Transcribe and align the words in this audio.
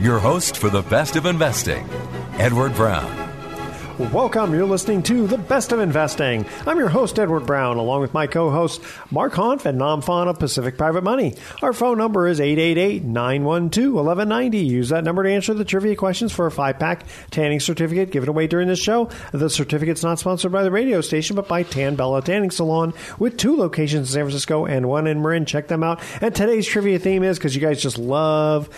your 0.00 0.18
host 0.18 0.56
for 0.56 0.70
the 0.70 0.82
best 0.82 1.16
of 1.16 1.26
investing, 1.26 1.88
Edward 2.34 2.74
Brown. 2.74 3.28
Welcome. 3.98 4.54
You're 4.54 4.64
listening 4.64 5.02
to 5.04 5.26
The 5.26 5.38
Best 5.38 5.72
of 5.72 5.80
Investing. 5.80 6.46
I'm 6.68 6.78
your 6.78 6.88
host, 6.88 7.18
Edward 7.18 7.46
Brown, 7.46 7.78
along 7.78 8.00
with 8.00 8.14
my 8.14 8.28
co 8.28 8.48
host, 8.48 8.80
Mark 9.10 9.32
Hanf 9.32 9.66
and 9.66 9.76
Nam 9.76 10.02
Phan 10.02 10.28
of 10.28 10.38
Pacific 10.38 10.78
Private 10.78 11.02
Money. 11.02 11.34
Our 11.62 11.72
phone 11.72 11.98
number 11.98 12.28
is 12.28 12.40
888 12.40 13.02
912 13.02 13.92
1190. 13.92 14.58
Use 14.58 14.90
that 14.90 15.02
number 15.02 15.24
to 15.24 15.32
answer 15.32 15.52
the 15.52 15.64
trivia 15.64 15.96
questions 15.96 16.30
for 16.30 16.46
a 16.46 16.50
five 16.52 16.78
pack 16.78 17.06
tanning 17.32 17.58
certificate 17.58 18.12
given 18.12 18.28
away 18.28 18.46
during 18.46 18.68
this 18.68 18.78
show. 18.78 19.10
The 19.32 19.50
certificate's 19.50 20.04
not 20.04 20.20
sponsored 20.20 20.52
by 20.52 20.62
the 20.62 20.70
radio 20.70 21.00
station, 21.00 21.34
but 21.34 21.48
by 21.48 21.64
Tan 21.64 21.96
Bella 21.96 22.22
Tanning 22.22 22.52
Salon 22.52 22.94
with 23.18 23.36
two 23.36 23.56
locations 23.56 24.10
in 24.10 24.12
San 24.12 24.22
Francisco 24.22 24.64
and 24.64 24.88
one 24.88 25.08
in 25.08 25.20
Marin. 25.20 25.44
Check 25.44 25.66
them 25.66 25.82
out. 25.82 26.00
And 26.20 26.32
today's 26.32 26.68
trivia 26.68 27.00
theme 27.00 27.24
is 27.24 27.36
because 27.36 27.56
you 27.56 27.60
guys 27.60 27.82
just 27.82 27.98
love 27.98 28.70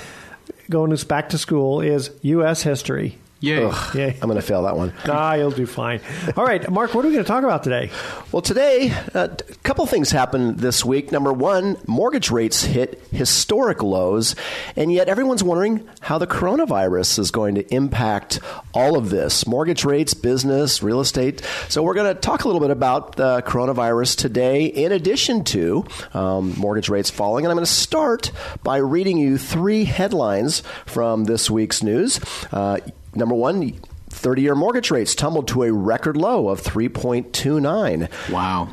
going 0.71 0.91
back 1.05 1.29
to 1.31 1.39
school 1.39 1.81
is 1.81 2.11
U.S. 2.23 2.63
history. 2.63 3.19
Yay. 3.41 3.65
Ugh, 3.65 3.95
Yay. 3.95 4.19
I'm 4.21 4.29
going 4.29 4.37
to 4.37 4.43
fail 4.43 4.63
that 4.65 4.77
one. 4.77 4.93
Ah, 5.11 5.35
you'll 5.35 5.51
do 5.51 5.67
fine. 5.67 6.01
All 6.37 6.45
right, 6.45 6.69
Mark, 6.71 6.95
what 6.95 7.05
are 7.05 7.09
we 7.09 7.15
going 7.15 7.25
to 7.25 7.29
talk 7.29 7.43
about 7.43 7.65
today? 7.65 7.91
Well, 8.31 8.43
today, 8.43 8.91
uh, 9.15 9.29
a 9.31 9.55
couple 9.65 9.85
things 9.87 10.11
happened 10.11 10.59
this 10.59 10.85
week. 10.85 11.11
Number 11.11 11.33
one, 11.33 11.77
mortgage 11.87 12.31
rates 12.31 12.63
hit 12.65 13.03
historic 13.11 13.83
lows, 13.83 14.37
and 14.77 14.93
yet 14.93 15.09
everyone's 15.09 15.43
wondering 15.43 15.89
how 16.01 16.19
the 16.19 16.27
coronavirus 16.29 17.19
is 17.19 17.31
going 17.31 17.57
to 17.57 17.75
impact 17.75 18.39
all 18.73 18.97
of 18.97 19.11
this 19.11 19.47
mortgage 19.47 19.85
rates, 19.85 20.15
business, 20.15 20.83
real 20.83 21.01
estate. 21.01 21.43
So, 21.69 21.83
we're 21.83 21.95
going 21.95 22.15
to 22.15 22.21
talk 22.21 22.45
a 22.45 22.49
little 22.49 22.61
bit 22.61 22.71
about 22.71 23.17
the 23.17 23.43
coronavirus 23.43 24.17
today, 24.17 24.67
in 24.67 24.93
addition 24.93 25.43
to 25.45 25.85
um, 26.15 26.55
mortgage 26.57 26.89
rates 26.89 27.11
falling. 27.11 27.45
And 27.45 27.51
I'm 27.51 27.57
going 27.57 27.67
to 27.67 27.73
start 27.73 28.31
by 28.63 28.77
reading 28.77 29.19
you 29.19 29.39
three 29.39 29.85
headlines 29.85 30.63
from 30.87 31.25
this 31.25 31.51
week's 31.51 31.83
news. 31.83 32.21
Uh, 32.53 32.79
Number 33.15 33.35
one, 33.35 33.73
30 34.11 34.43
year 34.43 34.55
mortgage 34.55 34.91
rates 34.91 35.15
tumbled 35.15 35.49
to 35.49 35.63
a 35.65 35.73
record 35.73 36.17
low 36.17 36.49
of 36.49 36.63
3.29. 36.63 38.09
Wow. 38.31 38.69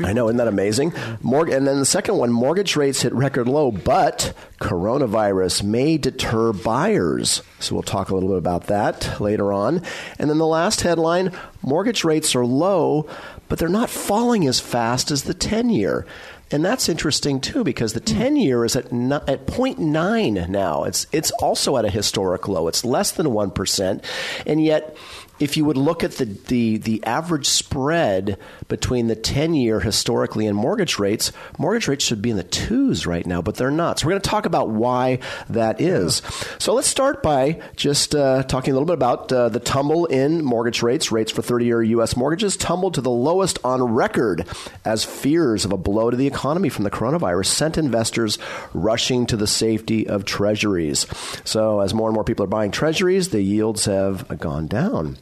I 0.00 0.12
know, 0.12 0.28
isn't 0.28 0.36
that 0.36 0.46
amazing? 0.46 0.92
Morg- 1.22 1.48
and 1.50 1.66
then 1.66 1.80
the 1.80 1.84
second 1.84 2.18
one, 2.18 2.30
mortgage 2.30 2.76
rates 2.76 3.02
hit 3.02 3.12
record 3.12 3.48
low, 3.48 3.72
but 3.72 4.32
coronavirus 4.60 5.64
may 5.64 5.98
deter 5.98 6.52
buyers. 6.52 7.42
So 7.58 7.74
we'll 7.74 7.82
talk 7.82 8.10
a 8.10 8.14
little 8.14 8.28
bit 8.28 8.38
about 8.38 8.68
that 8.68 9.20
later 9.20 9.52
on. 9.52 9.82
And 10.18 10.30
then 10.30 10.38
the 10.38 10.46
last 10.46 10.82
headline, 10.82 11.32
mortgage 11.62 12.04
rates 12.04 12.36
are 12.36 12.46
low, 12.46 13.08
but 13.48 13.58
they're 13.58 13.68
not 13.68 13.90
falling 13.90 14.46
as 14.46 14.60
fast 14.60 15.10
as 15.10 15.24
the 15.24 15.34
10 15.34 15.70
year. 15.70 16.06
And 16.50 16.64
that's 16.64 16.88
interesting 16.88 17.40
too 17.40 17.64
because 17.64 17.92
the 17.92 18.00
hmm. 18.00 18.18
10 18.18 18.36
year 18.36 18.64
is 18.64 18.76
at 18.76 18.92
no, 18.92 19.16
at 19.26 19.46
0.9 19.46 20.48
now. 20.48 20.84
It's 20.84 21.06
it's 21.12 21.30
also 21.32 21.76
at 21.76 21.84
a 21.84 21.90
historic 21.90 22.48
low. 22.48 22.68
It's 22.68 22.84
less 22.84 23.12
than 23.12 23.26
1%. 23.26 24.04
And 24.46 24.64
yet 24.64 24.96
if 25.40 25.56
you 25.56 25.64
would 25.64 25.76
look 25.76 26.02
at 26.04 26.12
the, 26.12 26.24
the, 26.24 26.78
the 26.78 27.04
average 27.04 27.46
spread 27.46 28.38
between 28.68 29.06
the 29.06 29.16
10 29.16 29.54
year 29.54 29.80
historically 29.80 30.46
and 30.46 30.56
mortgage 30.56 30.98
rates, 30.98 31.32
mortgage 31.58 31.88
rates 31.88 32.04
should 32.04 32.22
be 32.22 32.30
in 32.30 32.36
the 32.36 32.42
twos 32.42 33.06
right 33.06 33.26
now, 33.26 33.40
but 33.42 33.54
they're 33.54 33.70
not. 33.70 33.98
So 33.98 34.06
we're 34.06 34.12
going 34.12 34.22
to 34.22 34.30
talk 34.30 34.46
about 34.46 34.70
why 34.70 35.20
that 35.48 35.80
is. 35.80 36.22
So 36.58 36.74
let's 36.74 36.88
start 36.88 37.22
by 37.22 37.60
just 37.76 38.14
uh, 38.14 38.42
talking 38.44 38.72
a 38.72 38.74
little 38.74 38.86
bit 38.86 38.94
about 38.94 39.32
uh, 39.32 39.48
the 39.48 39.60
tumble 39.60 40.06
in 40.06 40.44
mortgage 40.44 40.82
rates. 40.82 41.12
Rates 41.12 41.32
for 41.32 41.42
30 41.42 41.64
year 41.66 41.82
U.S. 41.82 42.16
mortgages 42.16 42.56
tumbled 42.56 42.94
to 42.94 43.00
the 43.00 43.10
lowest 43.10 43.58
on 43.64 43.82
record 43.82 44.46
as 44.84 45.04
fears 45.04 45.64
of 45.64 45.72
a 45.72 45.76
blow 45.76 46.10
to 46.10 46.16
the 46.16 46.26
economy 46.26 46.68
from 46.68 46.84
the 46.84 46.90
coronavirus 46.90 47.46
sent 47.46 47.78
investors 47.78 48.38
rushing 48.74 49.26
to 49.26 49.36
the 49.36 49.46
safety 49.46 50.06
of 50.06 50.24
treasuries. 50.24 51.06
So 51.44 51.80
as 51.80 51.94
more 51.94 52.08
and 52.08 52.14
more 52.14 52.24
people 52.24 52.44
are 52.44 52.48
buying 52.48 52.70
treasuries, 52.70 53.30
the 53.30 53.42
yields 53.42 53.84
have 53.84 54.38
gone 54.38 54.66
down. 54.66 55.18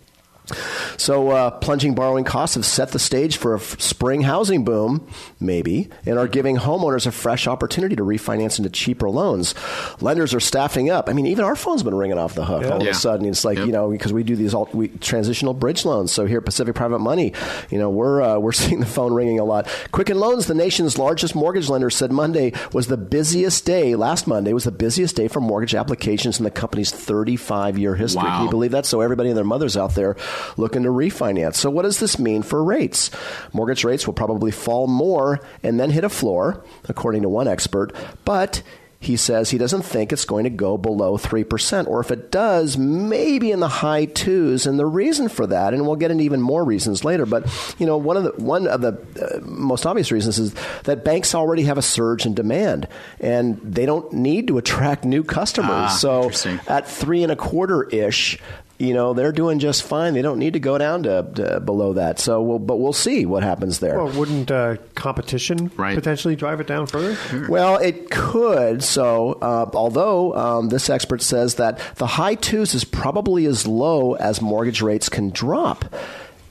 So, 0.96 1.30
uh, 1.30 1.50
plunging 1.50 1.94
borrowing 1.94 2.24
costs 2.24 2.54
have 2.54 2.64
set 2.64 2.90
the 2.92 2.98
stage 2.98 3.36
for 3.36 3.54
a 3.54 3.58
f- 3.58 3.80
spring 3.80 4.22
housing 4.22 4.64
boom, 4.64 5.06
maybe, 5.40 5.88
and 6.04 6.18
are 6.18 6.28
giving 6.28 6.56
homeowners 6.56 7.06
a 7.06 7.10
fresh 7.10 7.46
opportunity 7.46 7.96
to 7.96 8.02
refinance 8.04 8.58
into 8.58 8.70
cheaper 8.70 9.10
loans. 9.10 9.54
Lenders 10.00 10.34
are 10.34 10.40
staffing 10.40 10.90
up. 10.90 11.08
I 11.08 11.12
mean, 11.12 11.26
even 11.26 11.44
our 11.44 11.56
phone's 11.56 11.82
been 11.82 11.94
ringing 11.94 12.18
off 12.18 12.34
the 12.34 12.44
hook 12.44 12.64
all 12.64 12.80
of 12.80 12.86
a 12.86 12.94
sudden. 12.94 13.26
It's 13.26 13.44
like 13.44 13.58
Yep. 13.58 13.66
you 13.66 13.72
know 13.72 13.90
because 13.90 14.12
we 14.12 14.22
do 14.22 14.36
these 14.36 14.54
alt- 14.54 14.74
we, 14.74 14.88
transitional 14.88 15.54
bridge 15.54 15.84
loans. 15.84 16.12
So 16.12 16.26
here 16.26 16.38
at 16.38 16.44
Pacific 16.44 16.74
Private 16.74 16.98
Money, 17.00 17.32
you 17.70 17.78
know, 17.78 17.90
we're 17.90 18.22
uh, 18.22 18.38
we're 18.38 18.52
seeing 18.66 18.80
the 18.80 18.86
phone 18.86 19.12
ringing 19.12 19.38
a 19.40 19.44
lot. 19.44 19.68
Quicken 19.92 20.18
Loans, 20.18 20.46
the 20.46 20.54
nation's 20.54 20.98
largest 20.98 21.34
mortgage 21.34 21.68
lender, 21.68 21.90
said 21.90 22.12
Monday 22.12 22.52
was 22.72 22.86
the 22.86 22.96
busiest 22.96 23.64
day. 23.64 23.94
Last 23.96 24.26
Monday 24.26 24.52
was 24.52 24.64
the 24.64 24.70
busiest 24.72 25.16
day 25.16 25.28
for 25.28 25.40
mortgage 25.40 25.74
applications 25.74 26.38
in 26.38 26.44
the 26.44 26.50
company's 26.50 26.90
35 26.90 27.78
year 27.78 27.94
history. 27.94 28.22
Wow. 28.22 28.36
Can 28.36 28.44
you 28.44 28.50
believe 28.50 28.70
that? 28.72 28.86
So 28.86 29.00
everybody 29.00 29.30
and 29.30 29.36
their 29.36 29.44
mothers 29.44 29.76
out 29.76 29.94
there 29.94 30.16
looking 30.56 30.82
to 30.82 30.90
refinance. 30.90 31.54
So 31.56 31.70
what 31.70 31.82
does 31.82 32.00
this 32.00 32.18
mean 32.18 32.42
for 32.42 32.62
rates? 32.62 33.10
Mortgage 33.52 33.84
rates 33.84 34.06
will 34.06 34.14
probably 34.14 34.50
fall 34.50 34.86
more 34.86 35.40
and 35.62 35.78
then 35.78 35.90
hit 35.90 36.04
a 36.04 36.08
floor, 36.08 36.64
according 36.88 37.22
to 37.22 37.28
one 37.28 37.48
expert. 37.48 37.92
But 38.24 38.62
he 38.98 39.16
says 39.16 39.50
he 39.50 39.58
doesn't 39.58 39.82
think 39.82 40.12
it's 40.12 40.24
going 40.24 40.44
to 40.44 40.50
go 40.50 40.78
below 40.78 41.18
3%, 41.18 41.86
or 41.86 42.00
if 42.00 42.10
it 42.10 42.30
does, 42.30 42.76
maybe 42.78 43.52
in 43.52 43.60
the 43.60 43.68
high 43.68 44.06
twos. 44.06 44.66
And 44.66 44.78
the 44.78 44.86
reason 44.86 45.28
for 45.28 45.46
that, 45.46 45.74
and 45.74 45.86
we'll 45.86 45.96
get 45.96 46.10
into 46.10 46.24
even 46.24 46.40
more 46.40 46.64
reasons 46.64 47.04
later, 47.04 47.26
but 47.26 47.46
you 47.78 47.86
know, 47.86 47.98
one 47.98 48.16
of 48.16 48.24
the 48.24 48.32
one 48.42 48.66
of 48.66 48.80
the 48.80 48.98
uh, 49.22 49.40
most 49.42 49.86
obvious 49.86 50.10
reasons 50.10 50.38
is 50.38 50.54
that 50.84 51.04
banks 51.04 51.34
already 51.34 51.64
have 51.64 51.78
a 51.78 51.82
surge 51.82 52.26
in 52.26 52.34
demand, 52.34 52.88
and 53.20 53.60
they 53.62 53.86
don't 53.86 54.12
need 54.12 54.48
to 54.48 54.58
attract 54.58 55.04
new 55.04 55.22
customers. 55.22 55.70
Ah, 55.70 55.88
so 55.88 56.30
at 56.66 56.88
three 56.88 57.22
and 57.22 57.30
a 57.30 57.36
quarter 57.36 57.84
ish, 57.84 58.38
you 58.78 58.92
know, 58.94 59.14
they're 59.14 59.32
doing 59.32 59.58
just 59.58 59.82
fine. 59.82 60.14
They 60.14 60.22
don't 60.22 60.38
need 60.38 60.52
to 60.52 60.60
go 60.60 60.76
down 60.78 61.04
to, 61.04 61.26
to 61.36 61.60
below 61.60 61.94
that. 61.94 62.18
So, 62.18 62.42
we'll, 62.42 62.58
but 62.58 62.76
we'll 62.76 62.92
see 62.92 63.24
what 63.26 63.42
happens 63.42 63.78
there. 63.80 64.02
Well, 64.02 64.18
wouldn't 64.18 64.50
uh, 64.50 64.76
competition 64.94 65.70
Right. 65.76 65.94
potentially 65.94 66.36
drive 66.36 66.60
it 66.60 66.66
down 66.66 66.86
further? 66.86 67.16
Well, 67.48 67.76
it 67.78 68.10
could. 68.10 68.82
So, 68.82 69.38
uh, 69.40 69.70
although 69.74 70.34
um, 70.34 70.68
this 70.68 70.90
expert 70.90 71.22
says 71.22 71.54
that 71.56 71.80
the 71.96 72.06
high 72.06 72.34
twos 72.34 72.74
is 72.74 72.84
probably 72.84 73.46
as 73.46 73.66
low 73.66 74.14
as 74.14 74.40
mortgage 74.42 74.82
rates 74.82 75.08
can 75.08 75.30
drop. 75.30 75.84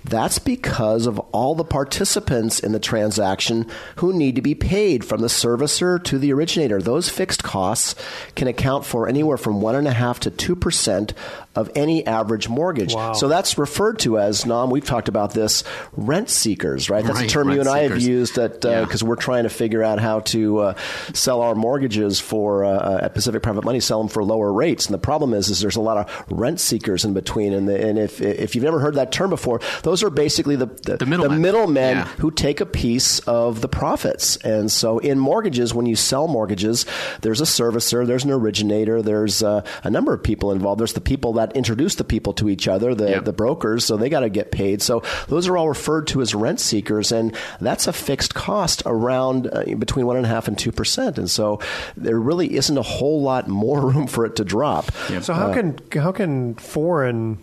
That's 0.07 0.37
because 0.39 1.07
of 1.07 1.17
all 1.31 1.55
the 1.55 1.63
participants 1.63 2.59
in 2.59 2.73
the 2.73 2.79
transaction 2.79 3.67
who 3.97 4.13
need 4.13 4.35
to 4.35 4.41
be 4.41 4.53
paid 4.53 5.03
from 5.03 5.21
the 5.21 5.27
servicer 5.27 6.01
to 6.03 6.19
the 6.19 6.31
originator. 6.31 6.79
Those 6.79 7.09
fixed 7.09 7.43
costs 7.43 7.95
can 8.35 8.47
account 8.47 8.85
for 8.85 9.07
anywhere 9.07 9.37
from 9.37 9.61
one 9.61 9.75
and 9.75 9.87
a 9.87 9.93
half 9.93 10.19
to 10.21 10.29
two 10.29 10.55
percent 10.55 11.13
of 11.55 11.71
any 11.73 12.05
average 12.05 12.49
mortgage. 12.49 12.93
Wow. 12.93 13.13
So 13.13 13.29
that's 13.29 13.57
referred 13.57 13.99
to 13.99 14.19
as, 14.19 14.45
Nam, 14.45 14.69
we've 14.69 14.83
talked 14.83 15.07
about 15.07 15.33
this, 15.33 15.63
rent 15.93 16.29
seekers, 16.29 16.89
right? 16.89 17.03
That's 17.03 17.21
a 17.21 17.27
term 17.27 17.49
you 17.49 17.61
and 17.61 17.69
I 17.69 17.79
have 17.83 18.01
used 18.01 18.35
that 18.35 18.63
Yeah. 18.63 18.81
because 18.83 19.03
we're 19.03 19.15
trying 19.15 19.43
to 19.43 19.49
figure 19.49 19.81
out 19.81 19.99
how 19.99 20.19
to 20.19 20.59
uh, 20.59 20.73
sell 21.13 21.41
our 21.41 21.55
mortgages 21.55 22.19
for 22.19 22.65
uh, 22.65 22.99
at 23.03 23.13
Pacific 23.13 23.41
Private 23.41 23.63
Money, 23.63 23.79
sell 23.79 23.99
them 23.99 24.09
for 24.09 24.21
lower 24.23 24.51
rates. 24.51 24.85
And 24.85 24.93
the 24.93 24.99
problem 24.99 25.33
is, 25.33 25.49
is 25.49 25.61
there's 25.61 25.77
a 25.77 25.81
lot 25.81 25.97
of 25.97 26.25
rent 26.29 26.59
seekers 26.59 27.05
in 27.05 27.13
between. 27.13 27.53
And, 27.53 27.67
the, 27.69 27.87
and 27.87 27.97
if 27.97 28.21
if 28.21 28.53
you've 28.53 28.65
never 28.65 28.79
heard 28.79 28.95
that 28.95 29.13
term 29.13 29.29
before, 29.29 29.61
those 29.83 29.94
are 30.03 30.09
basically 30.09 30.55
the 30.55 30.65
the, 30.67 30.97
The 30.97 31.05
middlemen. 31.05 31.41
middlemen 31.41 31.97
Yeah. 31.97 32.05
who 32.19 32.31
take 32.31 32.61
a 32.61 32.65
piece 32.65 33.19
of 33.19 33.61
the 33.61 33.67
profits. 33.67 34.37
And 34.37 34.71
so 34.71 34.99
in 34.99 35.19
mortgages, 35.19 35.73
when 35.73 35.85
you 35.85 35.95
sell 35.95 36.27
mortgages, 36.27 36.85
there's 37.21 37.41
a 37.41 37.45
servicer, 37.45 38.05
there's 38.05 38.23
an 38.25 38.31
originator, 38.31 39.01
there's 39.01 39.41
uh, 39.43 39.61
a 39.83 39.89
number 39.89 40.13
of 40.13 40.21
people 40.23 40.51
involved. 40.51 40.79
There's 40.79 40.93
the 40.93 41.01
people 41.01 41.33
that 41.33 41.55
introduce 41.55 41.95
the 41.95 42.03
people 42.03 42.33
to 42.33 42.49
each 42.49 42.67
other, 42.67 42.93
the, 42.95 43.09
Yeah. 43.09 43.19
the 43.21 43.33
brokers, 43.33 43.85
so 43.85 43.97
they 43.97 44.09
got 44.09 44.21
to 44.21 44.29
get 44.29 44.51
paid. 44.51 44.81
So 44.81 45.01
those 45.27 45.47
are 45.47 45.57
all 45.57 45.67
referred 45.69 46.07
to 46.07 46.21
as 46.21 46.35
rent 46.35 46.59
seekers, 46.59 47.11
and 47.11 47.35
that's 47.61 47.87
a 47.87 47.93
fixed 47.93 48.33
cost 48.35 48.83
around 48.85 49.47
uh, 49.51 49.63
between 49.77 50.05
one 50.05 50.17
and 50.17 50.25
a 50.25 50.29
half 50.29 50.47
and 50.47 50.57
two 50.57 50.71
percent. 50.71 51.17
And 51.17 51.29
so 51.29 51.59
there 51.97 52.19
really 52.19 52.55
isn't 52.55 52.77
a 52.77 52.81
whole 52.81 53.21
lot 53.21 53.47
more 53.47 53.81
room 53.91 54.07
for 54.07 54.25
it 54.25 54.35
to 54.37 54.43
drop. 54.45 54.91
So 55.21 55.33
how 55.33 55.53
can 55.53 55.77
how 55.93 56.11
can 56.11 56.55
foreign 56.55 57.37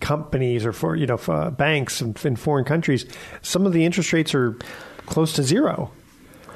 companies 0.00 0.64
or 0.64 0.72
for 0.72 0.96
you 0.96 1.06
know 1.06 1.20
uh, 1.28 1.50
banks 1.50 2.00
in, 2.00 2.14
in 2.24 2.36
foreign 2.36 2.64
countries, 2.64 3.06
some 3.42 3.66
of 3.66 3.72
the 3.72 3.84
interest 3.84 4.12
rates 4.12 4.34
are 4.34 4.56
close 5.06 5.32
to 5.34 5.42
zero. 5.42 5.90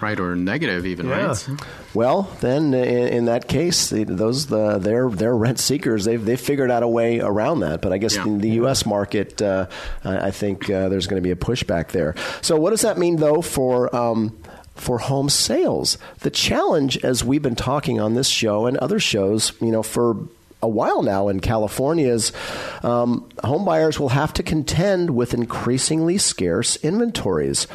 right, 0.00 0.18
or 0.18 0.34
negative 0.34 0.84
even, 0.84 1.08
yeah. 1.08 1.26
right? 1.28 1.48
Well, 1.94 2.22
then 2.40 2.74
in, 2.74 3.08
in 3.08 3.24
that 3.26 3.48
case, 3.48 3.90
those 3.90 4.46
the 4.46 4.78
they're 4.78 5.08
they're 5.08 5.36
rent 5.36 5.58
seekers. 5.58 6.04
They've 6.04 6.22
they 6.24 6.36
figured 6.36 6.70
out 6.70 6.82
a 6.82 6.88
way 6.88 7.20
around 7.20 7.60
that. 7.60 7.80
But 7.82 7.92
I 7.92 7.98
guess 7.98 8.16
yeah. 8.16 8.24
in 8.24 8.38
the 8.38 8.50
U.S. 8.50 8.84
market, 8.84 9.40
uh, 9.40 9.66
I 10.04 10.30
think 10.30 10.68
uh, 10.68 10.88
there's 10.88 11.06
going 11.06 11.22
to 11.22 11.26
be 11.26 11.30
a 11.30 11.36
pushback 11.36 11.88
there. 11.88 12.14
So 12.40 12.56
what 12.56 12.70
does 12.70 12.82
that 12.82 12.98
mean 12.98 13.16
though 13.16 13.42
for? 13.42 13.94
Um, 13.94 14.36
for 14.74 14.98
home 14.98 15.28
sales. 15.28 15.98
The 16.20 16.30
challenge, 16.30 16.96
as 17.04 17.22
we've 17.22 17.42
been 17.42 17.54
talking 17.54 18.00
on 18.00 18.14
this 18.14 18.28
show 18.28 18.64
and 18.64 18.78
other 18.78 18.98
shows, 18.98 19.52
you 19.60 19.70
know, 19.70 19.82
for 19.82 20.16
a 20.62 20.68
while 20.68 21.02
now 21.02 21.28
in 21.28 21.40
California 21.40 22.08
is 22.08 22.32
um, 22.82 23.28
home 23.42 23.64
buyers 23.64 23.98
will 23.98 24.10
have 24.10 24.32
to 24.34 24.42
contend 24.42 25.10
with 25.10 25.34
increasingly 25.34 26.18
scarce 26.18 26.76
inventories. 26.76 27.66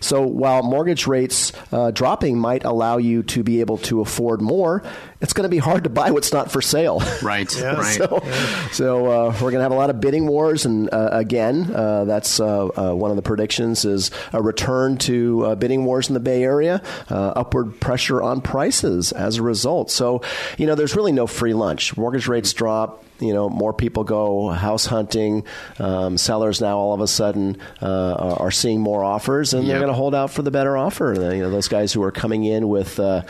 So 0.00 0.26
while 0.26 0.62
mortgage 0.62 1.06
rates 1.06 1.52
uh, 1.70 1.92
dropping 1.92 2.38
might 2.38 2.64
allow 2.64 2.96
you 2.96 3.22
to 3.24 3.42
be 3.42 3.60
able 3.60 3.78
to 3.78 4.00
afford 4.00 4.40
more, 4.40 4.82
it's 5.22 5.32
going 5.32 5.44
to 5.44 5.48
be 5.48 5.58
hard 5.58 5.84
to 5.84 5.90
buy 5.90 6.10
what's 6.10 6.32
not 6.32 6.50
for 6.50 6.60
sale. 6.60 7.00
Right. 7.22 7.54
yeah. 7.58 7.74
right. 7.74 7.96
So, 7.96 8.20
yeah. 8.24 8.68
so 8.70 9.06
uh, 9.06 9.26
we're 9.34 9.52
going 9.52 9.58
to 9.58 9.62
have 9.62 9.70
a 9.70 9.76
lot 9.76 9.90
of 9.90 10.00
bidding 10.00 10.26
wars, 10.26 10.66
and 10.66 10.92
uh, 10.92 11.10
again, 11.12 11.72
uh, 11.72 12.04
that's 12.04 12.40
uh, 12.40 12.66
uh, 12.66 12.94
one 12.94 13.10
of 13.10 13.16
the 13.16 13.22
predictions 13.22 13.84
is 13.84 14.10
a 14.32 14.42
return 14.42 14.96
to 14.98 15.54
bidding 15.56 15.84
wars 15.84 16.08
in 16.08 16.14
the 16.14 16.20
Bay 16.20 16.42
Area, 16.42 16.82
upward 17.08 17.78
pressure 17.78 18.20
on 18.20 18.40
prices 18.40 19.12
as 19.12 19.36
a 19.36 19.42
result. 19.42 19.90
So, 19.90 20.22
you 20.58 20.66
know, 20.66 20.74
there's 20.74 20.96
really 20.96 21.12
no 21.12 21.28
free 21.28 21.54
lunch. 21.54 21.96
Mortgage 21.96 22.26
rates 22.26 22.52
drop 22.52 23.04
you 23.22 23.32
know 23.32 23.48
more 23.48 23.72
people 23.72 24.04
go 24.04 24.48
house 24.48 24.84
hunting. 24.84 25.44
Um, 25.78 26.18
sellers 26.18 26.60
now 26.60 26.76
all 26.78 26.92
of 26.92 27.00
a 27.00 27.06
sudden 27.06 27.58
uh, 27.80 28.34
are 28.38 28.50
seeing 28.50 28.80
more 28.80 29.04
offers, 29.04 29.54
and 29.54 29.64
yep. 29.64 29.72
they're 29.72 29.80
going 29.80 29.92
to 29.92 29.96
hold 29.96 30.14
out 30.14 30.30
for 30.30 30.42
the 30.42 30.50
better 30.50 30.76
offer. 30.76 31.14
You 31.14 31.42
know 31.42 31.50
those 31.50 31.68
guys 31.68 31.92
who 31.92 32.02
are 32.02 32.12
coming 32.12 32.44
in 32.44 32.68
with 32.68 32.98
uh, 32.98 33.22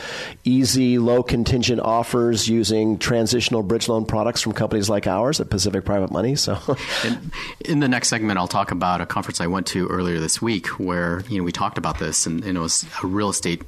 easy, 0.45 0.99
low 0.99 1.23
contingent 1.23 1.81
offers 1.83 2.49
using 2.49 2.99
transitional 2.99 3.63
bridge 3.63 3.89
loan 3.89 4.07
products 4.07 4.41
from 4.41 4.53
companies 4.53 4.89
like 4.89 5.07
ours 5.07 5.41
at 5.41 5.51
Pacific 5.51 5.85
Private 5.85 6.11
Money. 6.11 6.37
So, 6.37 6.59
in, 7.05 7.33
in, 7.65 7.81
the 7.81 7.89
next 7.89 8.09
segment, 8.09 8.39
I'll 8.39 8.49
talk 8.49 8.71
about 8.71 9.01
a 9.01 9.07
conference 9.07 9.41
I 9.41 9.47
went 9.47 9.67
to 9.69 9.87
earlier 9.89 10.21
this 10.21 10.41
week 10.41 10.67
where 10.79 11.23
you 11.29 11.39
know 11.39 11.45
we 11.45 11.53
talked 11.53 11.79
about 11.79 11.99
this, 11.99 12.27
and, 12.27 12.43
and 12.45 12.57
it 12.57 12.61
was 12.61 12.87
a 13.03 13.07
real 13.07 13.29
estate 13.29 13.63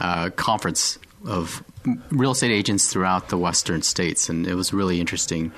uh, 0.00 0.30
conference 0.30 0.98
of 1.24 1.62
real 2.10 2.32
estate 2.32 2.50
agents 2.50 2.92
throughout 2.92 3.28
the 3.28 3.38
western 3.38 3.82
states, 3.82 4.28
and 4.28 4.46
it 4.46 4.54
was 4.54 4.72
really 4.72 5.00
interesting 5.00 5.52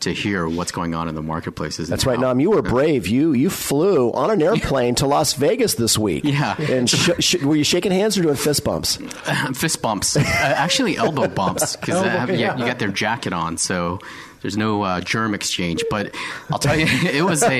to 0.00 0.12
hear 0.12 0.48
what's 0.48 0.70
going 0.70 0.94
on 0.94 1.08
in 1.08 1.14
the 1.14 1.22
marketplaces. 1.22 1.88
That's 1.88 2.06
right, 2.06 2.18
Nam. 2.18 2.40
You 2.40 2.50
were 2.50 2.62
brave. 2.62 3.08
You 3.08 3.32
you 3.32 3.50
flew 3.50 4.12
on 4.12 4.30
an 4.30 4.40
airplane 4.40 4.94
to 4.96 5.06
Las 5.06 5.34
Vegas 5.34 5.74
this 5.74 5.98
week. 5.98 6.24
Yeah. 6.24 6.60
And 6.60 6.88
sh- 6.88 7.10
sh- 7.18 7.42
were 7.42 7.56
you 7.56 7.64
shaking 7.64 7.92
hands 7.92 8.16
or 8.16 8.22
doing 8.22 8.36
fist 8.36 8.64
bumps? 8.64 8.96
fist 9.54 9.82
bumps. 9.82 10.16
Uh, 10.16 10.22
actually, 10.24 10.96
elbow 10.96 11.28
bumps 11.28 11.76
because 11.76 11.96
uh, 11.96 12.26
you, 12.28 12.38
you 12.38 12.46
got 12.46 12.78
their 12.78 12.90
jacket 12.90 13.32
on, 13.32 13.58
so 13.58 13.98
there's 14.42 14.56
no 14.56 14.82
uh, 14.82 15.00
germ 15.00 15.34
exchange. 15.34 15.84
But 15.90 16.14
I'll 16.50 16.58
tell 16.58 16.78
you, 16.78 16.86
it 17.10 17.24
was 17.24 17.42
a 17.42 17.58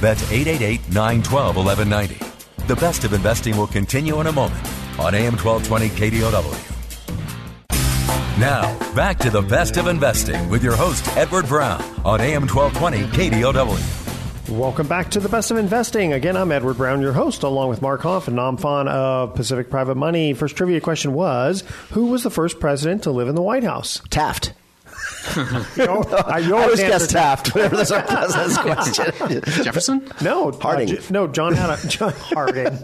That's 0.00 0.22
888 0.30 0.92
912 0.92 1.56
1190. 1.56 2.66
The 2.66 2.76
best 2.76 3.04
of 3.04 3.12
investing 3.12 3.56
will 3.56 3.66
continue 3.66 4.20
in 4.20 4.26
a 4.26 4.32
moment 4.32 4.66
on 4.98 5.14
AM 5.14 5.36
1220 5.36 5.88
KDOW. 5.90 6.67
Now, 8.38 8.78
back 8.94 9.18
to 9.18 9.30
the 9.30 9.42
best 9.42 9.78
of 9.78 9.88
investing 9.88 10.48
with 10.48 10.62
your 10.62 10.76
host, 10.76 11.04
Edward 11.16 11.48
Brown, 11.48 11.82
on 12.04 12.20
AM 12.20 12.46
1220 12.46 13.30
KDOW. 13.30 14.48
Welcome 14.56 14.86
back 14.86 15.10
to 15.10 15.20
the 15.20 15.28
best 15.28 15.50
of 15.50 15.56
investing. 15.56 16.12
Again, 16.12 16.36
I'm 16.36 16.52
Edward 16.52 16.76
Brown, 16.76 17.00
your 17.00 17.12
host, 17.12 17.42
along 17.42 17.68
with 17.68 17.82
Mark 17.82 18.02
Hanf 18.02 18.28
and 18.28 18.36
Nam 18.36 18.56
Phan 18.56 18.86
of 18.86 19.34
Pacific 19.34 19.70
Private 19.70 19.96
Money. 19.96 20.34
First 20.34 20.54
trivia 20.54 20.80
question 20.80 21.14
was 21.14 21.64
Who 21.90 22.06
was 22.06 22.22
the 22.22 22.30
first 22.30 22.60
president 22.60 23.02
to 23.02 23.10
live 23.10 23.26
in 23.26 23.34
the 23.34 23.42
White 23.42 23.64
House? 23.64 24.02
Taft. 24.08 24.52
You 25.36 25.84
I, 25.84 26.38
you 26.38 26.56
I 26.56 26.62
always 26.62 26.80
guess 26.80 27.06
Taft 27.06 27.54
whenever 27.54 27.76
there's 27.76 27.90
a 27.90 28.02
question. 28.62 29.42
Jefferson? 29.64 30.08
No, 30.22 30.52
Harding. 30.52 30.98
Uh, 30.98 31.02
no, 31.10 31.26
John 31.26 31.54
Adams. 31.54 31.92
John 31.92 32.12
Harding. 32.16 32.78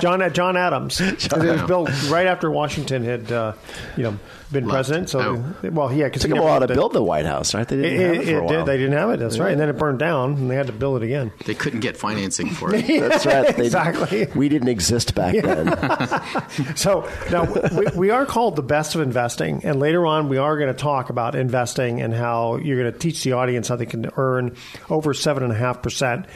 John 0.00 0.32
John 0.32 0.56
Adams. 0.56 0.98
John 0.98 1.46
it 1.46 1.52
was 1.52 1.62
built 1.62 2.10
right 2.10 2.26
after 2.26 2.50
Washington 2.50 3.04
had, 3.04 3.30
uh, 3.30 3.52
you 3.96 4.04
know, 4.04 4.18
been 4.52 4.66
Left. 4.66 4.74
president. 4.74 5.08
So, 5.10 5.20
oh. 5.20 5.70
well, 5.70 5.92
yeah, 5.92 6.04
because 6.04 6.24
it 6.24 6.28
took 6.28 6.36
them 6.36 6.44
a 6.44 6.46
while 6.46 6.60
to 6.60 6.68
build 6.68 6.92
the 6.92 7.02
White 7.02 7.26
House, 7.26 7.54
right? 7.54 7.66
They 7.66 7.76
didn't 7.76 7.92
it, 7.92 8.00
have 8.00 8.28
it, 8.28 8.28
it 8.28 8.48
did. 8.48 8.66
They 8.66 8.76
didn't 8.76 8.92
have 8.92 9.10
it. 9.10 9.18
That's 9.18 9.36
yeah. 9.36 9.44
right. 9.44 9.52
And 9.52 9.60
then 9.60 9.68
it 9.68 9.78
burned 9.78 9.98
down, 9.98 10.34
and 10.34 10.50
they 10.50 10.54
had 10.54 10.66
to 10.66 10.72
build 10.72 11.02
it 11.02 11.04
again. 11.04 11.32
They 11.46 11.54
couldn't 11.54 11.80
get 11.80 11.96
financing 11.96 12.50
for 12.50 12.74
it. 12.74 12.86
that's 12.86 13.26
right. 13.26 13.56
They, 13.56 13.64
exactly. 13.64 14.26
We 14.34 14.48
didn't 14.48 14.68
exist 14.68 15.14
back 15.14 15.34
then. 15.34 16.76
so 16.76 17.08
now 17.30 17.44
we, 17.44 17.86
we, 17.96 18.10
are 18.10 18.26
called 18.26 18.56
the 18.56 18.62
best 18.62 18.94
of 18.94 19.00
investing, 19.00 19.64
and 19.64 19.80
later 19.80 20.06
on 20.06 20.28
we 20.28 20.36
are 20.36 20.58
going 20.58 20.72
to 20.72 20.78
talk 20.78 21.10
about 21.10 21.34
investing 21.34 21.81
and 21.90 22.14
how 22.14 22.56
you're 22.56 22.80
going 22.80 22.92
to 22.92 22.98
teach 22.98 23.24
the 23.24 23.32
audience 23.32 23.68
how 23.68 23.76
they 23.76 23.86
can 23.86 24.10
earn 24.16 24.56
over 24.88 25.12
7.5% 25.12 26.26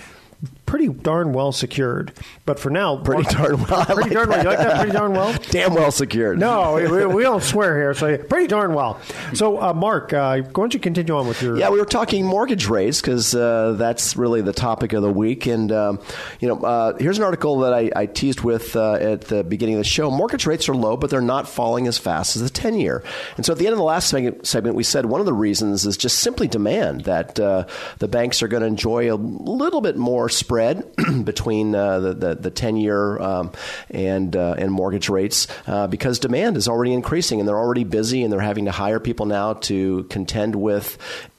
pretty 0.67 0.89
darn 0.89 1.33
well 1.33 1.53
secured. 1.53 2.13
But 2.45 2.59
for 2.59 2.71
now, 2.71 2.97
pretty 2.99 3.23
darn 3.35 3.63
well. 3.63 3.85
Pretty 3.87 4.03
like 4.03 4.11
darn 4.11 4.29
well. 4.29 4.43
You 4.43 4.49
like 4.51 4.59
that? 4.59 4.77
Pretty 4.77 4.93
darn 4.93 5.13
well. 5.13 5.35
Damn 5.51 5.75
well 5.75 5.91
secured. 5.91 6.39
No, 6.39 6.75
we, 6.75 7.07
we, 7.07 7.23
don't 7.23 7.43
swear 7.43 7.77
here. 7.77 7.95
So 7.95 8.19
pretty 8.19 8.49
darn 8.49 8.75
well. 8.75 9.01
So 9.33 9.63
uh, 9.63 9.73
Mark, 9.73 10.13
uh, 10.13 10.39
why 10.39 10.51
don't 10.51 10.75
you 10.75 10.81
continue 10.81 11.17
on 11.17 11.27
with 11.27 11.41
your? 11.41 11.57
Yeah, 11.57 11.71
we 11.71 11.79
were 11.79 11.87
talking 11.87 12.27
mortgage 12.27 12.67
rates 12.67 13.01
because 13.01 13.35
uh, 13.35 13.75
that's 13.79 14.17
really 14.17 14.43
the 14.43 14.53
topic 14.53 14.93
of 14.93 15.03
the 15.03 15.11
week. 15.11 15.47
And 15.47 15.73
um, 15.73 16.01
you 16.41 16.49
know, 16.49 16.61
uh, 16.61 16.97
here's 16.99 17.19
an 17.19 17.25
article 17.25 17.61
that 17.61 17.73
I, 17.73 17.91
I 17.95 18.07
teased 18.07 18.41
with 18.41 18.77
uh, 18.77 18.95
at 18.95 19.23
the 19.23 19.45
beginning 19.45 19.77
of 19.77 19.81
the 19.81 19.85
show. 19.85 20.11
Mortgage 20.11 20.47
rates 20.47 20.69
are 20.69 20.75
low, 20.75 20.97
but 20.97 21.11
they're 21.11 21.21
not 21.21 21.49
falling 21.49 21.87
as 21.87 21.97
fast 21.97 22.37
as 22.37 22.43
the 22.43 22.51
ten 22.51 22.75
year. 22.75 23.03
And 23.37 23.47
so 23.47 23.53
at 23.53 23.59
the 23.59 23.67
end 23.67 23.73
of 23.73 23.79
the 23.79 23.85
last 23.85 24.09
segment, 24.09 24.77
we 24.77 24.83
said 24.83 25.07
one 25.07 25.21
of 25.21 25.27
the 25.27 25.33
reasons 25.33 25.87
is 25.87 25.97
just 25.97 26.19
simply 26.19 26.49
demand 26.49 27.05
that 27.05 27.39
uh, 27.39 27.67
the 27.99 28.09
banks 28.09 28.43
are 28.43 28.49
going 28.49 28.63
to 28.63 28.67
enjoy 28.67 29.13
a 29.13 29.17
little 29.17 29.81
bit 29.81 29.97
more 29.97 30.29
spread 30.29 30.56
spread 30.57 30.91
between 31.25 31.75
uh, 31.75 32.01
the, 32.01 32.15
the, 32.15 32.35
the 32.37 32.51
10 32.51 32.79
year 32.79 33.21
um, 33.21 33.53
and, 33.91 34.35
uh, 34.35 34.55
and 34.57 34.73
mortgage 34.73 35.11
rates 35.11 35.49
uh, 35.67 35.87
because 35.87 36.19
demand 36.19 36.57
is 36.57 36.67
already 36.67 36.95
increasing 36.95 37.41
and 37.41 37.47
they're 37.47 37.59
already 37.59 37.85
busy 37.85 38.23
and 38.23 38.33
they're 38.33 38.41
having 38.41 38.65
to 38.65 38.71
hire 38.71 38.99
people 38.99 39.27
now 39.27 39.53
to 39.53 40.05
contend 40.05 40.57
with 40.57 40.97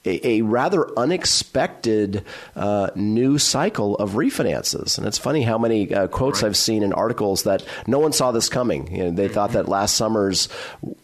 a, 0.08 0.38
a 0.38 0.42
rather 0.42 0.88
unexpected 0.98 2.24
uh, 2.56 2.90
new 2.94 3.38
cycle 3.38 3.96
of 3.96 4.12
refinances. 4.12 4.98
And 4.98 5.06
it's 5.06 5.18
funny 5.18 5.42
how 5.42 5.58
many 5.58 5.92
uh, 5.92 6.08
quotes 6.08 6.42
right. 6.42 6.48
I've 6.48 6.56
seen 6.56 6.82
in 6.82 6.92
articles 6.92 7.42
that 7.42 7.64
no 7.86 7.98
one 7.98 8.12
saw 8.12 8.32
this 8.32 8.48
coming. 8.48 8.94
You 8.94 9.04
know, 9.04 9.10
they 9.10 9.28
thought 9.28 9.52
that 9.52 9.68
last 9.68 9.96
summer's 9.96 10.48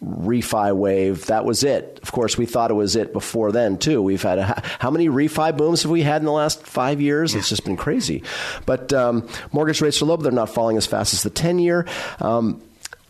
refi 0.03 0.75
wave 0.75 1.27
that 1.27 1.45
was 1.45 1.63
it. 1.63 1.99
Of 2.01 2.11
course, 2.11 2.37
we 2.37 2.45
thought 2.45 2.71
it 2.71 2.75
was 2.75 2.95
it 2.95 3.13
before 3.13 3.51
then 3.51 3.77
too. 3.77 4.01
We've 4.01 4.21
had 4.21 4.39
a, 4.39 4.61
how 4.79 4.91
many 4.91 5.09
refi 5.09 5.55
booms 5.55 5.83
have 5.83 5.91
we 5.91 6.01
had 6.01 6.21
in 6.21 6.25
the 6.25 6.31
last 6.31 6.65
five 6.65 7.01
years? 7.01 7.33
Yeah. 7.33 7.39
It's 7.39 7.49
just 7.49 7.65
been 7.65 7.77
crazy. 7.77 8.23
But 8.65 8.93
um, 8.93 9.27
mortgage 9.51 9.81
rates 9.81 10.01
are 10.01 10.05
low, 10.05 10.17
but 10.17 10.23
they're 10.23 10.31
not 10.31 10.49
falling 10.49 10.77
as 10.77 10.85
fast 10.85 11.13
as 11.13 11.23
the 11.23 11.29
ten 11.29 11.59
year. 11.59 11.85
Um, 12.19 12.61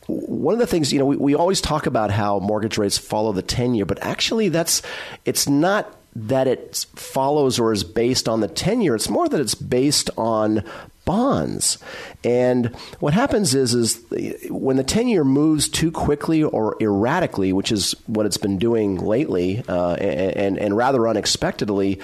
one 0.08 0.54
of 0.54 0.60
the 0.60 0.68
things 0.68 0.94
you 0.94 1.00
know 1.00 1.06
we, 1.06 1.18
we 1.18 1.36
always 1.36 1.62
talk 1.62 1.86
about 1.86 2.12
how 2.12 2.40
mortgage 2.40 2.78
rates 2.78 2.98
follow 2.98 3.32
the 3.32 3.42
10 3.42 3.76
year 3.76 3.86
but 3.86 4.00
actually 4.02 4.50
that's 4.50 4.82
it's 5.26 5.50
not 5.50 5.96
that 6.16 6.48
it 6.48 6.86
follows 6.96 7.60
or 7.60 7.74
is 7.74 7.84
based 7.84 8.30
on 8.30 8.40
the 8.40 8.48
10 8.48 8.82
year 8.82 8.96
it's 8.96 9.10
more 9.10 9.28
that 9.28 9.40
it's 9.40 9.56
based 9.56 10.10
on 10.18 10.64
bonds. 11.06 11.78
And 12.24 12.76
what 13.00 13.14
happens 13.14 13.54
is, 13.54 13.74
is 13.76 14.04
when 14.50 14.78
the 14.78 14.84
10 14.84 15.08
year 15.08 15.24
moves 15.24 15.70
too 15.70 15.92
quickly 15.92 16.44
or 16.44 16.76
erratically, 16.82 17.54
which 17.54 17.72
is 17.72 17.92
what 18.08 18.26
it's 18.26 18.38
been 18.38 18.58
doing 18.58 18.98
lately, 18.98 19.64
uh, 19.70 19.94
and, 19.94 20.58
and, 20.58 20.76
rather 20.76 21.08
unexpectedly, 21.08 22.02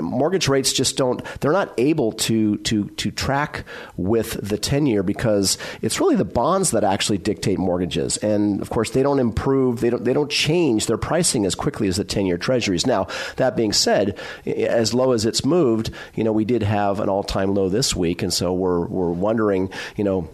mortgage 0.00 0.48
rates 0.48 0.72
just 0.72 0.96
don't, 0.96 1.22
they're 1.40 1.52
not 1.52 1.74
able 1.76 2.12
to, 2.12 2.56
to, 2.58 2.88
to 2.90 3.10
track 3.10 3.64
with 3.96 4.48
the 4.48 4.56
10 4.56 4.86
year 4.86 5.02
because 5.02 5.58
it's 5.82 6.00
really 6.00 6.16
the 6.16 6.24
bonds 6.24 6.70
that 6.70 6.84
actually 6.84 7.18
dictate 7.18 7.58
mortgages. 7.58 8.16
And 8.18 8.62
of 8.62 8.70
course, 8.70 8.90
they 8.90 9.02
don't 9.02 9.18
improve, 9.18 9.80
they 9.80 9.90
don't, 9.90 10.04
they 10.04 10.12
don't 10.12 10.30
change 10.30 10.86
their 10.86 10.96
pricing 10.96 11.44
as 11.44 11.54
quickly 11.54 11.88
as 11.88 11.96
the 11.96 12.04
10 12.04 12.26
year 12.26 12.38
treasuries. 12.38 12.86
Now, 12.86 13.08
that 13.36 13.56
being 13.56 13.72
said, 13.72 14.18
as 14.46 14.94
low 14.94 15.12
as 15.12 15.26
it's 15.26 15.44
moved, 15.44 15.90
you 16.14 16.24
know, 16.24 16.32
we 16.32 16.44
did 16.44 16.62
have 16.62 17.00
an 17.00 17.08
all 17.08 17.24
time 17.24 17.54
low 17.54 17.68
this 17.68 17.94
week. 17.94 18.22
And 18.22 18.32
so 18.36 18.52
we're, 18.52 18.86
we're 18.86 19.10
wondering, 19.10 19.70
you 19.96 20.04
know, 20.04 20.28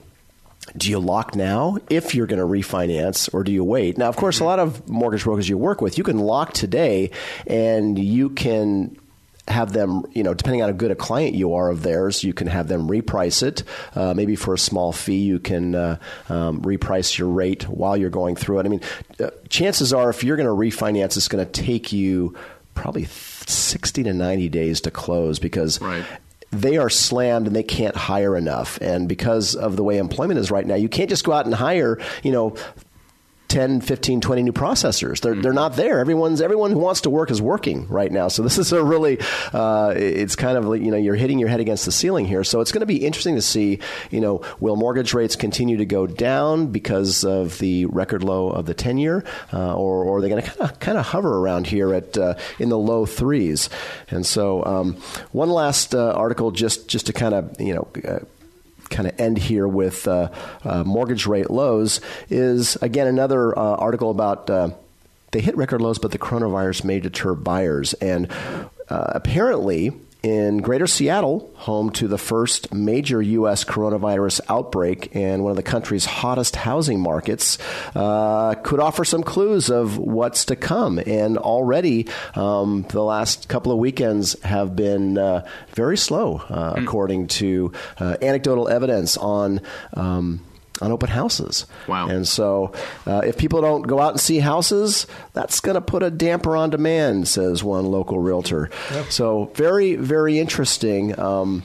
do 0.77 0.91
you 0.91 0.99
lock 0.99 1.35
now 1.35 1.77
if 1.91 2.15
you're 2.15 2.27
going 2.27 2.39
to 2.39 2.47
refinance 2.47 3.33
or 3.35 3.45
do 3.45 3.53
you 3.53 3.65
wait? 3.65 3.99
Now, 3.99 4.09
of 4.09 4.17
course, 4.17 4.41
a 4.41 4.45
lot 4.45 4.59
of 4.59 4.89
mortgage 4.89 5.25
brokers 5.25 5.49
you 5.49 5.59
work 5.59 5.81
with, 5.81 5.99
you 5.99 6.05
can 6.05 6.19
lock 6.19 6.53
today 6.53 7.11
and 7.47 7.99
you 7.99 8.31
can 8.31 8.97
have 9.49 9.73
them, 9.73 10.05
you 10.13 10.23
know, 10.23 10.35
depending 10.35 10.63
on 10.63 10.69
how 10.69 10.77
good 10.77 10.93
a 10.93 10.97
client 10.97 11.35
you 11.35 11.55
are 11.55 11.69
of 11.69 11.83
theirs, 11.83 12.23
you 12.23 12.33
can 12.33 12.47
have 12.47 12.69
them 12.69 12.89
reprice 12.89 13.43
it. 13.43 13.65
Uh, 13.95 14.15
maybe 14.15 14.37
for 14.37 14.55
a 14.55 14.59
small 14.59 14.93
fee, 14.93 15.19
you 15.19 15.41
can 15.41 15.75
uh, 15.75 15.97
um, 16.29 16.63
reprice 16.63 17.19
your 17.19 17.29
rate 17.29 17.65
while 17.65 17.97
you're 17.97 18.11
going 18.11 18.37
through 18.37 18.61
it. 18.61 18.67
I 18.67 18.69
mean, 18.69 18.81
uh, 19.19 19.31
chances 19.49 19.93
are, 19.93 20.11
if 20.11 20.23
you're 20.23 20.37
going 20.37 20.47
to 20.49 20.55
refinance, 20.55 21.17
it's 21.17 21.29
going 21.29 21.45
to 21.45 21.51
take 21.51 21.93
you 21.93 22.37
probably 22.75 23.05
60 23.05 24.05
to 24.05 24.13
90 24.13 24.49
days 24.49 24.81
to 24.83 24.91
close 24.91 25.39
because 25.39 25.81
right 25.81 26.05
they 26.53 26.77
are 26.77 26.91
slammed 26.91 27.47
and 27.47 27.57
they 27.57 27.63
can't 27.63 27.97
hire 27.97 28.37
enough. 28.37 28.79
And 28.81 29.09
because 29.09 29.57
of 29.57 29.77
the 29.77 29.83
way 29.83 29.99
employment 29.99 30.39
is 30.39 30.51
right 30.51 30.67
now, 30.67 30.75
you 30.75 30.89
can't 30.89 31.09
just 31.09 31.25
go 31.25 31.33
out 31.33 31.47
and 31.47 31.55
hire, 31.55 31.99
you 32.23 32.31
know, 32.31 32.55
10, 33.53 33.83
15, 33.83 34.23
20 34.23 34.43
new 34.45 34.53
processors. 34.53 35.21
They're, 35.21 35.35
they're 35.35 35.53
not 35.53 35.77
there. 35.77 36.01
Everyone's, 36.01 36.41
everyone 36.41 36.71
who 36.71 36.79
wants 36.79 37.03
to 37.03 37.11
work 37.11 37.31
is 37.31 37.43
working 37.43 37.87
right 37.89 38.11
now. 38.11 38.29
So 38.29 38.43
this 38.43 38.57
is 38.57 38.73
a 38.73 38.83
really, 38.83 39.19
uh, 39.53 39.93
it's 39.95 40.37
kind 40.37 40.57
of 40.57 40.65
like, 40.65 40.81
you 40.81 40.91
know, 40.91 40.97
you're 40.97 41.17
hitting 41.17 41.39
your 41.39 41.51
head 41.51 41.61
against 41.61 41.85
the 41.85 41.93
ceiling 41.93 42.25
here. 42.25 42.45
So 42.45 42.63
it's 42.63 42.73
going 42.73 42.81
to 42.81 42.87
be 42.87 43.05
interesting 43.05 43.35
to 43.35 43.43
see, 43.43 43.81
you 44.11 44.23
know, 44.23 44.41
will 44.59 44.77
mortgage 44.77 45.13
rates 45.13 45.37
continue 45.37 45.77
to 45.77 45.85
go 45.85 46.07
down 46.07 46.69
because 46.69 47.25
of 47.25 47.59
the 47.59 47.85
record 47.87 48.25
low 48.25 48.49
of 48.49 48.65
the 48.65 48.73
10 48.73 48.97
year, 48.97 49.23
uh, 49.53 49.75
or, 49.75 50.03
or 50.03 50.17
are 50.17 50.21
they 50.23 50.31
going 50.31 50.43
to 50.43 50.51
kind 50.51 50.71
of, 50.71 50.81
kind 50.81 50.97
of 50.97 51.05
hover 51.05 51.37
around 51.37 51.67
here 51.67 51.93
at, 51.93 52.17
uh, 52.17 52.37
in 52.59 52.71
the 52.71 52.79
low 52.79 53.05
threes? 53.05 53.69
And 54.09 54.25
so, 54.25 54.65
um, 54.65 54.95
one 55.33 55.51
last 55.51 55.95
uh, 55.95 56.13
article 56.13 56.53
just, 56.53 56.89
just 56.89 57.05
to 57.05 57.13
kind 57.13 57.35
of, 57.35 57.61
you 57.61 57.75
know, 57.75 57.87
uh, 58.03 58.21
kind 58.93 59.09
of 59.09 59.19
end 59.19 59.39
here 59.39 59.67
with 59.67 60.07
uh, 60.07 60.31
uh, 60.65 60.85
mortgage 60.85 61.27
rate 61.27 61.51
lows 61.51 62.01
is 62.31 62.77
again 62.77 63.07
another 63.07 63.59
uh, 63.59 63.77
article 63.77 64.11
about 64.11 64.49
uh, 64.49 64.71
they 65.33 65.41
hit 65.41 65.57
record 65.57 65.81
lows, 65.81 65.99
but 65.99 66.11
the 66.11 66.19
coronavirus 66.19 66.85
may 66.85 67.01
deter 67.01 67.35
buyers. 67.35 67.95
And 67.95 68.31
uh, 68.89 69.13
apparently, 69.15 69.93
in 70.23 70.59
Greater 70.59 70.87
Seattle, 70.87 71.51
home 71.57 71.91
to 71.91 72.07
the 72.07 72.19
first 72.19 72.73
major 72.73 73.21
U.S. 73.21 73.65
coronavirus 73.65 74.41
outbreak 74.49 75.15
and 75.17 75.43
one 75.43 75.51
of 75.51 75.57
the 75.57 75.63
country's 75.63 76.05
hottest 76.05 76.55
housing 76.55 77.01
markets, 77.01 77.59
uh, 77.95 78.55
could 78.63 78.79
offer 78.79 79.05
some 79.05 79.23
clues 79.23 79.69
of 79.69 79.99
what's 79.99 80.45
to 80.47 80.57
come. 80.57 80.99
And 80.99 81.39
already, 81.39 82.09
um, 82.35 82.87
the 82.91 83.03
last 83.03 83.49
couple 83.49 83.73
of 83.73 83.79
weekends 83.79 84.41
have 84.43 84.77
been 84.77 85.19
uh, 85.19 85.47
very 85.75 85.97
slow, 85.97 86.43
uh, 86.49 86.75
mm. 86.75 86.83
according 86.83 87.27
to 87.29 87.73
uh, 87.99 88.17
anecdotal 88.23 88.69
evidence 88.69 89.17
on. 89.17 89.61
Um, 89.95 90.45
on 90.83 90.93
open 90.93 91.09
houses. 91.09 91.67
Wow. 91.87 92.09
And 92.09 92.27
so, 92.27 92.73
uh, 93.07 93.23
if 93.25 93.39
people 93.39 93.61
don't 93.61 93.83
go 93.83 94.01
out 94.01 94.13
and 94.13 94.21
see 94.21 94.41
houses, 94.41 95.07
that's 95.33 95.61
going 95.61 95.77
to 95.77 95.81
put 95.81 96.03
a 96.03 96.11
damper 96.11 96.57
on 96.57 96.71
demand, 96.71 97.29
says 97.29 97.65
one 97.65 97.87
local 97.87 98.19
realtor. 98.19 98.69
Yep. 98.93 99.07
So, 99.11 99.51
very, 99.55 99.95
very 99.97 100.39
interesting. 100.39 101.19
Um, 101.19 101.63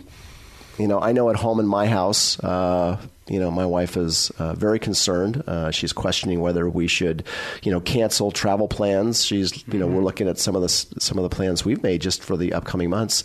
you 0.77 0.87
know, 0.87 1.01
I 1.01 1.11
know 1.11 1.29
at 1.29 1.35
home 1.35 1.59
in 1.59 1.67
my 1.67 1.87
house, 1.87 2.39
uh, 2.39 3.01
you 3.27 3.39
know, 3.39 3.51
my 3.51 3.65
wife 3.65 3.97
is 3.97 4.31
uh, 4.37 4.53
very 4.53 4.79
concerned. 4.79 5.43
Uh, 5.47 5.71
she's 5.71 5.91
questioning 5.91 6.39
whether 6.39 6.69
we 6.69 6.87
should, 6.87 7.23
you 7.63 7.71
know, 7.71 7.81
cancel 7.81 8.31
travel 8.31 8.67
plans. 8.67 9.25
She's, 9.25 9.67
you 9.67 9.79
know, 9.79 9.87
mm-hmm. 9.87 9.95
we're 9.95 10.03
looking 10.03 10.29
at 10.29 10.37
some 10.37 10.55
of 10.55 10.61
the 10.61 10.69
some 10.69 11.17
of 11.17 11.23
the 11.23 11.35
plans 11.35 11.65
we've 11.65 11.83
made 11.83 12.01
just 12.01 12.23
for 12.23 12.37
the 12.37 12.53
upcoming 12.53 12.89
months. 12.89 13.23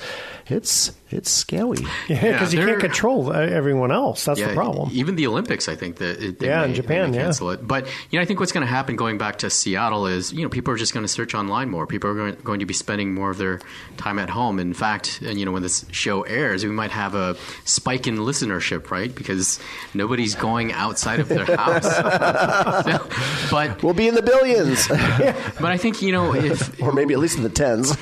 It's 0.48 0.92
it's 1.12 1.30
scary. 1.30 1.78
Yeah, 2.08 2.32
because 2.32 2.54
yeah, 2.54 2.60
you 2.60 2.66
can't 2.66 2.80
control 2.80 3.30
uh, 3.30 3.40
everyone 3.40 3.92
else. 3.92 4.24
That's 4.24 4.40
yeah, 4.40 4.48
the 4.48 4.54
problem. 4.54 4.90
Even 4.92 5.16
the 5.16 5.26
Olympics, 5.26 5.68
I 5.68 5.76
think 5.76 5.96
that 5.96 6.22
it, 6.22 6.42
yeah, 6.42 6.60
may, 6.60 6.68
in 6.68 6.74
Japan, 6.74 7.12
yeah. 7.12 7.22
cancel 7.22 7.50
it. 7.50 7.66
But 7.66 7.86
you 8.10 8.18
know, 8.18 8.22
I 8.22 8.24
think 8.24 8.40
what's 8.40 8.52
going 8.52 8.66
to 8.66 8.70
happen 8.72 8.96
going 8.96 9.18
back 9.18 9.38
to 9.38 9.50
Seattle 9.50 10.06
is 10.06 10.32
you 10.32 10.42
know 10.42 10.48
people 10.48 10.72
are 10.72 10.76
just 10.76 10.94
going 10.94 11.04
to 11.04 11.08
search 11.08 11.34
online 11.34 11.70
more. 11.70 11.86
People 11.86 12.10
are 12.10 12.14
going, 12.14 12.34
going 12.42 12.60
to 12.60 12.66
be 12.66 12.74
spending 12.74 13.14
more 13.14 13.30
of 13.30 13.38
their 13.38 13.60
time 13.96 14.18
at 14.18 14.30
home. 14.30 14.58
In 14.58 14.74
fact, 14.74 15.20
and 15.22 15.38
you 15.38 15.44
know, 15.44 15.52
when 15.52 15.62
this 15.62 15.84
show 15.90 16.22
airs, 16.22 16.64
we 16.64 16.70
might 16.70 16.90
have 16.90 17.14
a 17.14 17.36
spike 17.64 18.06
in 18.06 18.18
listenership, 18.18 18.90
right? 18.90 19.14
Because 19.14 19.60
nobody's 19.94 20.34
going 20.34 20.72
outside 20.72 21.20
of 21.20 21.28
their 21.28 21.44
house. 21.44 21.84
but 23.50 23.82
we'll 23.82 23.94
be 23.94 24.08
in 24.08 24.14
the 24.14 24.22
billions. 24.22 24.88
but 24.88 25.64
I 25.64 25.76
think 25.76 26.02
you 26.02 26.12
know 26.12 26.34
if 26.34 26.80
or 26.82 26.92
maybe 26.92 27.14
at 27.14 27.20
least 27.20 27.36
in 27.36 27.42
the 27.42 27.50
tens. 27.50 27.96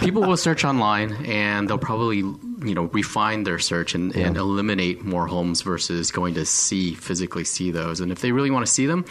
People 0.00 0.22
will 0.22 0.36
search 0.36 0.64
online 0.64 1.12
and 1.26 1.68
they'll 1.68 1.78
probably 1.78 2.18
you 2.18 2.74
know 2.74 2.84
refine 2.84 3.44
their 3.44 3.58
search 3.58 3.94
and, 3.94 4.14
yeah. 4.14 4.26
and, 4.26 4.36
eliminate 4.36 5.04
more 5.04 5.26
homes 5.26 5.62
versus 5.62 6.10
going 6.10 6.34
to 6.34 6.44
see 6.44 6.94
physically 6.94 7.44
see 7.44 7.70
those 7.70 8.00
and 8.00 8.12
if 8.12 8.20
they 8.20 8.32
really 8.32 8.50
want 8.50 8.66
to 8.66 8.72
see 8.72 8.86
them 8.86 9.04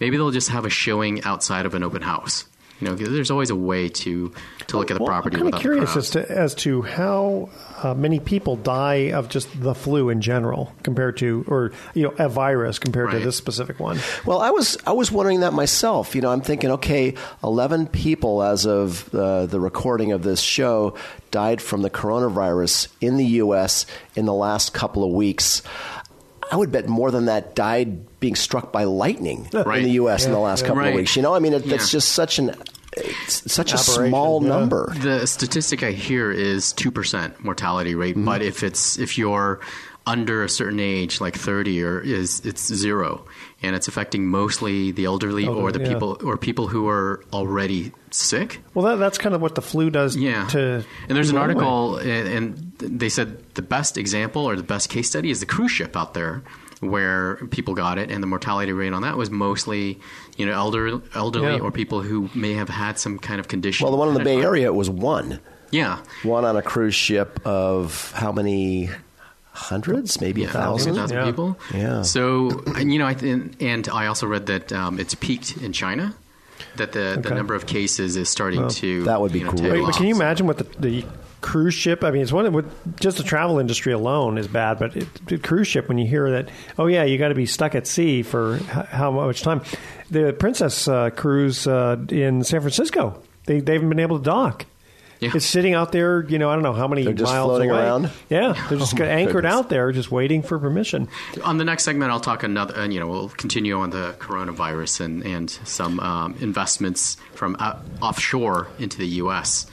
maybe 0.00 0.16
they'll 0.16 0.30
just 0.30 0.48
have 0.48 0.64
a 0.64 0.70
showing 0.70 1.22
outside 1.24 1.66
of 1.66 1.74
an 1.74 1.82
open 1.82 2.02
house 2.02 2.46
you 2.82 2.88
know, 2.88 2.96
there's 2.96 3.30
always 3.30 3.50
a 3.50 3.56
way 3.56 3.88
to 3.88 4.32
to 4.66 4.76
look 4.76 4.90
at 4.90 4.94
the 4.94 5.02
well, 5.04 5.12
property. 5.12 5.36
I'm 5.36 5.42
kind 5.42 5.54
of 5.54 5.60
curious 5.60 5.96
as 5.96 6.10
to 6.10 6.28
as 6.28 6.52
to 6.56 6.82
how 6.82 7.48
uh, 7.82 7.94
many 7.94 8.20
people 8.20 8.56
die 8.56 9.10
of 9.12 9.28
just 9.28 9.48
the 9.60 9.74
flu 9.74 10.08
in 10.08 10.20
general 10.20 10.72
compared 10.82 11.16
to, 11.18 11.44
or 11.48 11.72
you 11.94 12.04
know, 12.04 12.14
a 12.18 12.28
virus 12.28 12.78
compared 12.78 13.06
right. 13.06 13.18
to 13.18 13.24
this 13.24 13.36
specific 13.36 13.80
one. 13.80 13.98
Well, 14.24 14.40
I 14.40 14.50
was 14.50 14.78
I 14.86 14.92
was 14.92 15.10
wondering 15.10 15.40
that 15.40 15.52
myself. 15.52 16.14
You 16.14 16.22
know, 16.22 16.30
I'm 16.30 16.40
thinking, 16.40 16.70
okay, 16.72 17.14
11 17.42 17.88
people 17.88 18.42
as 18.42 18.66
of 18.66 19.12
uh, 19.14 19.46
the 19.46 19.60
recording 19.60 20.12
of 20.12 20.22
this 20.22 20.40
show 20.40 20.96
died 21.30 21.60
from 21.60 21.82
the 21.82 21.90
coronavirus 21.90 22.88
in 23.00 23.16
the 23.16 23.26
U.S. 23.26 23.86
in 24.14 24.26
the 24.26 24.34
last 24.34 24.72
couple 24.72 25.04
of 25.04 25.12
weeks. 25.12 25.62
I 26.50 26.56
would 26.56 26.70
bet 26.70 26.86
more 26.86 27.10
than 27.10 27.24
that 27.26 27.54
died 27.54 28.20
being 28.20 28.34
struck 28.34 28.72
by 28.72 28.84
lightning 28.84 29.48
right. 29.52 29.78
in 29.78 29.84
the 29.84 29.92
U.S. 29.92 30.22
Yeah, 30.22 30.28
in 30.28 30.32
the 30.32 30.38
last 30.38 30.62
couple 30.62 30.76
right. 30.76 30.90
of 30.90 30.94
weeks. 30.94 31.16
You 31.16 31.22
know, 31.22 31.34
I 31.34 31.38
mean, 31.38 31.54
it, 31.54 31.64
yeah. 31.64 31.76
it's 31.76 31.90
just 31.90 32.10
such 32.10 32.38
an 32.38 32.54
it's 32.96 33.52
such 33.52 33.72
a 33.72 33.78
small 33.78 34.40
number. 34.40 34.92
The 34.98 35.26
statistic 35.26 35.82
I 35.82 35.92
hear 35.92 36.30
is 36.30 36.72
two 36.72 36.90
percent 36.90 37.42
mortality 37.42 37.94
rate, 37.94 38.16
mm-hmm. 38.16 38.24
but 38.24 38.42
if 38.42 38.62
it's 38.62 38.98
if 38.98 39.16
you're 39.16 39.60
under 40.04 40.42
a 40.42 40.48
certain 40.48 40.80
age, 40.80 41.20
like 41.20 41.36
thirty, 41.36 41.82
or 41.82 42.00
is 42.00 42.40
it's 42.44 42.66
zero, 42.66 43.24
and 43.62 43.76
it's 43.76 43.88
affecting 43.88 44.26
mostly 44.26 44.92
the 44.92 45.04
elderly 45.04 45.46
oh, 45.46 45.54
or 45.54 45.72
the 45.72 45.80
people 45.80 46.18
or 46.24 46.36
people 46.36 46.66
who 46.66 46.88
are 46.88 47.24
already 47.32 47.92
sick. 48.10 48.60
Well, 48.74 48.84
that, 48.86 48.96
that's 48.96 49.18
kind 49.18 49.34
of 49.34 49.40
what 49.40 49.54
the 49.54 49.62
flu 49.62 49.90
does. 49.90 50.16
Yeah. 50.16 50.46
To 50.48 50.84
and 51.08 51.16
there's 51.16 51.30
an 51.30 51.36
article, 51.36 51.96
and, 51.96 52.28
and 52.28 52.72
they 52.78 53.08
said 53.08 53.54
the 53.54 53.62
best 53.62 53.96
example 53.96 54.44
or 54.44 54.56
the 54.56 54.62
best 54.62 54.90
case 54.90 55.08
study 55.08 55.30
is 55.30 55.40
the 55.40 55.46
cruise 55.46 55.70
ship 55.70 55.96
out 55.96 56.14
there 56.14 56.42
where 56.80 57.36
people 57.52 57.74
got 57.74 57.96
it, 57.96 58.10
and 58.10 58.22
the 58.22 58.26
mortality 58.26 58.72
rate 58.72 58.92
on 58.92 59.02
that 59.02 59.16
was 59.16 59.30
mostly, 59.30 60.00
you 60.42 60.46
know, 60.46 60.54
elder, 60.54 61.00
elderly 61.14 61.54
yeah. 61.56 61.62
or 61.62 61.70
people 61.70 62.02
who 62.02 62.28
may 62.34 62.54
have 62.54 62.68
had 62.68 62.98
some 62.98 63.18
kind 63.18 63.40
of 63.40 63.48
condition. 63.48 63.84
Well, 63.84 63.92
the 63.92 63.98
one 63.98 64.08
in 64.08 64.14
the 64.14 64.24
Bay 64.24 64.42
Area 64.42 64.66
it 64.66 64.74
was 64.74 64.90
one. 64.90 65.38
Yeah, 65.70 66.02
one 66.22 66.44
on 66.44 66.56
a 66.56 66.62
cruise 66.62 66.94
ship 66.94 67.40
of 67.46 68.12
how 68.12 68.32
many? 68.32 68.90
Hundreds, 69.54 70.18
maybe 70.18 70.40
yeah, 70.40 70.48
a 70.48 70.50
thousand, 70.50 70.94
thousand 70.94 71.18
yeah. 71.18 71.24
people. 71.26 71.58
Yeah. 71.74 72.00
So, 72.00 72.62
and, 72.74 72.90
you 72.90 72.98
know, 72.98 73.06
I 73.06 73.12
th- 73.12 73.52
and 73.60 73.86
I 73.90 74.06
also 74.06 74.26
read 74.26 74.46
that 74.46 74.72
um, 74.72 74.98
it's 74.98 75.14
peaked 75.14 75.58
in 75.58 75.74
China. 75.74 76.14
that 76.76 76.92
the, 76.92 77.20
the 77.22 77.34
number 77.34 77.54
of 77.54 77.66
cases 77.66 78.16
is 78.16 78.28
starting 78.28 78.68
to 78.68 79.04
that 79.04 79.20
would 79.20 79.32
be 79.32 79.40
you 79.40 79.44
know, 79.44 79.52
cool. 79.52 79.70
Wait, 79.70 79.84
but 79.84 79.94
can 79.94 80.06
you 80.06 80.14
imagine 80.14 80.46
what 80.46 80.58
the, 80.58 80.64
the 80.78 81.04
cruise 81.42 81.74
ship? 81.74 82.02
I 82.02 82.10
mean, 82.10 82.22
it's 82.22 82.32
one 82.32 82.46
of- 82.46 82.54
with 82.54 82.98
just 82.98 83.18
the 83.18 83.22
travel 83.22 83.58
industry 83.58 83.92
alone 83.92 84.38
is 84.38 84.48
bad, 84.48 84.78
but 84.78 84.96
it, 84.96 85.26
the 85.26 85.36
cruise 85.36 85.68
ship 85.68 85.88
when 85.88 85.98
you 85.98 86.06
hear 86.08 86.30
that, 86.30 86.48
oh 86.78 86.86
yeah, 86.86 87.04
you 87.04 87.18
got 87.18 87.28
to 87.28 87.34
be 87.34 87.44
stuck 87.46 87.74
at 87.74 87.86
sea 87.86 88.22
for 88.22 88.56
h- 88.56 88.62
how 88.88 89.10
much 89.10 89.42
time? 89.42 89.60
The 90.10 90.32
Princess 90.38 90.88
uh, 90.88 91.10
cruise 91.10 91.66
uh, 91.66 91.96
in 92.08 92.42
San 92.44 92.60
Francisco, 92.60 93.20
they 93.46 93.60
they 93.60 93.74
haven't 93.74 93.90
been 93.90 93.98
able 94.00 94.18
to 94.18 94.24
dock. 94.24 94.64
Yeah. 95.20 95.30
It's 95.34 95.46
sitting 95.46 95.72
out 95.72 95.92
there, 95.92 96.24
you 96.24 96.36
know, 96.40 96.50
I 96.50 96.54
don't 96.54 96.64
know 96.64 96.72
how 96.72 96.88
many 96.88 97.04
They're 97.04 97.12
just 97.12 97.32
miles 97.32 97.46
floating 97.48 97.70
away. 97.70 97.78
around? 97.78 98.10
Yeah, 98.28 98.54
they're 98.68 98.76
just 98.76 98.92
Oh, 99.00 99.04
anchored 99.04 99.34
goodness. 99.44 99.54
out 99.54 99.68
there, 99.68 99.92
just 99.92 100.10
waiting 100.10 100.42
for 100.42 100.58
permission. 100.58 101.06
On 101.44 101.58
the 101.58 101.64
next 101.64 101.84
segment, 101.84 102.10
I'll 102.10 102.18
talk 102.18 102.42
another, 102.42 102.74
and 102.74 102.92
you 102.92 102.98
know, 102.98 103.06
we'll 103.06 103.28
continue 103.28 103.76
on 103.78 103.90
the 103.90 104.16
coronavirus 104.18 105.00
and 105.02 105.22
and 105.24 105.48
some 105.48 106.00
um, 106.00 106.34
investments 106.40 107.18
from 107.34 107.54
uh, 107.60 107.76
offshore 108.00 108.66
into 108.80 108.98
the 108.98 109.06
U.S. 109.22 109.66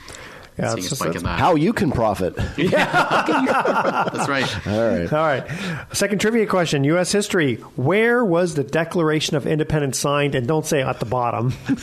Yeah, 0.60 0.68
Seeing 0.68 0.78
a 0.84 0.86
it's 0.86 0.98
just- 0.98 1.16
in 1.16 1.22
that. 1.24 1.38
How 1.38 1.54
you 1.54 1.72
can 1.72 1.90
profit. 1.90 2.34
yeah, 2.56 4.06
That's 4.12 4.28
right. 4.28 4.66
All 4.66 4.88
right. 4.88 5.12
All 5.12 5.26
right. 5.26 5.86
Second 5.92 6.20
trivia 6.20 6.46
question: 6.46 6.84
U.S. 6.84 7.12
history. 7.12 7.56
Where 7.76 8.24
was 8.24 8.54
the 8.54 8.64
Declaration 8.64 9.36
of 9.36 9.46
Independence 9.46 9.98
signed? 9.98 10.34
And 10.34 10.46
don't 10.46 10.66
say 10.66 10.82
at 10.82 11.00
the 11.00 11.06
bottom 11.06 11.46
of 11.68 11.80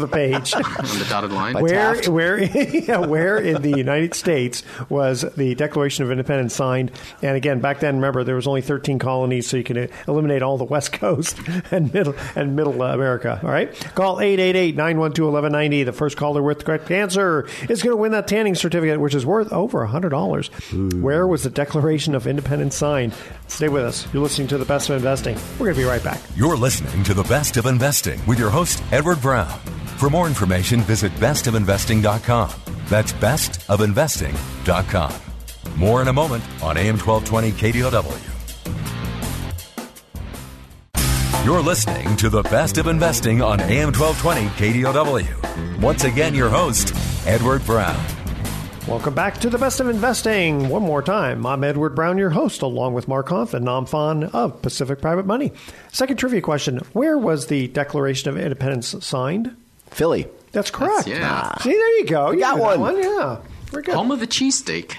the 0.00 0.08
page. 0.10 0.54
on 0.54 0.62
the 0.98 1.06
dotted 1.08 1.32
line. 1.32 1.54
Where, 1.54 1.96
where, 2.10 2.42
yeah, 2.78 2.98
where 2.98 3.38
in 3.38 3.62
the 3.62 3.70
United 3.76 4.14
States 4.14 4.62
was 4.88 5.22
the 5.36 5.54
Declaration 5.54 6.04
of 6.04 6.10
Independence 6.10 6.54
signed? 6.54 6.92
And 7.22 7.36
again, 7.36 7.60
back 7.60 7.80
then, 7.80 7.96
remember 7.96 8.24
there 8.24 8.36
was 8.36 8.46
only 8.46 8.62
13 8.62 8.98
colonies, 8.98 9.48
so 9.48 9.56
you 9.56 9.64
can 9.64 9.78
uh, 9.78 9.86
eliminate 10.06 10.42
all 10.42 10.58
the 10.58 10.64
West 10.64 10.92
Coast 10.92 11.38
and 11.70 11.92
middle 11.92 12.14
and 12.36 12.54
Middle 12.56 12.82
America. 12.82 13.40
All 13.42 13.50
right, 13.50 13.72
call 13.94 14.16
888-912-1190. 14.16 15.84
The 15.84 15.92
first 15.92 16.16
caller 16.16 16.42
with 16.42 16.58
the 16.58 16.64
correct 16.64 16.90
answer 16.90 17.46
is 17.68 17.82
going 17.82 17.92
to 17.92 17.96
win 18.00 18.09
that 18.12 18.28
tanning 18.28 18.54
certificate, 18.54 19.00
which 19.00 19.14
is 19.14 19.26
worth 19.26 19.52
over 19.52 19.84
hundred 19.86 20.10
dollars. 20.10 20.48
Hmm. 20.70 21.02
Where 21.02 21.26
was 21.26 21.42
the 21.42 21.50
Declaration 21.50 22.14
of 22.14 22.26
Independence 22.26 22.76
signed? 22.76 23.14
Stay 23.48 23.68
with 23.68 23.84
us. 23.84 24.06
You're 24.12 24.22
listening 24.22 24.48
to 24.48 24.58
the 24.58 24.64
Best 24.64 24.90
of 24.90 24.96
Investing. 24.96 25.36
We're 25.58 25.66
going 25.66 25.74
to 25.76 25.80
be 25.80 25.84
right 25.84 26.02
back. 26.02 26.20
You're 26.36 26.56
listening 26.56 27.02
to 27.04 27.14
The 27.14 27.24
Best 27.24 27.56
of 27.56 27.66
Investing 27.66 28.20
with 28.26 28.38
your 28.38 28.50
host, 28.50 28.82
Edward 28.92 29.20
Brown. 29.20 29.58
For 29.98 30.08
more 30.10 30.26
information, 30.26 30.80
visit 30.80 31.12
bestofinvesting.com. 31.12 32.50
That's 32.88 33.12
bestofinvesting.com. 33.12 35.12
More 35.76 36.02
in 36.02 36.08
a 36.08 36.12
moment 36.12 36.42
on 36.62 36.76
AM 36.76 36.98
1220 36.98 37.52
KDOW. 37.52 38.26
You're 41.44 41.62
listening 41.62 42.16
to 42.18 42.28
The 42.28 42.42
Best 42.42 42.76
of 42.76 42.86
Investing 42.86 43.40
on 43.40 43.60
AM 43.60 43.92
1220 43.92 44.82
KDOW. 44.82 45.80
Once 45.80 46.04
again, 46.04 46.34
your 46.34 46.50
host, 46.50 46.94
Edward 47.26 47.64
Brown. 47.66 48.02
Welcome 48.88 49.14
back 49.14 49.38
to 49.40 49.50
the 49.50 49.58
best 49.58 49.78
of 49.78 49.88
investing. 49.88 50.70
One 50.70 50.82
more 50.82 51.02
time, 51.02 51.44
I'm 51.44 51.62
Edward 51.62 51.94
Brown, 51.94 52.16
your 52.16 52.30
host, 52.30 52.62
along 52.62 52.94
with 52.94 53.08
Mark 53.08 53.28
Hanf 53.28 53.52
and 53.52 53.66
Nam 53.66 53.84
Phan 53.84 54.24
of 54.24 54.62
Pacific 54.62 55.00
Private 55.02 55.26
Money. 55.26 55.52
Second 55.92 56.16
trivia 56.16 56.40
question: 56.40 56.78
Where 56.94 57.18
was 57.18 57.48
the 57.48 57.68
Declaration 57.68 58.30
of 58.30 58.38
Independence 58.38 58.94
signed? 59.04 59.54
Philly. 59.90 60.28
That's 60.52 60.70
correct. 60.70 61.06
yeah. 61.06 61.42
Ah. 61.44 61.60
See, 61.60 61.70
there 61.70 61.98
you 61.98 62.06
go. 62.06 62.30
You 62.30 62.40
got 62.40 62.56
knew 62.56 62.64
that 62.64 62.78
one. 62.80 63.02
Yeah, 63.02 63.36
very 63.66 63.82
good. 63.82 63.94
Home 63.94 64.10
of 64.10 64.18
the 64.18 64.26
cheesesteak. 64.26 64.96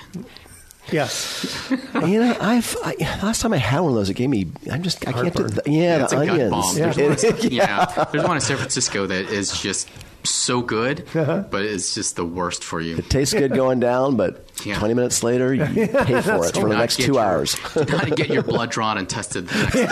Yes. 0.91 1.69
you 1.95 2.19
know, 2.19 2.37
I've 2.39 2.77
I, 2.83 2.95
last 3.23 3.41
time 3.41 3.51
I 3.53 3.57
had 3.57 3.79
one 3.79 3.89
of 3.89 3.95
those, 3.95 4.09
it 4.09 4.13
gave 4.13 4.29
me. 4.29 4.47
I'm 4.71 4.83
just 4.83 5.05
I 5.07 5.11
can't 5.11 5.35
do. 5.35 5.43
Heartburn. 5.43 5.63
The, 5.65 5.71
yeah, 5.71 6.03
it's 6.03 6.13
the 6.13 6.19
a 6.19 6.25
gut 6.25 6.35
onions. 6.35 6.51
bomb. 6.51 6.77
Yeah. 6.77 6.91
There's, 6.93 7.23
one, 7.23 7.51
yeah. 7.51 8.05
there's 8.11 8.23
one 8.23 8.37
in 8.37 8.41
San 8.41 8.57
Francisco 8.57 9.07
that 9.07 9.25
is 9.25 9.59
just 9.59 9.89
so 10.23 10.61
good, 10.61 11.05
Uh-huh. 11.15 11.43
but 11.49 11.63
it's 11.63 11.93
just 11.95 12.15
the 12.15 12.25
worst 12.25 12.63
for 12.63 12.79
you. 12.81 12.97
It 12.97 13.09
tastes 13.09 13.33
good 13.33 13.53
going 13.53 13.79
down, 13.79 14.15
but 14.17 14.45
Yeah. 14.65 14.77
20 14.79 14.93
minutes 14.93 15.23
later, 15.23 15.53
you 15.53 15.65
pay 15.87 15.87
for 16.21 16.45
it 16.45 16.55
for 16.55 16.69
the 16.69 16.75
next 16.77 16.97
two 16.97 17.13
your- 17.13 17.19
hours. 17.21 17.55
You 17.75 17.85
gotta 17.85 18.11
get 18.11 18.29
your 18.29 18.43
blood 18.43 18.69
drawn 18.71 18.97
and 18.97 19.09
tested 19.09 19.47
the 19.47 19.57
next 19.63 19.73
day. 19.75 19.85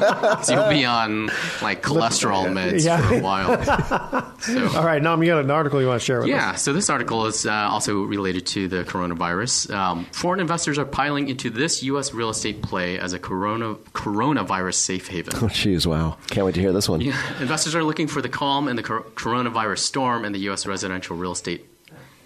'Cause 0.00 0.50
you'll 0.50 0.68
be 0.68 0.84
on 0.84 1.26
like 1.62 1.82
cholesterol 1.82 2.46
meds 2.46 2.84
Yeah. 2.84 3.06
for 3.08 3.14
a 3.14 3.20
while. 3.20 4.34
So. 4.40 4.68
All 4.78 4.84
right, 4.84 5.02
Nam, 5.02 5.22
you 5.22 5.30
got 5.32 5.44
an 5.44 5.50
article 5.50 5.80
you 5.80 5.86
want 5.88 6.00
to 6.00 6.04
share 6.04 6.18
with 6.20 6.26
us? 6.26 6.30
Yeah, 6.30 6.54
so 6.54 6.72
this 6.72 6.90
article 6.90 7.26
is 7.26 7.46
uh, 7.46 7.52
also 7.52 8.02
related 8.02 8.46
to 8.48 8.68
the 8.68 8.84
coronavirus. 8.84 9.72
Um, 9.74 10.04
foreign 10.12 10.40
investors 10.40 10.78
are 10.78 10.84
piling 10.84 11.28
into 11.28 11.50
this 11.50 11.82
U.S. 11.84 12.12
real 12.12 12.30
estate 12.30 12.62
play 12.62 12.98
as 12.98 13.12
a 13.12 13.18
corona 13.18 13.74
coronavirus 13.94 14.74
safe 14.74 15.08
haven. 15.08 15.34
Oh, 15.36 15.46
Jeez, 15.48 15.86
wow. 15.86 16.16
Can't 16.28 16.44
wait 16.46 16.54
to 16.56 16.60
hear 16.60 16.72
this 16.72 16.88
one. 16.88 17.00
Yeah, 17.00 17.20
investors 17.40 17.74
are 17.74 17.84
looking 17.84 18.06
for 18.08 18.20
the 18.22 18.28
calm 18.28 18.68
in 18.68 18.76
the 18.76 18.82
cor- 18.82 19.02
coronavirus 19.14 19.78
storm, 19.78 20.24
in 20.24 20.32
the 20.32 20.40
U.S. 20.40 20.66
residential 20.66 21.16
real 21.16 21.32
estate 21.32 21.66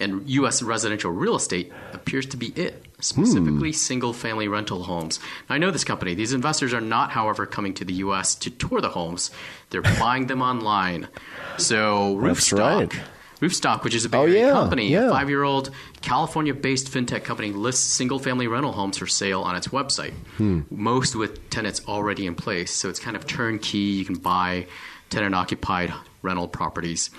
and 0.00 0.28
U.S. 0.30 0.62
residential 0.62 1.10
real 1.10 1.36
estate 1.36 1.72
appears 1.92 2.26
to 2.26 2.36
be 2.36 2.48
it. 2.56 2.86
Specifically, 3.02 3.72
single-family 3.72 4.46
rental 4.48 4.82
homes. 4.82 5.20
Now, 5.48 5.54
I 5.54 5.58
know 5.58 5.70
this 5.70 5.84
company. 5.84 6.14
These 6.14 6.34
investors 6.34 6.74
are 6.74 6.82
not, 6.82 7.10
however, 7.12 7.46
coming 7.46 7.72
to 7.74 7.84
the 7.84 7.94
U.S. 7.94 8.34
to 8.36 8.50
tour 8.50 8.80
the 8.82 8.90
homes. 8.90 9.30
They're 9.70 9.80
buying 9.80 10.26
them 10.26 10.42
online. 10.42 11.08
So, 11.56 12.16
Roofstock. 12.16 12.58
right. 12.92 13.00
Roofstock, 13.40 13.84
which 13.84 13.94
is 13.94 14.04
a 14.04 14.14
Oh, 14.14 14.26
yeah, 14.26 14.50
company, 14.50 14.88
yeah. 14.88 15.06
a 15.06 15.10
five-year-old 15.10 15.70
California-based 16.02 16.88
fintech 16.92 17.24
company, 17.24 17.52
lists 17.52 17.82
single-family 17.84 18.46
rental 18.46 18.72
homes 18.72 18.98
for 18.98 19.06
sale 19.06 19.40
on 19.40 19.56
its 19.56 19.68
website. 19.68 20.12
Hmm. 20.36 20.60
Most 20.70 21.16
with 21.16 21.48
tenants 21.48 21.80
already 21.88 22.26
in 22.26 22.34
place, 22.34 22.70
so 22.70 22.90
it's 22.90 23.00
kind 23.00 23.16
of 23.16 23.26
turnkey. 23.26 23.78
You 23.78 24.04
can 24.04 24.16
buy 24.16 24.66
tenant-occupied 25.10 25.92
rental 26.22 26.48
properties. 26.48 27.10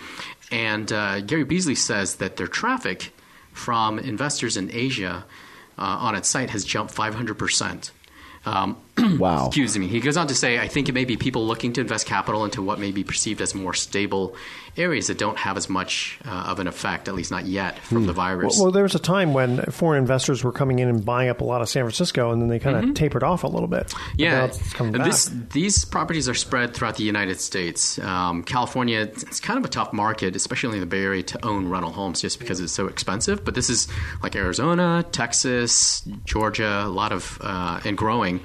And 0.51 0.91
uh, 0.91 1.21
Gary 1.21 1.43
Beasley 1.43 1.75
says 1.75 2.15
that 2.15 2.38
their 2.38 2.47
traffic 2.47 3.13
from 3.54 3.99
investors 3.99 4.58
in 4.58 4.69
Asia 4.71 5.25
uh, 5.77 5.82
on 5.82 6.15
its 6.15 6.30
site 6.30 6.49
has 6.49 6.65
jumped 6.65 6.93
500 6.93 7.36
percent. 7.36 7.91
Um, 8.45 8.77
Wow. 9.17 9.47
Excuse 9.47 9.77
me. 9.77 9.88
He 9.88 9.99
goes 9.99 10.17
on 10.17 10.27
to 10.27 10.36
say, 10.36 10.58
I 10.60 10.67
think 10.67 10.88
it 10.89 10.93
may 10.93 11.06
be 11.06 11.15
people 11.17 11.45
looking 11.45 11.73
to 11.73 11.82
invest 11.82 12.06
capital 12.08 12.43
into 12.45 12.62
what 12.62 12.80
may 12.80 12.91
be 12.91 13.04
perceived 13.04 13.41
as 13.41 13.54
more 13.56 13.73
stable 13.73 14.36
areas 14.77 15.08
that 15.08 15.17
don't 15.17 15.38
have 15.38 15.58
as 15.58 15.69
much 15.69 16.17
uh, 16.25 16.45
of 16.47 16.60
an 16.60 16.67
effect, 16.67 17.08
at 17.08 17.13
least 17.13 17.30
not 17.30 17.45
yet, 17.45 17.77
from 17.80 18.06
the 18.06 18.13
virus. 18.13 18.58
Well, 18.60 18.71
there 18.71 18.84
was 18.84 18.95
a 18.95 18.99
time 18.99 19.34
when 19.34 19.60
foreign 19.65 19.99
investors 19.99 20.43
were 20.43 20.51
coming 20.54 20.80
in 20.80 20.88
and 20.88 21.04
buying 21.04 21.30
up 21.30 21.41
a 21.41 21.43
lot 21.43 21.62
of 21.62 21.67
San 21.69 21.84
Francisco, 21.84 22.32
and 22.32 22.41
then 22.41 22.47
they 22.49 22.58
kind 22.60 22.77
of 22.89 22.93
tapered 22.95 23.23
off 23.23 23.43
a 23.43 23.47
little 23.47 23.67
bit. 23.67 23.91
But 23.91 23.97
now 24.17 24.47
Mm-hmm. 24.47 24.84
yeah, 24.86 24.95
and 24.95 25.06
this, 25.06 25.32
these 25.51 25.84
properties 25.86 26.30
are 26.30 26.34
spread 26.34 26.73
throughout 26.73 26.95
the 26.95 27.04
United 27.04 27.39
States. 27.41 27.99
Um, 27.99 28.43
California, 28.43 29.01
it's 29.01 29.39
kind 29.39 29.60
of 29.60 29.65
a 29.65 29.69
tough 29.69 29.91
market, 29.93 30.36
especially 30.36 30.75
in 30.75 30.80
the 30.80 30.86
Bay 30.86 31.04
Area, 31.04 31.23
to 31.23 31.45
own 31.45 31.67
rental 31.69 31.91
homes 31.91 32.21
just 32.21 32.39
because 32.39 32.60
it's 32.60 32.73
so 32.73 32.88
expensive. 32.88 33.43
But 33.43 33.56
this 33.56 33.69
is 33.69 33.88
like 34.23 34.36
Arizona, 34.36 35.06
Texas, 35.12 36.01
Georgia, 36.25 36.84
a 36.86 36.89
lot 36.89 37.12
of 37.12 37.38
uh, 37.41 37.82
and 37.84 37.97
growing. 37.97 38.39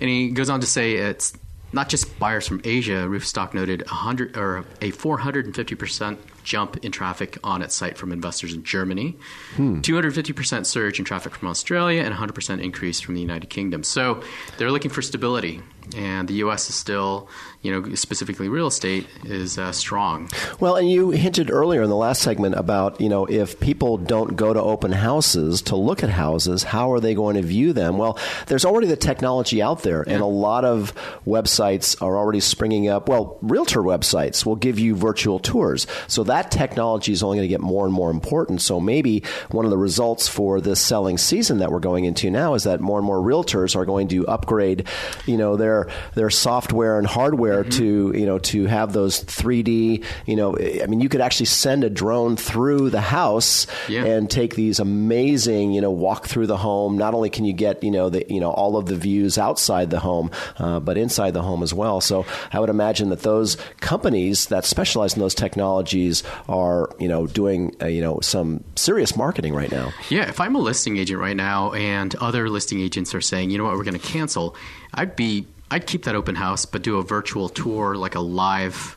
And 0.00 0.08
he 0.08 0.30
goes 0.30 0.50
on 0.50 0.60
to 0.60 0.66
say 0.66 0.94
it's 0.94 1.32
not 1.72 1.88
just 1.88 2.18
buyers 2.18 2.46
from 2.46 2.60
Asia. 2.64 3.06
Roofstock 3.06 3.54
noted 3.54 3.82
a 3.82 3.94
hundred 3.94 4.36
or 4.36 4.64
a 4.80 4.90
450 4.90 5.74
percent 5.74 6.18
jump 6.42 6.78
in 6.78 6.90
traffic 6.90 7.38
on 7.44 7.62
its 7.62 7.74
site 7.74 7.98
from 7.98 8.12
investors 8.12 8.54
in 8.54 8.64
Germany, 8.64 9.16
hmm. 9.56 9.80
250 9.80 10.32
percent 10.32 10.66
surge 10.66 10.98
in 10.98 11.04
traffic 11.04 11.34
from 11.34 11.48
Australia, 11.48 12.00
and 12.00 12.10
100 12.10 12.32
percent 12.32 12.60
increase 12.60 13.00
from 13.00 13.14
the 13.14 13.20
United 13.20 13.48
Kingdom. 13.50 13.82
So 13.84 14.22
they're 14.58 14.72
looking 14.72 14.90
for 14.90 15.02
stability, 15.02 15.60
and 15.96 16.28
the 16.28 16.34
U.S. 16.34 16.68
is 16.68 16.74
still, 16.74 17.28
you 17.62 17.70
know, 17.70 17.94
specifically 17.94 18.48
real 18.48 18.66
estate 18.66 19.06
is 19.24 19.58
uh, 19.58 19.72
strong. 19.72 20.28
Well, 20.58 20.76
and 20.76 20.90
you 20.90 21.10
hinted 21.10 21.50
earlier 21.50 21.82
in 21.82 21.90
the 21.90 21.96
last 21.96 22.22
segment 22.22 22.54
about, 22.54 23.00
you 23.00 23.08
know, 23.08 23.26
if 23.26 23.60
people 23.60 23.96
don't 23.96 24.36
go 24.36 24.52
to 24.52 24.60
open 24.60 24.92
houses 24.92 25.62
to 25.62 25.76
look 25.76 26.02
at 26.02 26.10
houses, 26.10 26.62
how 26.62 26.92
are 26.92 27.00
they 27.00 27.14
going 27.14 27.36
to 27.36 27.42
view 27.42 27.72
them? 27.72 27.98
Well, 27.98 28.18
there's 28.46 28.64
already 28.64 28.86
the 28.86 28.96
technology 28.96 29.62
out 29.62 29.82
there, 29.82 30.02
and 30.02 30.20
a 30.20 30.26
lot 30.26 30.64
of 30.64 30.94
websites 31.26 32.00
are 32.02 32.16
already 32.16 32.40
springing 32.40 32.88
up. 32.88 33.08
Well, 33.08 33.38
realtor 33.42 33.80
websites 33.80 34.44
will 34.46 34.56
give 34.56 34.78
you 34.78 34.94
virtual 34.94 35.38
tours. 35.38 35.86
So 36.06 36.24
that 36.24 36.50
technology 36.50 37.12
is 37.12 37.22
only 37.22 37.38
going 37.38 37.48
to 37.48 37.52
get 37.52 37.60
more 37.60 37.84
and 37.84 37.94
more 37.94 38.10
important. 38.10 38.62
So 38.62 38.80
maybe 38.80 39.22
one 39.50 39.64
of 39.64 39.70
the 39.70 39.78
results 39.78 40.28
for 40.28 40.60
this 40.60 40.80
selling 40.80 41.18
season 41.18 41.58
that 41.58 41.70
we're 41.70 41.80
going 41.80 42.04
into 42.04 42.30
now 42.30 42.54
is 42.54 42.64
that 42.64 42.80
more 42.80 42.98
and 42.98 43.06
more 43.06 43.18
realtors 43.18 43.76
are 43.76 43.84
going 43.84 44.08
to 44.08 44.26
upgrade, 44.26 44.86
you 45.26 45.36
know, 45.36 45.56
their 45.56 45.79
their 46.14 46.30
software 46.30 46.98
and 46.98 47.06
hardware 47.06 47.64
to, 47.64 48.12
you 48.14 48.26
know, 48.26 48.38
to 48.38 48.66
have 48.66 48.92
those 48.92 49.22
3D, 49.24 50.04
you 50.26 50.36
know, 50.36 50.56
I 50.58 50.86
mean, 50.86 51.00
you 51.00 51.08
could 51.08 51.20
actually 51.20 51.46
send 51.46 51.84
a 51.84 51.90
drone 51.90 52.36
through 52.36 52.90
the 52.90 53.00
house 53.00 53.66
Yeah. 53.88 54.04
and 54.04 54.30
take 54.30 54.54
these 54.54 54.80
amazing, 54.80 55.72
you 55.72 55.80
know, 55.80 55.90
walk 55.90 56.26
through 56.26 56.46
the 56.46 56.56
home. 56.56 56.96
Not 56.98 57.14
only 57.14 57.30
can 57.30 57.44
you 57.44 57.52
get, 57.52 57.82
you 57.82 57.90
know, 57.90 58.08
the, 58.10 58.24
you 58.28 58.40
know, 58.40 58.50
all 58.50 58.76
of 58.76 58.86
the 58.86 58.96
views 58.96 59.38
outside 59.38 59.90
the 59.90 60.00
home, 60.00 60.30
uh, 60.58 60.80
but 60.80 60.96
inside 60.96 61.34
the 61.34 61.42
home 61.42 61.62
as 61.62 61.72
well. 61.74 62.00
So 62.00 62.24
I 62.52 62.60
would 62.60 62.70
imagine 62.70 63.08
that 63.10 63.22
those 63.22 63.56
companies 63.80 64.46
that 64.46 64.64
specialize 64.64 65.14
in 65.14 65.20
those 65.20 65.34
technologies 65.34 66.22
are, 66.48 66.90
you 66.98 67.08
know, 67.08 67.26
doing, 67.26 67.74
uh, 67.82 67.86
you 67.86 68.00
know, 68.00 68.20
some 68.20 68.62
serious 68.76 69.16
marketing 69.16 69.54
right 69.54 69.70
now. 69.70 69.92
Yeah, 70.08 70.28
if 70.28 70.40
I'm 70.40 70.54
a 70.54 70.58
listing 70.58 70.96
agent 70.96 71.20
right 71.20 71.36
now 71.36 71.72
and 71.72 72.14
other 72.16 72.48
listing 72.48 72.80
agents 72.80 73.14
are 73.14 73.20
saying, 73.20 73.50
you 73.50 73.58
know 73.58 73.64
what, 73.64 73.74
we're 73.76 73.84
going 73.84 73.98
to 73.98 74.06
cancel, 74.06 74.54
I'd 74.94 75.16
be 75.16 75.46
I'd 75.70 75.86
keep 75.86 76.04
that 76.04 76.14
open 76.14 76.34
house, 76.34 76.64
but 76.66 76.82
do 76.82 76.98
a 76.98 77.02
virtual 77.02 77.48
tour, 77.48 77.94
like 77.94 78.14
a 78.16 78.20
live 78.20 78.96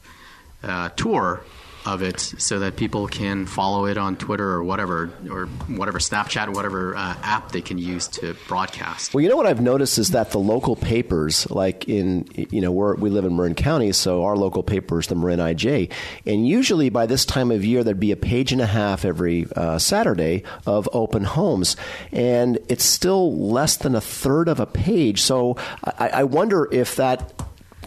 uh, 0.63 0.89
tour 0.89 1.43
of 1.85 2.01
it 2.01 2.19
so 2.19 2.59
that 2.59 2.75
people 2.75 3.07
can 3.07 3.45
follow 3.45 3.85
it 3.85 3.97
on 3.97 4.15
Twitter 4.15 4.49
or 4.49 4.63
whatever, 4.63 5.11
or 5.29 5.45
whatever 5.67 5.99
Snapchat, 5.99 6.53
whatever 6.53 6.95
uh, 6.95 7.15
app 7.21 7.51
they 7.51 7.61
can 7.61 7.77
use 7.77 8.07
to 8.07 8.35
broadcast. 8.47 9.13
Well, 9.13 9.21
you 9.21 9.29
know 9.29 9.37
what 9.37 9.47
I've 9.47 9.61
noticed 9.61 9.97
is 9.97 10.11
that 10.11 10.31
the 10.31 10.39
local 10.39 10.75
papers, 10.75 11.49
like 11.49 11.87
in, 11.89 12.27
you 12.35 12.61
know, 12.61 12.71
we 12.71 13.09
live 13.09 13.25
in 13.25 13.35
Marin 13.35 13.55
County, 13.55 13.91
so 13.91 14.23
our 14.23 14.35
local 14.35 14.63
paper 14.63 14.99
is 14.99 15.07
the 15.07 15.15
Marin 15.15 15.39
IJ. 15.39 15.91
And 16.25 16.47
usually 16.47 16.89
by 16.89 17.05
this 17.05 17.25
time 17.25 17.51
of 17.51 17.65
year, 17.65 17.83
there'd 17.83 17.99
be 17.99 18.11
a 18.11 18.17
page 18.17 18.51
and 18.51 18.61
a 18.61 18.67
half 18.67 19.05
every 19.05 19.45
uh, 19.55 19.77
Saturday 19.79 20.43
of 20.65 20.87
open 20.93 21.23
homes. 21.23 21.75
And 22.11 22.59
it's 22.69 22.85
still 22.85 23.35
less 23.37 23.77
than 23.77 23.95
a 23.95 24.01
third 24.01 24.47
of 24.47 24.59
a 24.59 24.65
page. 24.65 25.21
So 25.21 25.57
I, 25.83 26.09
I 26.09 26.23
wonder 26.23 26.67
if 26.71 26.95
that 26.95 27.33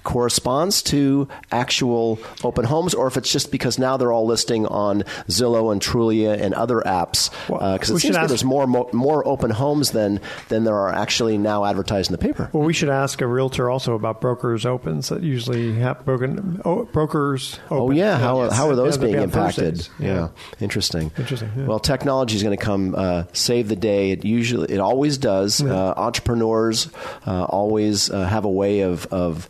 corresponds 0.07 0.83
to 0.85 1.29
actual 1.53 2.19
open 2.45 2.65
homes, 2.65 2.95
or 2.95 3.07
if 3.09 3.17
it's 3.19 3.31
just 3.31 3.51
because 3.51 3.79
now 3.79 3.97
they're 3.99 4.13
all 4.13 4.25
listing 4.25 4.65
on 4.67 5.03
Zillow 5.29 5.71
and 5.73 5.83
Trulia 5.83 6.41
and 6.41 6.55
other 6.55 6.81
apps. 6.87 7.31
Because 7.49 7.51
Well, 7.51 7.63
uh, 7.63 7.75
it 7.75 8.01
seems 8.01 8.17
ask- 8.17 8.29
there's 8.29 8.45
more 8.45 8.67
mo- 8.67 8.89
more 8.93 9.27
open 9.27 9.51
homes 9.51 9.91
than 9.91 10.21
than 10.49 10.65
there 10.65 10.77
are 10.77 10.93
actually 10.95 11.37
now 11.37 11.65
advertised 11.65 12.11
in 12.11 12.13
the 12.13 12.19
paper. 12.19 12.49
Well, 12.53 12.63
we 12.65 12.73
should 12.73 12.89
ask 12.89 13.21
a 13.21 13.27
realtor 13.27 13.69
also 13.69 13.95
about 13.95 14.21
brokers 14.21 14.65
opens 14.65 15.09
that 15.09 15.23
usually 15.23 15.75
have 15.75 16.05
broken 16.05 16.63
oh, 16.65 16.85
brokers. 16.85 17.59
Oh 17.71 17.91
yeah, 17.91 18.17
how, 18.19 18.45
Yes. 18.45 18.53
how 18.57 18.69
are 18.71 18.77
those 18.77 18.97
Yeah, 18.97 19.03
being 19.03 19.15
impacted? 19.17 19.77
Thursdays. 19.77 19.91
Yeah. 19.99 20.29
interesting. 20.61 21.11
Interesting, 21.19 21.51
yeah. 21.57 21.67
Well, 21.67 21.81
technology 21.81 22.37
is 22.37 22.43
going 22.43 22.57
to 22.57 22.65
come 22.65 22.95
uh, 22.97 23.25
save 23.33 23.69
the 23.69 23.77
day. 23.77 24.13
It 24.13 24.25
usually, 24.25 24.73
it 24.73 24.79
always 24.79 25.19
does. 25.19 25.61
Uh, 25.63 25.95
entrepreneurs 25.97 26.89
uh, 27.27 27.45
always 27.45 28.09
uh, 28.11 28.25
have 28.27 28.45
a 28.45 28.51
way 28.51 28.81
of 28.81 29.07
of 29.07 29.49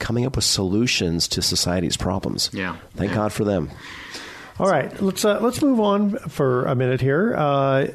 coming 0.00 0.26
up 0.26 0.34
with 0.34 0.44
solutions 0.44 1.28
to 1.28 1.42
society's 1.42 1.96
problems. 1.96 2.50
Yeah. 2.52 2.76
thank 2.96 3.10
Yeah. 3.10 3.16
God 3.16 3.32
for 3.32 3.44
them. 3.44 3.70
All 4.58 4.68
right, 4.68 5.00
let's 5.00 5.24
uh, 5.24 5.40
let's 5.40 5.62
move 5.62 5.80
on 5.80 6.18
for 6.18 6.66
a 6.66 6.74
minute 6.74 7.00
here. 7.00 7.34
Uh, 7.34 7.86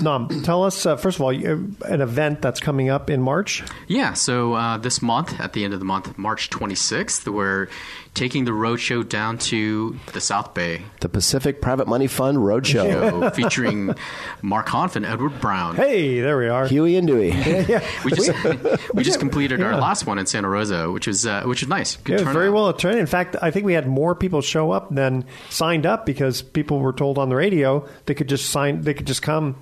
Nam, 0.00 0.42
tell 0.42 0.64
us 0.64 0.86
uh, 0.86 0.96
first 0.96 1.16
of 1.18 1.22
all 1.22 1.30
an 1.30 2.00
event 2.00 2.40
that's 2.40 2.60
coming 2.60 2.88
up 2.88 3.10
in 3.10 3.20
March. 3.20 3.64
Yeah, 3.88 4.12
so 4.12 4.52
uh, 4.54 4.76
this 4.76 5.02
month, 5.02 5.40
at 5.40 5.54
the 5.54 5.64
end 5.64 5.72
of 5.72 5.80
the 5.80 5.86
month, 5.86 6.16
March 6.18 6.50
26th, 6.50 7.26
we're 7.26 7.68
taking 8.16 8.46
the 8.46 8.50
roadshow 8.50 9.06
down 9.08 9.36
to 9.38 9.96
the 10.14 10.20
South 10.20 10.54
Bay. 10.54 10.82
The 11.00 11.08
Pacific 11.08 11.60
Private 11.60 11.86
Money 11.86 12.06
Fund 12.06 12.38
Roadshow. 12.38 13.32
Featuring 13.34 13.94
Mark 14.42 14.66
Hanf 14.68 14.96
and 14.96 15.04
Edward 15.04 15.38
Brown. 15.40 15.76
Hey, 15.76 16.20
there 16.20 16.38
we 16.38 16.48
are. 16.48 16.66
Huey 16.66 16.96
and 16.96 17.06
Dewey. 17.06 17.30
We 18.04 18.12
just 18.12 18.32
we 18.94 19.04
just 19.04 19.20
completed 19.20 19.62
our 19.62 19.76
last 19.76 20.06
one 20.06 20.18
in 20.18 20.26
Santa 20.26 20.48
Rosa, 20.48 20.90
which 20.90 21.06
was 21.06 21.26
uh, 21.26 21.42
which 21.44 21.60
was 21.62 21.68
nice. 21.68 21.96
Good 21.96 22.12
Yeah, 22.12 22.14
it 22.14 22.18
was 22.20 22.22
turnout. 22.22 22.34
very 22.34 22.50
well 22.50 22.68
attended. 22.68 23.00
In 23.00 23.06
fact, 23.06 23.36
I 23.42 23.50
think 23.50 23.66
we 23.66 23.74
had 23.74 23.86
more 23.86 24.14
people 24.14 24.40
show 24.40 24.70
up 24.70 24.92
than 24.94 25.24
signed 25.50 25.84
up 25.86 26.06
because 26.06 26.40
people 26.42 26.78
were 26.80 26.92
told 26.92 27.18
on 27.18 27.28
the 27.28 27.36
radio 27.36 27.86
they 28.06 28.14
could 28.14 28.28
just 28.28 28.50
sign, 28.50 28.80
they 28.82 28.94
could 28.94 29.06
just 29.06 29.22
come. 29.22 29.56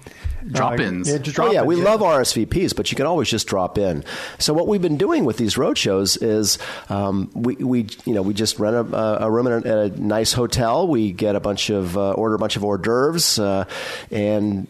Drop-ins. 0.51 1.11
Uh, 1.11 1.19
yeah, 1.25 1.33
Oh, 1.39 1.53
yeah, 1.53 1.63
we 1.63 1.77
love 1.77 2.01
RSVPs, 2.01 2.77
but 2.77 2.91
you 2.91 2.97
can 2.97 3.07
always 3.07 3.29
just 3.29 3.47
drop 3.47 3.79
in. 3.79 4.05
So 4.39 4.53
what 4.53 4.69
we've 4.69 4.83
been 4.83 4.97
doing 4.97 5.25
with 5.25 5.37
these 5.37 5.57
road 5.57 5.79
shows 5.79 6.17
is 6.17 6.59
um, 6.89 7.31
we, 7.35 7.57
we 7.57 7.87
you 8.05 8.15
know 8.15 8.23
we 8.23 8.35
just 8.35 8.59
rent 8.59 8.77
a, 8.93 9.25
a 9.25 9.31
room 9.31 9.47
at 9.47 9.65
a, 9.65 9.69
at 9.69 9.79
a 9.79 10.03
nice 10.03 10.33
hotel. 10.33 10.87
We 10.87 11.13
get 11.13 11.35
a 11.37 11.41
bunch 11.41 11.71
of 11.71 11.97
uh, 11.97 12.13
order 12.13 12.35
a 12.35 12.39
bunch 12.39 12.57
of 12.57 12.65
hors 12.65 12.79
d'oeuvres 12.79 13.39
uh, 13.39 13.65
and. 14.11 14.67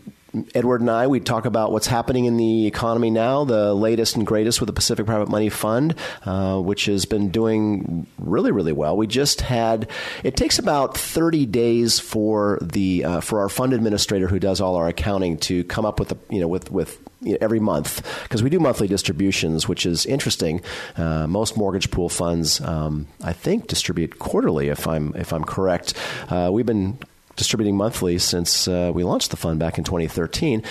Edward 0.55 0.81
and 0.81 0.90
I, 0.90 1.07
we 1.07 1.20
talk 1.20 1.44
about 1.44 1.73
what's 1.73 1.87
happening 1.87 2.25
in 2.25 2.37
the 2.37 2.66
economy 2.66 3.11
now, 3.11 3.44
the 3.44 3.75
latest 3.75 4.16
and 4.16 4.27
greatest 4.27 4.61
with 4.61 4.66
the 4.66 4.73
Pacific 4.73 5.07
Private 5.07 5.29
Money 5.29 5.49
Fund, 5.49 5.94
uh, 6.25 6.59
which 6.61 6.87
has 6.87 7.05
been 7.05 7.31
doing 7.31 8.07
really, 8.18 8.53
really 8.53 8.73
well. 8.73 8.97
We 8.97 9.07
just 9.07 9.40
had. 9.42 9.90
It 10.23 10.37
takes 10.37 10.59
about 10.59 10.97
30 10.97 11.47
days 11.47 12.01
for 12.01 12.59
the 12.61 13.05
uh, 13.05 13.20
for 13.20 13.40
our 13.40 13.49
fund 13.49 13.73
administrator 13.73 14.27
who 14.27 14.38
does 14.38 14.61
all 14.61 14.77
our 14.77 14.88
accounting 14.88 15.38
to 15.38 15.64
come 15.64 15.85
up 15.85 16.01
with 16.01 16.12
a 16.12 16.18
you 16.31 16.40
know 16.40 16.49
with 16.49 16.70
with 16.70 16.99
every 17.40 17.61
month 17.61 18.07
because 18.25 18.42
we 18.42 18.51
do 18.51 18.59
monthly 18.59 18.88
distributions, 18.88 19.68
which 19.68 19.87
is 19.87 20.07
interesting. 20.07 20.61
Uh, 20.97 21.27
most 21.27 21.57
mortgage 21.57 21.90
pool 21.90 22.09
funds, 22.09 22.61
um, 22.61 23.07
I 23.23 23.33
think, 23.33 23.66
distribute 23.66 24.18
quarterly. 24.18 24.68
If 24.68 24.87
I'm 24.87 25.14
if 25.16 25.33
I'm 25.33 25.44
correct, 25.44 25.94
uh, 26.29 26.51
we've 26.53 26.66
been 26.66 26.99
distributing 27.37 27.77
monthly 27.77 28.18
since 28.18 28.68
uh, 28.68 28.90
we 28.94 29.05
launched 29.05 29.31
the 29.31 29.37
fund 29.37 29.59
back 29.59 29.79
in 29.79 29.85
2013. 29.85 30.62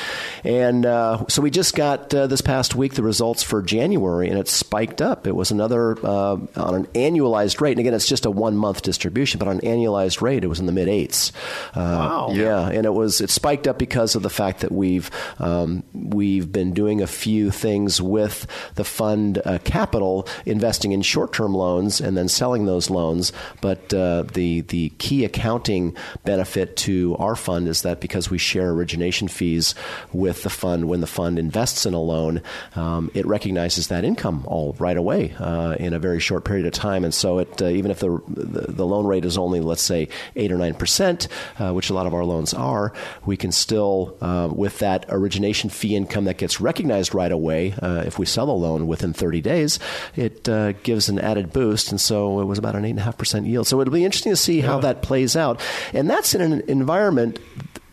And 0.44 0.86
uh, 0.86 1.26
so 1.28 1.42
we 1.42 1.50
just 1.50 1.76
got 1.76 2.14
uh, 2.14 2.28
this 2.28 2.42
past 2.42 2.76
week 2.76 2.94
the 2.94 3.04
results 3.04 3.44
for 3.44 3.62
January, 3.62 4.30
and 4.30 4.38
it 4.40 4.48
spiked 4.48 5.02
up. 5.02 5.28
It 5.28 5.36
was 5.36 5.52
another 5.52 5.98
uh, 6.06 6.38
on 6.56 6.76
an 6.76 6.86
annualized 6.88 7.60
rate. 7.62 7.72
And 7.72 7.80
again, 7.82 7.94
it's 7.94 8.08
just 8.08 8.26
a 8.26 8.32
one 8.32 8.56
month 8.56 8.82
distribution, 8.82 9.40
but 9.40 9.48
on 9.48 9.60
an 9.60 9.62
annualized 9.62 10.22
rate, 10.22 10.44
it 10.44 10.48
was 10.48 10.60
in 10.60 10.66
the 10.66 10.72
mid 10.72 10.88
eights. 10.88 11.32
Uh, 11.74 11.92
Wow. 11.94 12.30
Yeah, 12.32 12.70
and 12.70 12.86
it 12.86 12.94
was 12.94 13.22
it 13.22 13.30
spiked 13.30 13.68
up 13.68 13.78
because 13.78 14.16
of 14.16 14.24
the 14.24 14.30
fact 14.30 14.62
that 14.62 14.72
we've 14.72 15.10
um, 15.40 15.84
we've 15.94 16.52
been 16.52 16.74
doing 16.74 17.02
a 17.02 17.08
few 17.08 17.52
things 17.52 18.02
with 18.02 18.48
the 18.76 18.84
fund 18.84 19.42
uh, 19.46 19.60
capital, 19.64 20.28
investing 20.46 20.92
in 20.92 21.02
short 21.02 21.34
term 21.34 21.54
loans 21.54 22.02
and 22.02 22.18
then 22.18 22.28
selling 22.28 22.66
those 22.66 22.90
loans. 22.90 23.32
But 23.62 23.94
uh, 23.94 24.24
the 24.34 24.62
the 24.62 24.90
key 24.98 25.24
accounting 25.26 25.96
benefit 26.24 26.53
to 26.54 27.16
our 27.18 27.36
fund 27.36 27.68
is 27.68 27.82
that 27.82 28.00
because 28.00 28.30
we 28.30 28.38
share 28.38 28.70
origination 28.72 29.28
fees 29.28 29.76
with 30.12 30.44
the 30.44 30.50
fund 30.50 30.88
when 30.88 31.02
the 31.02 31.08
fund 31.08 31.40
invests 31.40 31.86
in 31.86 31.94
a 31.94 32.02
loan, 32.02 32.42
um, 32.76 33.10
it 33.14 33.26
recognizes 33.26 33.88
that 33.88 34.04
income 34.04 34.44
all 34.48 34.76
right 34.80 34.98
away 34.98 35.34
uh, 35.40 35.76
in 35.80 35.94
a 35.94 36.00
very 36.00 36.20
short 36.20 36.46
period 36.46 36.66
of 36.66 36.74
time. 36.74 37.04
And 37.04 37.14
so, 37.14 37.40
it 37.40 37.62
uh, 37.62 37.66
even 37.66 37.92
if 37.92 38.00
the, 38.00 38.22
the 38.28 38.72
the 38.72 38.86
loan 38.86 39.06
rate 39.06 39.26
is 39.26 39.38
only 39.38 39.60
let's 39.60 39.82
say 39.82 40.08
eight 40.36 40.52
or 40.52 40.58
nine 40.58 40.76
percent, 40.76 41.28
uh, 41.60 41.72
which 41.74 41.90
a 41.90 41.94
lot 41.94 42.06
of 42.06 42.14
our 42.14 42.26
loans 42.26 42.54
are, 42.54 42.94
we 43.26 43.38
can 43.38 43.52
still 43.52 44.18
uh, 44.22 44.50
with 44.52 44.80
that 44.80 45.06
origination 45.10 45.70
fee 45.70 45.96
income 45.96 46.26
that 46.26 46.38
gets 46.38 46.62
recognized 46.62 47.16
right 47.16 47.32
away. 47.32 47.74
Uh, 47.82 48.04
if 48.06 48.20
we 48.20 48.26
sell 48.26 48.50
a 48.50 48.52
loan 48.52 48.88
within 48.88 49.14
30 49.14 49.42
days, 49.42 49.80
it 50.16 50.48
uh, 50.48 50.74
gives 50.84 51.10
an 51.10 51.20
added 51.20 51.52
boost, 51.52 51.92
and 51.92 52.00
so 52.00 52.40
it 52.40 52.46
was 52.46 52.60
about 52.60 52.76
an 52.76 52.86
eight 52.86 52.92
and 52.92 53.00
a 53.00 53.04
half 53.04 53.18
percent 53.18 53.48
yield. 53.48 53.68
So 53.68 53.82
it'll 53.82 53.94
be 53.94 54.06
interesting 54.06 54.32
to 54.32 54.38
see 54.38 54.62
how 54.62 54.80
that 54.80 55.02
plays 55.02 55.36
out, 55.36 55.62
and 55.94 56.10
that's 56.10 56.36
in 56.36 56.42
an 56.44 56.62
environment 56.68 57.40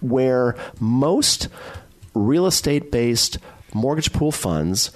where 0.00 0.56
most 0.80 1.48
real 2.14 2.46
estate 2.46 2.90
based 2.90 3.38
mortgage 3.72 4.12
pool 4.12 4.32
funds 4.32 4.90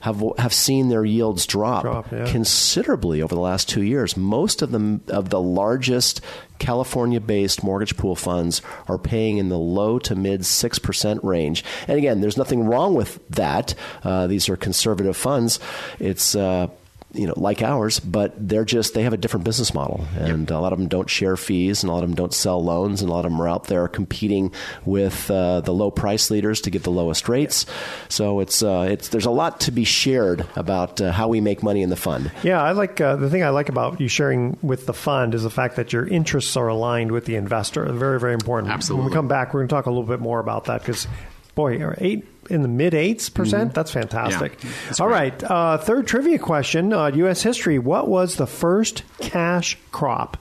have 0.00 0.20
have 0.36 0.52
seen 0.52 0.88
their 0.88 1.04
yields 1.04 1.46
drop, 1.46 1.82
Drop, 1.82 2.10
yeah. 2.10 2.24
considerably 2.26 3.22
over 3.22 3.34
the 3.36 3.40
last 3.40 3.68
two 3.68 3.82
years. 3.82 4.16
Most 4.16 4.60
of 4.60 4.72
the 4.72 5.00
of 5.08 5.30
the 5.30 5.40
largest 5.40 6.20
California-based 6.58 7.62
mortgage 7.62 7.96
pool 7.96 8.16
funds 8.16 8.62
are 8.88 8.98
paying 8.98 9.38
in 9.38 9.48
the 9.48 9.58
low 9.58 10.00
to 10.00 10.16
mid 10.16 10.44
six 10.44 10.80
percent 10.80 11.22
range. 11.22 11.64
And 11.86 11.98
again, 11.98 12.20
there's 12.20 12.36
nothing 12.36 12.64
wrong 12.64 12.94
with 12.94 13.20
that. 13.30 13.76
Uh, 14.02 14.26
these 14.26 14.48
are 14.48 14.56
conservative 14.56 15.16
funds. 15.16 15.60
It's 16.00 16.34
uh, 16.34 16.66
you 17.14 17.26
know, 17.26 17.34
like 17.36 17.62
ours, 17.62 18.00
but 18.00 18.32
they're 18.36 18.64
just 18.64 18.94
they 18.94 19.02
have 19.02 19.12
a 19.12 19.16
different 19.16 19.44
business 19.44 19.74
model, 19.74 20.06
and 20.16 20.50
a 20.50 20.60
lot 20.60 20.72
of 20.72 20.78
them 20.78 20.88
don't 20.88 21.10
share 21.10 21.36
fees, 21.36 21.82
and 21.82 21.90
a 21.90 21.92
lot 21.92 22.02
of 22.02 22.08
them 22.08 22.16
don't 22.16 22.34
sell 22.34 22.62
loans, 22.62 23.02
and 23.02 23.10
a 23.10 23.12
lot 23.12 23.24
of 23.24 23.30
them 23.30 23.40
are 23.40 23.48
out 23.48 23.64
there 23.64 23.86
competing 23.88 24.52
with 24.84 25.30
uh, 25.30 25.60
the 25.60 25.72
low 25.72 25.90
price 25.90 26.30
leaders 26.30 26.60
to 26.62 26.70
get 26.70 26.82
the 26.82 26.90
lowest 26.90 27.28
rates. 27.28 27.66
So 28.08 28.40
it's 28.40 28.62
uh, 28.62 28.88
it's 28.90 29.08
there's 29.08 29.26
a 29.26 29.30
lot 29.30 29.60
to 29.60 29.72
be 29.72 29.84
shared 29.84 30.46
about 30.56 31.00
uh, 31.00 31.12
how 31.12 31.28
we 31.28 31.40
make 31.40 31.62
money 31.62 31.82
in 31.82 31.90
the 31.90 31.96
fund. 31.96 32.30
Yeah, 32.42 32.62
I 32.62 32.72
like 32.72 33.00
uh, 33.00 33.16
the 33.16 33.28
thing 33.28 33.42
I 33.42 33.50
like 33.50 33.68
about 33.68 34.00
you 34.00 34.08
sharing 34.08 34.56
with 34.62 34.86
the 34.86 34.94
fund 34.94 35.34
is 35.34 35.42
the 35.42 35.50
fact 35.50 35.76
that 35.76 35.92
your 35.92 36.06
interests 36.06 36.56
are 36.56 36.68
aligned 36.68 37.12
with 37.12 37.26
the 37.26 37.36
investor. 37.36 37.84
Very, 37.92 38.18
very 38.18 38.34
important. 38.34 38.72
Absolutely. 38.72 39.04
When 39.04 39.10
we 39.10 39.14
come 39.14 39.28
back, 39.28 39.52
we're 39.52 39.60
going 39.60 39.68
to 39.68 39.74
talk 39.74 39.86
a 39.86 39.90
little 39.90 40.04
bit 40.04 40.20
more 40.20 40.40
about 40.40 40.64
that 40.64 40.80
because, 40.80 41.06
boy, 41.54 41.94
eight 41.98 42.26
in 42.50 42.62
the 42.62 42.68
mid 42.68 42.94
eights 42.94 43.28
percent. 43.28 43.74
That's 43.74 43.90
fantastic. 43.90 44.62
Yeah, 44.62 44.70
that's 44.86 45.00
All 45.00 45.08
great. 45.08 45.42
right, 45.42 45.44
uh, 45.50 45.78
third 45.78 46.06
trivia 46.06 46.38
question: 46.38 46.92
uh, 46.92 47.06
U.S. 47.06 47.42
history. 47.42 47.78
What 47.78 48.08
was 48.08 48.36
the 48.36 48.46
first 48.46 49.02
cash 49.20 49.78
crop 49.90 50.36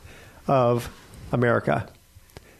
of 0.48 0.90
America? 1.32 1.88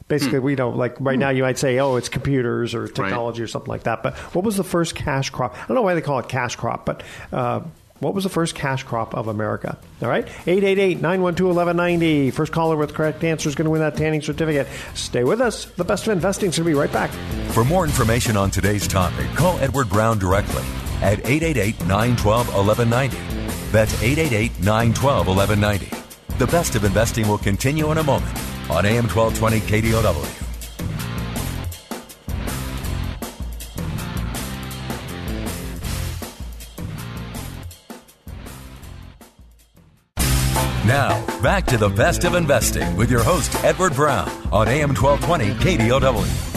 Basically, 0.08 0.40
we 0.40 0.56
don't 0.56 0.76
like 0.76 0.98
right 1.00 1.18
now. 1.18 1.30
You 1.30 1.44
might 1.44 1.58
say, 1.58 1.80
"Oh, 1.80 1.96
it's 1.96 2.10
computers 2.10 2.76
or 2.76 2.88
technology 2.88 3.42
or 3.42 3.48
something 3.48 3.70
like 3.70 3.84
that." 3.84 4.04
But 4.04 4.16
what 4.36 4.44
was 4.44 4.58
the 4.58 4.64
first 4.64 4.94
cash 4.94 5.30
crop? 5.30 5.56
I 5.58 5.66
don't 5.68 5.76
know 5.76 5.82
why 5.84 5.94
they 5.96 6.02
call 6.02 6.20
it 6.20 6.28
cash 6.28 6.58
crop, 6.58 6.86
but 6.86 7.02
uh, 7.32 7.62
what 8.02 8.14
was 8.14 8.26
the 8.26 8.30
first 8.30 8.56
cash 8.56 8.84
crop 8.84 9.16
of 9.16 9.28
America? 9.28 9.78
All 10.02 10.10
right, 10.10 10.28
888-912-1190. 10.46 12.34
First 12.34 12.52
caller 12.52 12.76
with 12.76 12.94
correct 12.94 13.24
answer 13.24 13.48
is 13.48 13.56
going 13.56 13.64
to 13.66 13.72
win 13.72 13.80
that 13.82 13.96
tanning 13.96 14.22
certificate. 14.22 14.68
Stay 14.96 15.24
with 15.24 15.40
us. 15.40 15.64
The 15.66 15.86
best 15.86 16.08
of 16.08 16.14
investing 16.14 16.50
is 16.50 16.58
going 16.58 16.66
to 16.66 16.72
be 16.72 16.80
right 16.80 16.92
back. 16.92 17.12
For 17.54 17.64
more 17.64 17.86
information 17.86 18.36
on 18.36 18.52
today's 18.52 18.86
topic, 18.88 19.28
call 19.36 19.58
Edward 19.60 19.88
Brown 19.88 20.20
directly 20.20 20.64
at 21.02 21.20
888-912-1190. 21.20 23.72
That's 23.72 23.94
888-912-1190. 23.94 26.38
The 26.40 26.48
best 26.48 26.76
of 26.76 26.84
investing 26.84 27.28
will 27.28 27.38
continue 27.38 27.92
in 27.92 28.00
a 28.00 28.04
moment 28.04 28.36
on 28.70 28.86
AM 28.86 29.08
1220 29.08 29.60
KDOW. 29.60 30.51
Back 41.42 41.66
to 41.66 41.78
the 41.78 41.90
best 41.90 42.24
of 42.24 42.36
investing 42.36 42.96
with 42.96 43.10
your 43.10 43.24
host, 43.24 43.54
Edward 43.64 43.96
Brown, 43.96 44.30
on 44.52 44.68
AM 44.68 44.94
1220 44.94 45.54
KDOW. 45.88 46.52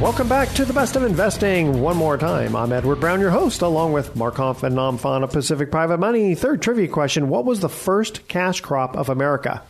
Welcome 0.00 0.28
back 0.28 0.48
to 0.50 0.64
the 0.64 0.72
best 0.72 0.96
of 0.96 1.02
investing. 1.02 1.80
One 1.80 1.96
more 1.96 2.16
time, 2.16 2.54
I'm 2.54 2.72
Edward 2.72 3.00
Brown, 3.00 3.20
your 3.20 3.30
host, 3.30 3.62
along 3.62 3.92
with 3.92 4.14
Mark 4.14 4.36
Hanf 4.36 4.62
and 4.62 4.74
Nam 4.74 4.96
Phan 4.96 5.22
of 5.22 5.32
Pacific 5.32 5.70
Private 5.70 5.98
Money. 5.98 6.34
Third 6.34 6.62
trivia 6.62 6.88
question: 6.88 7.28
What 7.28 7.44
was 7.44 7.60
the 7.60 7.68
first 7.68 8.28
cash 8.28 8.60
crop 8.60 8.96
of 8.96 9.08
America? 9.08 9.62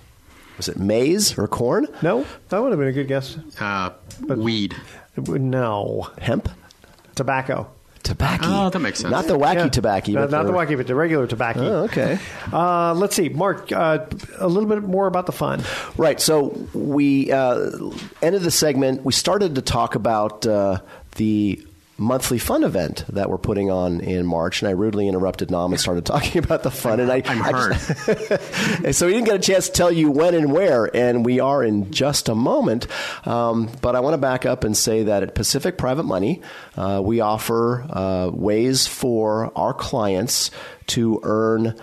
Was 0.57 0.69
it 0.69 0.79
maize 0.79 1.39
or 1.39 1.49
corn? 1.49 1.87
No, 2.03 2.27
that 2.51 2.63
would 2.63 2.73
have 2.73 2.79
been 2.79 2.89
a 2.89 2.93
good 2.93 3.09
guess. 3.09 3.39
Uh, 3.59 3.91
weed. 4.29 4.77
No, 5.17 6.11
Hemp? 6.21 6.49
tobacco. 7.15 7.69
Tobacco. 8.09 8.47
Oh, 8.49 8.71
that 8.71 8.79
makes 8.79 9.01
sense. 9.01 9.11
Not 9.13 9.27
the 9.27 9.39
wacky 9.39 9.55
Yeah. 9.57 9.69
tobacco. 9.69 10.13
Not, 10.13 10.31
but 10.31 10.37
not 10.37 10.47
the 10.47 10.53
wacky, 10.53 10.77
but 10.79 10.87
the 10.87 10.95
regular 10.95 11.27
tobacco. 11.27 11.61
Oh, 11.61 11.85
okay. 11.85 12.19
Uh, 12.53 12.95
let's 12.95 13.15
see, 13.15 13.29
Mark. 13.29 13.71
Uh, 13.71 14.07
a 14.39 14.49
little 14.49 14.69
bit 14.69 14.83
more 14.83 15.07
about 15.07 15.27
the 15.27 15.33
fund. 15.33 15.65
Right. 15.99 16.19
So 16.21 16.59
we 16.73 17.31
uh, 17.31 17.71
ended 18.23 18.43
the 18.43 18.51
segment. 18.51 19.05
We 19.05 19.13
started 19.13 19.57
to 19.57 19.63
talk 19.63 19.95
about 19.95 20.47
uh, 20.47 20.79
the 21.17 21.63
monthly 21.99 22.39
fun 22.39 22.63
event 22.63 23.05
that 23.09 23.29
we're 23.29 23.39
putting 23.39 23.71
on 23.71 24.01
in 24.01 24.25
March, 24.25 24.63
and 24.63 24.69
I 24.69 24.73
rudely 24.73 25.09
interrupted 25.09 25.51
Nam 25.51 25.73
and 25.73 25.81
started 25.81 26.07
talking 26.07 26.43
about 26.43 26.63
the 26.63 26.71
fun. 26.71 27.01
And 27.01 27.11
I, 27.11 27.23
I'm 27.27 27.43
I 27.43 27.53
just- 27.53 28.93
so 28.99 29.07
we 29.07 29.13
didn't 29.13 29.27
get 29.27 29.35
a 29.37 29.41
chance 29.41 29.67
to 29.67 29.73
tell 29.73 29.91
you 29.93 30.11
when 30.11 30.35
and 30.35 30.53
where, 30.53 30.95
and 30.97 31.27
we 31.27 31.41
are 31.41 31.63
in 31.63 31.91
just 31.91 32.29
a 32.29 32.35
moment. 32.35 32.87
Um, 33.27 33.69
but 33.83 33.97
I 33.97 34.01
want 34.01 34.15
to 34.15 34.19
back 34.19 34.47
up 34.47 34.65
and 34.65 34.77
say 34.77 35.03
that 35.05 35.23
at 35.23 35.35
Pacific 35.35 35.77
Private 35.77 36.05
Money, 36.05 36.41
uh, 36.77 37.01
we 37.05 37.21
offer 37.21 37.83
uh, 37.91 38.31
ways 38.33 38.87
for 38.87 39.53
our 39.57 39.75
clients 39.75 40.51
to 40.89 41.21
earn 41.25 41.75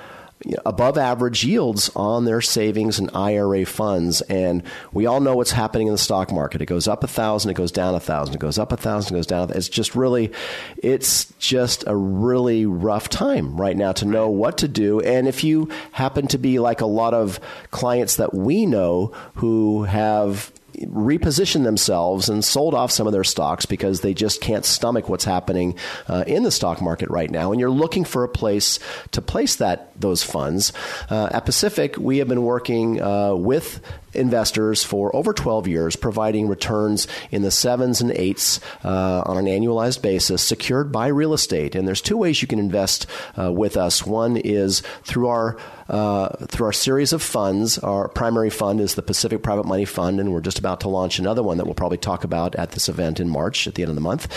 you 0.45 0.51
know, 0.51 0.61
above 0.65 0.97
average 0.97 1.43
yields 1.43 1.89
on 1.95 2.25
their 2.25 2.39
savings 2.39 2.99
and 2.99 3.09
IRA 3.13 3.65
funds. 3.65 4.21
And 4.21 4.61
we 4.93 5.05
all 5.07 5.19
know 5.19 5.35
what's 5.35 5.51
happening 5.51 5.87
in 5.87 5.93
the 5.93 5.97
stock 5.97 6.31
market. 6.31 6.61
It 6.61 6.67
goes 6.67 6.87
up 6.87 7.03
a 7.03 7.07
thousand, 7.07 7.51
it 7.51 7.55
goes 7.55 7.71
down 7.71 7.95
a 7.95 7.99
thousand, 7.99 8.35
it 8.35 8.39
goes 8.39 8.59
up 8.59 8.71
a 8.71 8.77
thousand, 8.77 9.15
it 9.15 9.19
goes 9.19 9.27
down. 9.27 9.49
It's 9.51 9.69
just 9.69 9.95
really, 9.95 10.31
it's 10.77 11.25
just 11.39 11.83
a 11.87 11.95
really 11.95 12.65
rough 12.65 13.09
time 13.09 13.59
right 13.59 13.75
now 13.75 13.91
to 13.93 14.05
know 14.05 14.29
what 14.29 14.59
to 14.59 14.67
do. 14.67 14.99
And 14.99 15.27
if 15.27 15.43
you 15.43 15.69
happen 15.91 16.27
to 16.27 16.37
be 16.37 16.59
like 16.59 16.81
a 16.81 16.85
lot 16.85 17.13
of 17.13 17.39
clients 17.71 18.17
that 18.17 18.33
we 18.33 18.65
know 18.65 19.13
who 19.35 19.83
have 19.83 20.51
repositioned 20.83 21.63
themselves 21.63 22.29
and 22.29 22.43
sold 22.43 22.73
off 22.73 22.91
some 22.91 23.07
of 23.07 23.13
their 23.13 23.23
stocks 23.23 23.65
because 23.65 24.01
they 24.01 24.13
just 24.13 24.41
can't 24.41 24.65
stomach 24.65 25.09
what's 25.09 25.25
happening 25.25 25.77
uh, 26.07 26.23
in 26.27 26.43
the 26.43 26.51
stock 26.51 26.81
market 26.81 27.09
right 27.09 27.29
now. 27.29 27.51
And 27.51 27.59
you're 27.59 27.69
looking 27.69 28.03
for 28.03 28.23
a 28.23 28.29
place 28.29 28.79
to 29.11 29.21
place 29.21 29.57
that 29.57 29.91
those 29.99 30.23
funds. 30.23 30.73
Uh, 31.09 31.29
at 31.31 31.45
Pacific, 31.45 31.97
we 31.97 32.17
have 32.19 32.27
been 32.27 32.43
working 32.43 33.01
uh, 33.01 33.35
with 33.35 33.81
investors 34.15 34.83
for 34.83 35.15
over 35.15 35.33
12 35.33 35.67
years, 35.67 35.95
providing 35.95 36.47
returns 36.47 37.07
in 37.31 37.41
the 37.41 37.51
sevens 37.51 38.01
and 38.01 38.11
eights 38.11 38.59
uh, 38.83 39.23
on 39.25 39.37
an 39.37 39.45
annualized 39.45 40.01
basis, 40.01 40.41
secured 40.41 40.91
by 40.91 41.07
real 41.07 41.33
estate. 41.33 41.75
And 41.75 41.87
there's 41.87 42.01
two 42.01 42.17
ways 42.17 42.41
you 42.41 42.47
can 42.47 42.59
invest 42.59 43.07
uh, 43.37 43.51
with 43.51 43.77
us. 43.77 44.05
One 44.05 44.37
is 44.37 44.81
through 45.03 45.27
our 45.27 45.57
uh, 45.87 46.29
through 46.47 46.65
our 46.65 46.73
series 46.73 47.13
of 47.13 47.21
funds. 47.21 47.77
Our 47.77 48.07
primary 48.07 48.49
fund 48.49 48.81
is 48.81 48.95
the 48.95 49.03
Pacific 49.03 49.43
Private 49.43 49.65
Money 49.65 49.85
Fund, 49.85 50.19
and 50.19 50.33
we're 50.33 50.41
just 50.41 50.59
about 50.59 50.81
to 50.81 50.89
launch 50.89 51.19
another 51.19 51.43
one 51.43 51.57
that 51.57 51.65
we'll 51.65 51.75
probably 51.75 51.97
talk 51.97 52.23
about 52.23 52.55
at 52.55 52.71
this 52.71 52.89
event 52.89 53.19
in 53.19 53.29
March 53.29 53.67
at 53.67 53.75
the 53.75 53.83
end 53.83 53.89
of 53.89 53.95
the 53.95 54.01
month. 54.01 54.27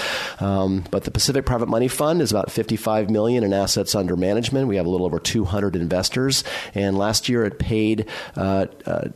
Um, 0.43 0.85
but 0.91 1.05
the 1.05 1.11
Pacific 1.11 1.47
Private 1.47 1.69
Money 1.69 1.89
Fund 1.89 2.21
is 2.21 2.31
about 2.31 2.51
55 2.51 3.11
million 3.11 3.45
in 3.45 3.53
assets 3.53 3.95
under 3.95 4.17
management. 4.17 4.69
We 4.69 4.77
have 4.77 4.87
a 4.87 4.91
little 4.91 5.07
over 5.07 5.19
200 5.19 5.75
investors, 5.75 6.45
and 6.75 6.99
last 6.99 7.29
year 7.29 7.45
it 7.45 7.59
paid. 7.59 8.07
Uh, 8.37 8.67
uh, 8.85 9.09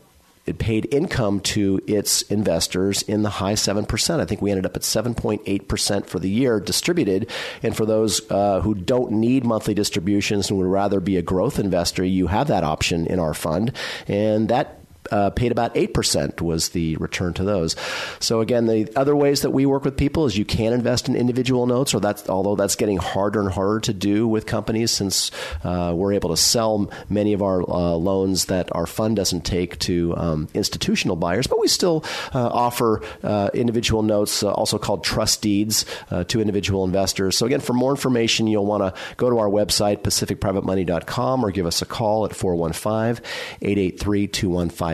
it 0.45 0.59
paid 0.59 0.93
income 0.93 1.41
to 1.41 1.81
its 1.87 2.23
investors 2.23 3.03
in 3.03 3.23
the 3.23 3.31
high 3.31 3.55
7%. 3.55 4.21
I 4.21 4.25
think 4.25 4.43
we 4.43 4.51
ended 4.51 4.67
up 4.67 4.77
at 4.77 4.83
7.8% 4.83 6.07
for 6.07 6.19
the 6.19 6.29
year 6.29 6.59
distributed. 6.59 7.31
And 7.63 7.77
for 7.77 7.87
those 7.87 8.29
uh, 8.31 8.61
who 8.61 8.75
don't 8.75 9.13
need 9.13 9.45
monthly 9.45 9.75
distributions 9.75 10.51
and 10.51 10.59
would 10.59 10.67
rather 10.67 11.01
be 11.01 11.17
a 11.17 11.23
growth 11.23 11.59
investor, 11.59 12.05
you 12.05 12.27
have 12.27 12.49
that 12.49 12.65
option 12.65 13.07
in 13.07 13.19
our 13.19 13.35
fund. 13.35 13.73
And 14.09 14.49
that 14.49 14.82
uh, 15.11 15.31
paid 15.31 15.53
about 15.53 15.75
8% 15.75 16.41
was 16.41 16.71
the 16.71 16.97
return 16.97 17.35
to 17.35 17.45
those. 17.45 17.77
So 18.21 18.41
again, 18.41 18.67
the 18.67 18.91
other 18.97 19.17
ways 19.17 19.43
that 19.43 19.51
we 19.51 19.67
work 19.67 19.85
with 19.85 19.97
people 19.97 20.27
is 20.27 20.37
you 20.37 20.45
can 20.45 20.73
invest 20.73 21.09
in 21.09 21.17
individual 21.17 21.67
notes, 21.67 21.95
or 21.95 22.01
that's 22.01 22.29
although 22.29 22.57
that's 22.57 22.77
getting 22.77 22.99
harder 22.99 23.41
and 23.41 23.51
harder 23.51 23.81
to 23.81 23.93
do 23.93 24.29
with 24.29 24.47
companies 24.47 24.91
since 24.91 25.31
uh, 25.65 25.93
we're 25.95 26.12
able 26.12 26.31
to 26.31 26.37
sell 26.37 26.91
many 27.09 27.33
of 27.33 27.43
our 27.43 27.62
uh, 27.62 27.95
loans 27.95 28.47
that 28.47 28.75
our 28.75 28.87
fund 28.87 29.17
doesn't 29.17 29.45
take 29.45 29.79
to 29.81 30.15
um, 30.17 30.49
institutional 30.55 31.17
buyers, 31.17 31.47
but 31.47 31.61
we 31.61 31.69
still 31.69 32.05
uh, 32.35 32.47
offer 32.49 33.03
uh, 33.23 33.51
individual 33.55 34.03
notes, 34.03 34.43
uh, 34.43 34.53
also 34.53 34.79
called 34.79 35.05
trust 35.05 35.43
deeds, 35.43 35.85
to 36.29 36.41
individual 36.41 36.85
investors. 36.85 37.37
So 37.37 37.47
again, 37.47 37.61
for 37.61 37.73
more 37.73 37.91
information, 37.91 38.47
you'll 38.47 38.67
want 38.67 38.83
to 38.83 39.01
go 39.17 39.31
to 39.31 39.38
our 39.38 39.49
website, 39.49 40.03
pacificprivatemoney.com, 40.03 41.45
or 41.45 41.51
give 41.51 41.67
us 41.67 41.83
a 41.83 41.87
call 41.87 42.27
at 42.27 42.35
415 42.35 43.25
883 43.62 44.29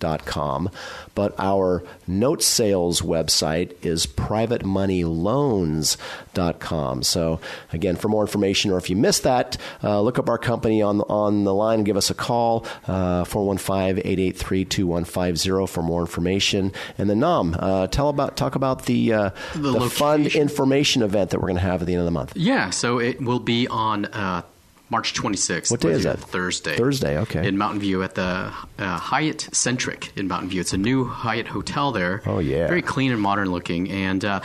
privatemoney.com, 0.00 0.70
but 1.14 1.34
our 1.38 1.84
note 2.06 2.42
sales 2.42 3.00
website 3.02 3.74
is 3.84 4.06
privatemoneyloans.com. 4.06 7.02
So 7.02 7.40
again, 7.72 7.96
for 7.96 8.08
more 8.08 8.22
information, 8.22 8.70
or 8.70 8.78
if 8.78 8.88
you 8.90 8.96
missed 8.96 9.22
that, 9.24 9.56
uh, 9.82 10.00
look 10.00 10.18
up 10.18 10.28
our 10.28 10.38
company 10.38 10.82
on 10.82 11.00
on 11.02 11.44
the 11.44 11.54
line 11.54 11.78
and 11.80 11.86
give 11.86 11.96
us 11.96 12.10
a 12.10 12.14
call, 12.14 12.64
uh, 12.86 13.24
415-883-2150 13.24 15.68
for 15.68 15.82
more 15.82 16.00
information. 16.00 16.72
And 16.98 17.10
then 17.10 17.20
Nam, 17.20 17.54
uh, 17.58 17.86
tell 17.88 18.08
about 18.08 18.36
talk 18.36 18.54
about 18.54 18.86
the 18.86 19.12
uh, 19.12 19.30
The 19.54 19.72
the 19.72 19.90
fund 19.90 20.26
information 20.28 21.02
event 21.02 21.30
that 21.30 21.40
we're 21.40 21.48
going 21.48 21.56
to 21.56 21.62
have 21.62 21.82
at 21.82 21.86
the 21.86 21.92
end 21.94 22.00
of 22.00 22.06
the 22.06 22.10
month. 22.10 22.36
Yeah, 22.36 22.70
so 22.70 22.98
it 22.98 23.20
will 23.20 23.40
be 23.40 23.66
on 23.68 24.06
uh, 24.06 24.42
March 24.88 25.14
26th. 25.14 25.70
What 25.70 25.80
day 25.80 25.90
is 25.90 26.04
that? 26.04 26.18
Thursday. 26.18 26.76
Thursday, 26.76 27.18
okay. 27.18 27.46
In 27.46 27.58
Mountain 27.58 27.80
View 27.80 28.02
at 28.02 28.14
the 28.14 28.52
uh, 28.78 28.98
Hyatt 28.98 29.48
Centric 29.52 30.12
in 30.16 30.28
Mountain 30.28 30.50
View. 30.50 30.60
It's 30.60 30.72
a 30.72 30.78
new 30.78 31.04
Hyatt 31.04 31.48
hotel 31.48 31.92
there. 31.92 32.22
Oh, 32.26 32.38
yeah. 32.38 32.68
Very 32.68 32.82
clean 32.82 33.10
and 33.10 33.20
modern 33.20 33.50
looking. 33.50 33.90
And 33.90 34.24
uh, 34.24 34.40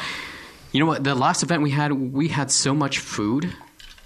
you 0.71 0.79
know 0.79 0.87
what? 0.87 1.03
The 1.03 1.15
last 1.15 1.43
event 1.43 1.61
we 1.61 1.71
had, 1.71 1.91
we 1.91 2.27
had 2.27 2.49
so 2.49 2.73
much 2.73 2.99
food. 2.99 3.53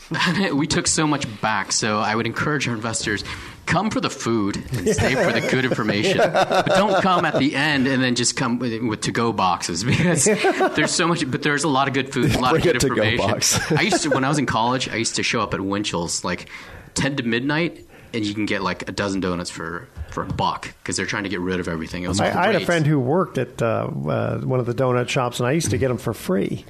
we 0.54 0.68
took 0.68 0.88
so 0.88 1.08
much 1.08 1.26
back. 1.42 1.72
So 1.72 2.00
I 2.00 2.16
would 2.16 2.26
encourage 2.26 2.68
our 2.68 2.76
investors 2.76 3.24
come 3.66 3.90
for 3.90 4.00
the 4.00 4.10
food 4.10 4.58
and 4.58 4.88
stay 4.90 5.16
for 5.16 5.32
the 5.32 5.42
good 5.50 5.66
information. 5.66 6.18
But 6.56 6.68
don't 6.68 7.02
come 7.02 7.26
at 7.26 7.38
the 7.40 7.56
end 7.56 7.88
and 7.88 8.02
then 8.02 8.16
just 8.16 8.36
come 8.36 8.60
with, 8.60 8.82
with 8.84 9.02
to-go 9.02 9.34
boxes 9.34 9.84
because 9.84 10.26
there's 10.26 10.92
so 10.92 11.08
much. 11.08 11.30
But 11.30 11.44
there's 11.44 11.64
a 11.64 11.68
lot 11.68 11.88
of 11.88 11.94
good 11.94 12.14
food, 12.14 12.34
a 12.36 12.40
lot 12.40 12.52
Bring 12.52 12.62
of 12.68 12.82
good 12.82 12.84
information. 12.84 13.78
I 13.78 13.82
used 13.82 14.04
to 14.04 14.10
when 14.10 14.24
I 14.24 14.30
was 14.30 14.38
in 14.38 14.46
college. 14.46 14.90
I 14.90 14.96
used 14.96 15.16
to 15.16 15.24
show 15.24 15.42
up 15.42 15.54
at 15.54 15.60
Winchell's 15.60 16.24
like 16.24 16.50
ten 16.94 17.16
to 17.18 17.24
midnight, 17.24 17.86
and 18.14 18.26
you 18.26 18.34
can 18.34 18.46
get 18.46 18.62
like 18.62 18.88
a 18.88 18.92
dozen 18.92 19.22
donuts 19.22 19.50
for 19.50 19.88
for 20.10 20.24
a 20.24 20.28
buck 20.28 20.74
because 20.82 20.98
they're 20.98 21.06
trying 21.06 21.24
to 21.24 21.30
get 21.30 21.40
rid 21.42 21.60
of 21.60 21.68
everything. 21.68 22.04
It 22.04 22.08
was 22.08 22.20
I, 22.20 22.28
I 22.28 22.48
had 22.48 22.62
a 22.62 22.66
friend 22.66 22.86
who 22.86 23.00
worked 23.00 23.38
at 23.38 23.62
uh, 23.62 23.90
uh, 24.08 24.40
one 24.40 24.60
of 24.60 24.66
the 24.66 24.74
donut 24.74 25.10
shops, 25.10 25.40
and 25.40 25.48
I 25.48 25.52
used 25.52 25.72
to 25.72 25.78
get 25.78 25.90
them 25.90 25.98
for 25.98 26.14
free. 26.14 26.66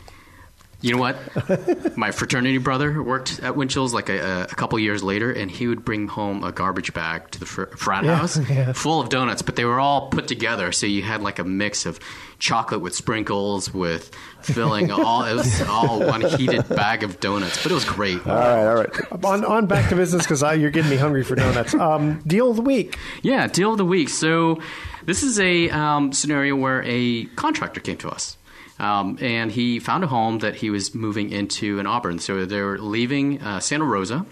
You 0.86 0.92
know 0.94 1.00
what? 1.00 1.98
My 1.98 2.12
fraternity 2.12 2.60
brother 2.60 3.02
worked 3.02 3.40
at 3.42 3.56
Winchell's 3.56 3.92
like 3.92 4.08
a, 4.10 4.44
a 4.44 4.54
couple 4.56 4.78
years 4.78 5.02
later, 5.04 5.32
and 5.32 5.50
he 5.50 5.66
would 5.66 5.84
bring 5.84 6.08
home 6.08 6.44
a 6.44 6.52
garbage 6.52 6.94
bag 6.94 7.32
to 7.32 7.40
the 7.40 7.48
fr- 7.48 7.76
frat 7.76 8.04
Yeah, 8.04 8.18
house 8.18 8.38
yeah. 8.50 8.72
full 8.72 9.02
of 9.02 9.10
donuts, 9.10 9.42
but 9.42 9.56
they 9.56 9.66
were 9.66 9.80
all 9.80 10.10
put 10.10 10.28
together. 10.28 10.72
So 10.72 10.86
you 10.86 11.02
had 11.02 11.22
like 11.24 11.40
a 11.40 11.44
mix 11.44 11.88
of 11.88 12.00
chocolate 12.38 12.82
with 12.82 12.94
sprinkles, 12.94 13.74
with 13.74 14.14
filling. 14.44 14.92
all 14.92 15.24
it 15.26 15.34
was 15.34 15.62
all 15.68 16.06
one 16.06 16.22
heated 16.22 16.70
bag 16.70 17.02
of 17.02 17.20
donuts, 17.20 17.64
but 17.64 17.72
it 17.72 17.76
was 17.76 17.86
great. 17.86 18.20
All 18.28 18.36
right, 18.36 18.66
all 18.68 18.76
right. 18.76 19.24
On, 19.26 19.44
on 19.44 19.66
back 19.66 19.90
to 19.90 19.96
business 19.96 20.22
because 20.24 20.42
you're 20.60 20.70
getting 20.70 20.92
me 20.92 20.98
hungry 20.98 21.24
for 21.24 21.34
donuts. 21.34 21.74
Um, 21.74 22.22
deal 22.28 22.52
of 22.52 22.58
the 22.58 22.62
week. 22.62 23.00
Yeah, 23.24 23.48
deal 23.48 23.72
of 23.72 23.80
the 23.80 23.86
week. 23.86 24.10
So 24.10 24.62
this 25.04 25.24
is 25.24 25.40
a 25.40 25.72
um, 25.72 26.14
scenario 26.14 26.56
where 26.56 26.84
a 26.86 27.26
contractor 27.36 27.80
came 27.80 27.98
to 27.98 28.10
us. 28.10 28.38
Um, 28.78 29.18
and 29.22 29.52
he 29.52 29.80
found 29.80 30.04
a 30.04 30.08
home 30.08 30.40
that 30.40 30.56
he 30.56 30.70
was 30.70 30.94
moving 30.94 31.32
into 31.32 31.80
in 31.80 31.88
Auburn. 31.88 32.20
So 32.20 32.46
they 32.46 32.62
were 32.62 32.78
leaving 32.78 33.42
uh, 33.42 33.60
Santa 33.60 33.86
Rosa 33.86 34.26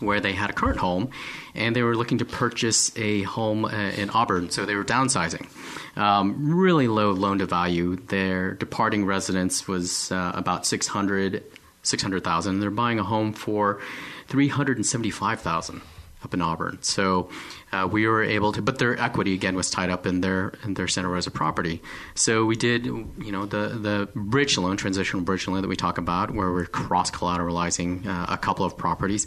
where 0.00 0.20
they 0.20 0.32
had 0.32 0.50
a 0.50 0.52
current 0.52 0.78
home 0.78 1.10
and 1.54 1.74
they 1.74 1.82
were 1.82 1.96
looking 1.96 2.18
to 2.18 2.24
purchase 2.24 2.96
a 2.96 3.22
home 3.22 3.64
uh, 3.64 3.70
in 3.70 4.10
Auburn, 4.10 4.50
so 4.50 4.64
they 4.64 4.76
were 4.76 4.84
downsizing. 4.84 5.48
Um, 5.96 6.54
really 6.54 6.86
low 6.86 7.10
loan 7.10 7.38
to 7.38 7.46
value. 7.46 7.96
Their 7.96 8.54
departing 8.54 9.04
residence 9.04 9.66
was 9.66 10.12
uh, 10.12 10.32
about 10.34 10.66
600 10.66 11.42
600,000. 11.82 12.60
They're 12.60 12.70
buying 12.70 12.98
a 12.98 13.04
home 13.04 13.32
for 13.32 13.80
375,000 14.28 15.80
up 16.22 16.34
in 16.34 16.42
Auburn. 16.42 16.78
So 16.82 17.30
uh, 17.72 17.88
we 17.90 18.06
were 18.06 18.22
able 18.22 18.52
to, 18.52 18.62
but 18.62 18.78
their 18.78 18.98
equity 18.98 19.34
again 19.34 19.54
was 19.54 19.70
tied 19.70 19.90
up 19.90 20.06
in 20.06 20.20
their 20.20 20.54
in 20.64 20.74
their 20.74 20.88
Santa 20.88 21.08
Rosa 21.08 21.30
property. 21.30 21.82
So 22.14 22.44
we 22.44 22.56
did, 22.56 22.86
you 22.86 23.32
know, 23.32 23.46
the 23.46 23.68
the 23.68 24.08
bridge 24.14 24.56
loan, 24.56 24.76
transitional 24.76 25.22
bridge 25.22 25.46
loan 25.46 25.62
that 25.62 25.68
we 25.68 25.76
talk 25.76 25.98
about, 25.98 26.30
where 26.30 26.50
we're 26.50 26.66
cross 26.66 27.10
collateralizing 27.10 28.06
uh, 28.06 28.26
a 28.28 28.38
couple 28.38 28.64
of 28.64 28.76
properties. 28.76 29.26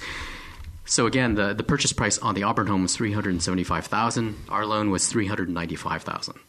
So 0.85 1.05
again, 1.05 1.35
the 1.35 1.53
the 1.53 1.63
purchase 1.63 1.93
price 1.93 2.17
on 2.17 2.35
the 2.35 2.43
Auburn 2.43 2.67
home 2.67 2.81
was 2.81 2.95
three 2.95 3.13
hundred 3.13 3.31
and 3.31 3.43
seventy 3.43 3.63
five 3.63 3.85
thousand. 3.85 4.35
Our 4.49 4.65
loan 4.65 4.89
was 4.89 5.07
three 5.07 5.27
hundred 5.27 5.49
ninety 5.49 5.75
five 5.75 6.01
thousand. 6.03 6.39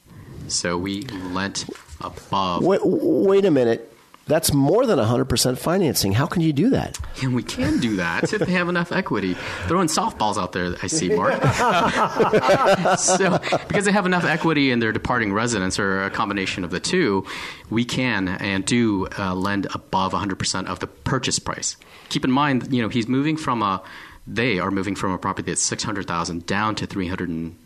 So 0.49 0.79
we 0.79 1.03
lent 1.03 1.67
above. 2.01 2.65
Wait, 2.65 2.81
wait 2.83 3.45
a 3.45 3.51
minute. 3.51 3.95
That's 4.27 4.53
more 4.53 4.87
than 4.87 4.99
100% 4.99 5.59
financing. 5.59 6.13
How 6.13 6.27
can 6.27 6.43
you 6.43 6.53
do 6.53 6.71
that? 6.71 6.99
And 7.23 7.35
we 7.35 7.43
can 7.43 7.81
do 7.81 7.97
that 7.97 8.33
if 8.33 8.41
they 8.41 8.53
have 8.53 8.69
enough 8.69 8.93
equity. 8.93 9.35
Throwing 9.67 9.89
softballs 9.89 10.41
out 10.41 10.53
there, 10.53 10.77
I 10.83 10.87
see, 10.87 11.09
Mark. 11.09 11.43
so, 12.99 13.39
because 13.67 13.85
they 13.85 13.93
have 13.93 14.07
enough 14.07 14.25
equity 14.25 14.71
in 14.71 14.79
their 14.79 14.93
departing 14.93 15.33
residence 15.33 15.79
or 15.79 16.05
a 16.05 16.11
combination 16.11 16.63
of 16.63 16.71
the 16.71 16.79
two, 16.79 17.27
we 17.69 17.85
can 17.85 18.29
and 18.29 18.65
do 18.65 19.09
uh, 19.19 19.35
lend 19.35 19.67
above 19.75 20.13
100% 20.13 20.67
of 20.67 20.79
the 20.79 20.87
purchase 20.87 21.41
price. 21.41 21.77
Keep 22.09 22.25
in 22.25 22.31
mind, 22.31 22.73
you 22.73 22.81
know, 22.81 22.89
he's 22.89 23.09
moving 23.09 23.37
from 23.37 23.61
a, 23.61 23.83
they 24.27 24.61
are 24.61 24.71
moving 24.71 24.95
from 24.95 25.11
a 25.13 25.19
property 25.19 25.51
that's 25.51 25.63
600,000 25.63 26.47
down 26.47 26.77
to 26.77 26.87
300 26.87 27.29
and 27.29 27.59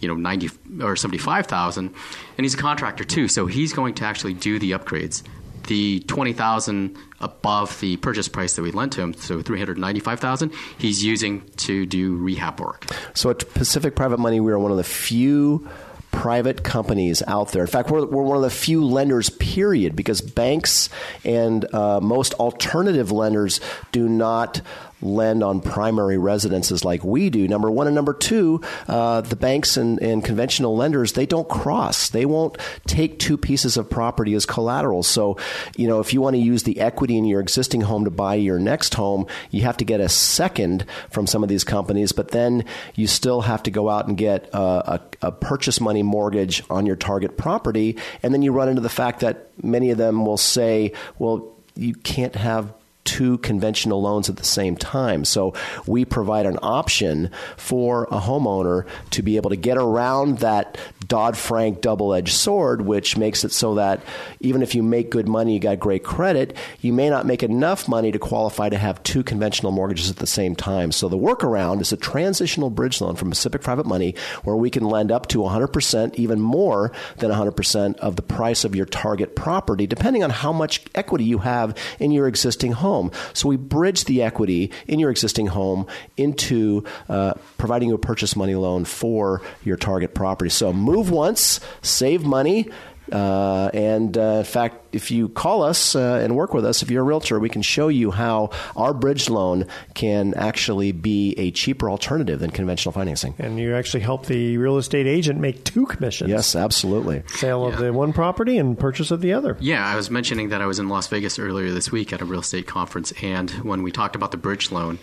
you 0.00 0.08
know 0.08 0.14
90 0.14 0.50
or 0.82 0.94
75,000 0.94 1.86
and 1.86 2.44
he's 2.44 2.52
a 2.52 2.58
contractor 2.58 3.02
too 3.02 3.28
so 3.28 3.46
he's 3.46 3.72
going 3.72 3.94
to 3.94 4.04
actually 4.04 4.34
do 4.34 4.58
the 4.58 4.72
upgrades 4.72 5.22
the 5.66 6.00
20,000 6.00 6.96
above 7.20 7.78
the 7.80 7.96
purchase 7.98 8.28
price 8.28 8.56
that 8.56 8.62
we 8.62 8.70
lent 8.70 8.92
to 8.94 9.00
him, 9.02 9.14
so 9.14 9.42
395,000, 9.42 10.52
he's 10.78 11.04
using 11.04 11.48
to 11.56 11.86
do 11.86 12.16
rehab 12.16 12.60
work. 12.60 12.86
So 13.14 13.30
at 13.30 13.38
Pacific 13.54 13.96
Private 13.96 14.18
Money, 14.18 14.40
we 14.40 14.52
are 14.52 14.58
one 14.58 14.70
of 14.70 14.76
the 14.76 14.84
few 14.84 15.68
private 16.16 16.64
companies 16.64 17.22
out 17.26 17.52
there. 17.52 17.62
In 17.62 17.68
fact, 17.68 17.90
we're, 17.90 18.06
we're 18.06 18.22
one 18.22 18.36
of 18.36 18.42
the 18.42 18.50
few 18.50 18.84
lenders, 18.84 19.28
period, 19.28 19.94
because 19.94 20.22
banks 20.22 20.88
and 21.24 21.72
uh, 21.74 22.00
most 22.00 22.32
alternative 22.34 23.12
lenders 23.12 23.60
do 23.92 24.08
not 24.08 24.62
lend 25.02 25.42
on 25.42 25.60
primary 25.60 26.18
residences 26.18 26.84
like 26.84 27.04
we 27.04 27.30
do. 27.30 27.46
Number 27.46 27.70
one 27.70 27.86
and 27.86 27.94
number 27.94 28.14
two, 28.14 28.62
uh, 28.88 29.20
the 29.20 29.36
banks 29.36 29.76
and, 29.76 30.00
and, 30.00 30.24
conventional 30.26 30.76
lenders 30.76 31.12
they 31.12 31.26
don't 31.26 31.48
cross. 31.48 32.08
They 32.08 32.24
won't 32.24 32.56
take 32.86 33.18
two 33.18 33.36
pieces 33.36 33.76
of 33.76 33.88
property 33.88 34.34
as 34.34 34.46
collateral. 34.46 35.02
So, 35.02 35.36
you 35.76 35.86
know, 35.86 36.00
if 36.00 36.12
you 36.12 36.20
want 36.20 36.34
to 36.34 36.40
use 36.40 36.62
the 36.62 36.80
equity 36.80 37.16
in 37.16 37.24
your 37.24 37.40
existing 37.40 37.82
home 37.82 38.04
to 38.04 38.10
buy 38.10 38.34
your 38.34 38.58
next 38.58 38.94
home, 38.94 39.26
you 39.50 39.62
have 39.62 39.76
to 39.76 39.84
get 39.84 40.00
a 40.00 40.08
second 40.08 40.86
from 41.10 41.26
some 41.26 41.42
of 41.42 41.48
these 41.48 41.64
companies. 41.64 42.12
But 42.12 42.30
then 42.30 42.64
you 42.94 43.06
still 43.06 43.42
have 43.42 43.62
to 43.64 43.70
go 43.70 43.88
out 43.88 44.08
and 44.08 44.16
get 44.16 44.48
a, 44.52 44.58
a, 44.58 45.00
a 45.22 45.32
purchase 45.32 45.80
money 45.80 46.02
mortgage 46.02 46.62
on 46.70 46.86
your 46.86 46.96
target 46.96 47.36
property, 47.36 47.98
and 48.22 48.32
then 48.32 48.42
you 48.42 48.52
run 48.52 48.68
into 48.68 48.82
the 48.82 48.88
fact 48.88 49.20
that 49.20 49.50
many 49.62 49.90
of 49.90 49.98
them 49.98 50.24
will 50.24 50.38
say, 50.38 50.92
well 51.18 51.52
you 51.76 51.94
can't 51.94 52.34
have 52.34 52.72
two 53.06 53.38
conventional 53.38 54.02
loans 54.02 54.28
at 54.28 54.36
the 54.36 54.44
same 54.44 54.76
time. 54.76 55.24
So 55.24 55.54
we 55.86 56.04
provide 56.04 56.44
an 56.44 56.58
option 56.62 57.30
for 57.56 58.04
a 58.04 58.20
homeowner 58.20 58.86
to 59.12 59.22
be 59.22 59.36
able 59.36 59.50
to 59.50 59.56
get 59.56 59.78
around 59.78 60.38
that 60.38 60.76
Dodd 61.06 61.36
Frank 61.36 61.80
double 61.80 62.12
edged 62.12 62.34
sword, 62.34 62.82
which 62.82 63.16
makes 63.16 63.44
it 63.44 63.52
so 63.52 63.76
that 63.76 64.02
even 64.40 64.62
if 64.62 64.74
you 64.74 64.82
make 64.82 65.10
good 65.10 65.28
money, 65.28 65.54
you 65.54 65.60
got 65.60 65.78
great 65.78 66.02
credit, 66.02 66.56
you 66.80 66.92
may 66.92 67.08
not 67.08 67.26
make 67.26 67.42
enough 67.42 67.88
money 67.88 68.10
to 68.10 68.18
qualify 68.18 68.68
to 68.68 68.76
have 68.76 69.02
two 69.04 69.22
conventional 69.22 69.70
mortgages 69.70 70.10
at 70.10 70.16
the 70.16 70.26
same 70.26 70.56
time. 70.56 70.90
So 70.90 71.08
the 71.08 71.16
workaround 71.16 71.80
is 71.80 71.92
a 71.92 71.96
transitional 71.96 72.70
bridge 72.70 73.00
loan 73.00 73.14
from 73.14 73.30
Pacific 73.30 73.62
Private 73.62 73.86
Money 73.86 74.16
where 74.42 74.56
we 74.56 74.70
can 74.70 74.84
lend 74.84 75.12
up 75.12 75.28
to 75.28 75.38
100%, 75.38 76.14
even 76.16 76.40
more 76.40 76.92
than 77.18 77.30
100% 77.30 77.96
of 77.96 78.16
the 78.16 78.22
price 78.22 78.64
of 78.64 78.74
your 78.74 78.86
target 78.86 79.36
property, 79.36 79.86
depending 79.86 80.24
on 80.24 80.30
how 80.30 80.52
much 80.52 80.82
equity 80.94 81.24
you 81.24 81.38
have 81.38 81.76
in 82.00 82.10
your 82.10 82.26
existing 82.26 82.72
home 82.72 82.95
home. 82.96 83.10
So 83.32 83.48
we 83.48 83.56
bridge 83.56 84.04
the 84.04 84.22
equity 84.22 84.70
in 84.86 84.98
your 84.98 85.10
existing 85.10 85.48
home 85.48 85.86
into 86.16 86.84
uh, 87.08 87.34
providing 87.58 87.88
you 87.88 87.94
a 87.94 87.98
purchase 87.98 88.36
money 88.36 88.54
loan 88.54 88.84
for 88.84 89.42
your 89.64 89.76
target 89.76 90.14
property. 90.14 90.50
So 90.50 90.72
move 90.72 91.10
once, 91.10 91.60
save 91.82 92.24
money. 92.24 92.68
Uh, 93.12 93.70
and 93.72 94.16
uh, 94.18 94.38
in 94.38 94.44
fact, 94.44 94.94
if 94.94 95.10
you 95.10 95.28
call 95.28 95.62
us 95.62 95.94
uh, 95.94 96.20
and 96.22 96.34
work 96.34 96.54
with 96.54 96.64
us, 96.64 96.82
if 96.82 96.90
you're 96.90 97.02
a 97.02 97.04
realtor, 97.04 97.38
we 97.38 97.48
can 97.48 97.62
show 97.62 97.88
you 97.88 98.10
how 98.10 98.50
our 98.74 98.92
bridge 98.92 99.28
loan 99.28 99.66
can 99.94 100.34
actually 100.34 100.92
be 100.92 101.34
a 101.36 101.50
cheaper 101.50 101.90
alternative 101.90 102.40
than 102.40 102.50
conventional 102.50 102.92
financing. 102.92 103.34
And 103.38 103.58
you 103.58 103.74
actually 103.74 104.00
help 104.00 104.26
the 104.26 104.58
real 104.58 104.78
estate 104.78 105.06
agent 105.06 105.40
make 105.40 105.64
two 105.64 105.86
commissions. 105.86 106.30
Yes, 106.30 106.56
absolutely. 106.56 107.22
Sale 107.28 107.62
yeah. 107.62 107.74
of 107.74 107.78
the 107.78 107.92
one 107.92 108.12
property 108.12 108.58
and 108.58 108.78
purchase 108.78 109.10
of 109.10 109.20
the 109.20 109.32
other. 109.32 109.56
Yeah, 109.60 109.86
I 109.86 109.96
was 109.96 110.10
mentioning 110.10 110.48
that 110.48 110.60
I 110.60 110.66
was 110.66 110.78
in 110.78 110.88
Las 110.88 111.06
Vegas 111.08 111.38
earlier 111.38 111.70
this 111.72 111.92
week 111.92 112.12
at 112.12 112.20
a 112.20 112.24
real 112.24 112.40
estate 112.40 112.66
conference, 112.66 113.12
and 113.22 113.50
when 113.62 113.82
we 113.82 113.92
talked 113.92 114.16
about 114.16 114.30
the 114.30 114.36
bridge 114.36 114.72
loan, 114.72 114.98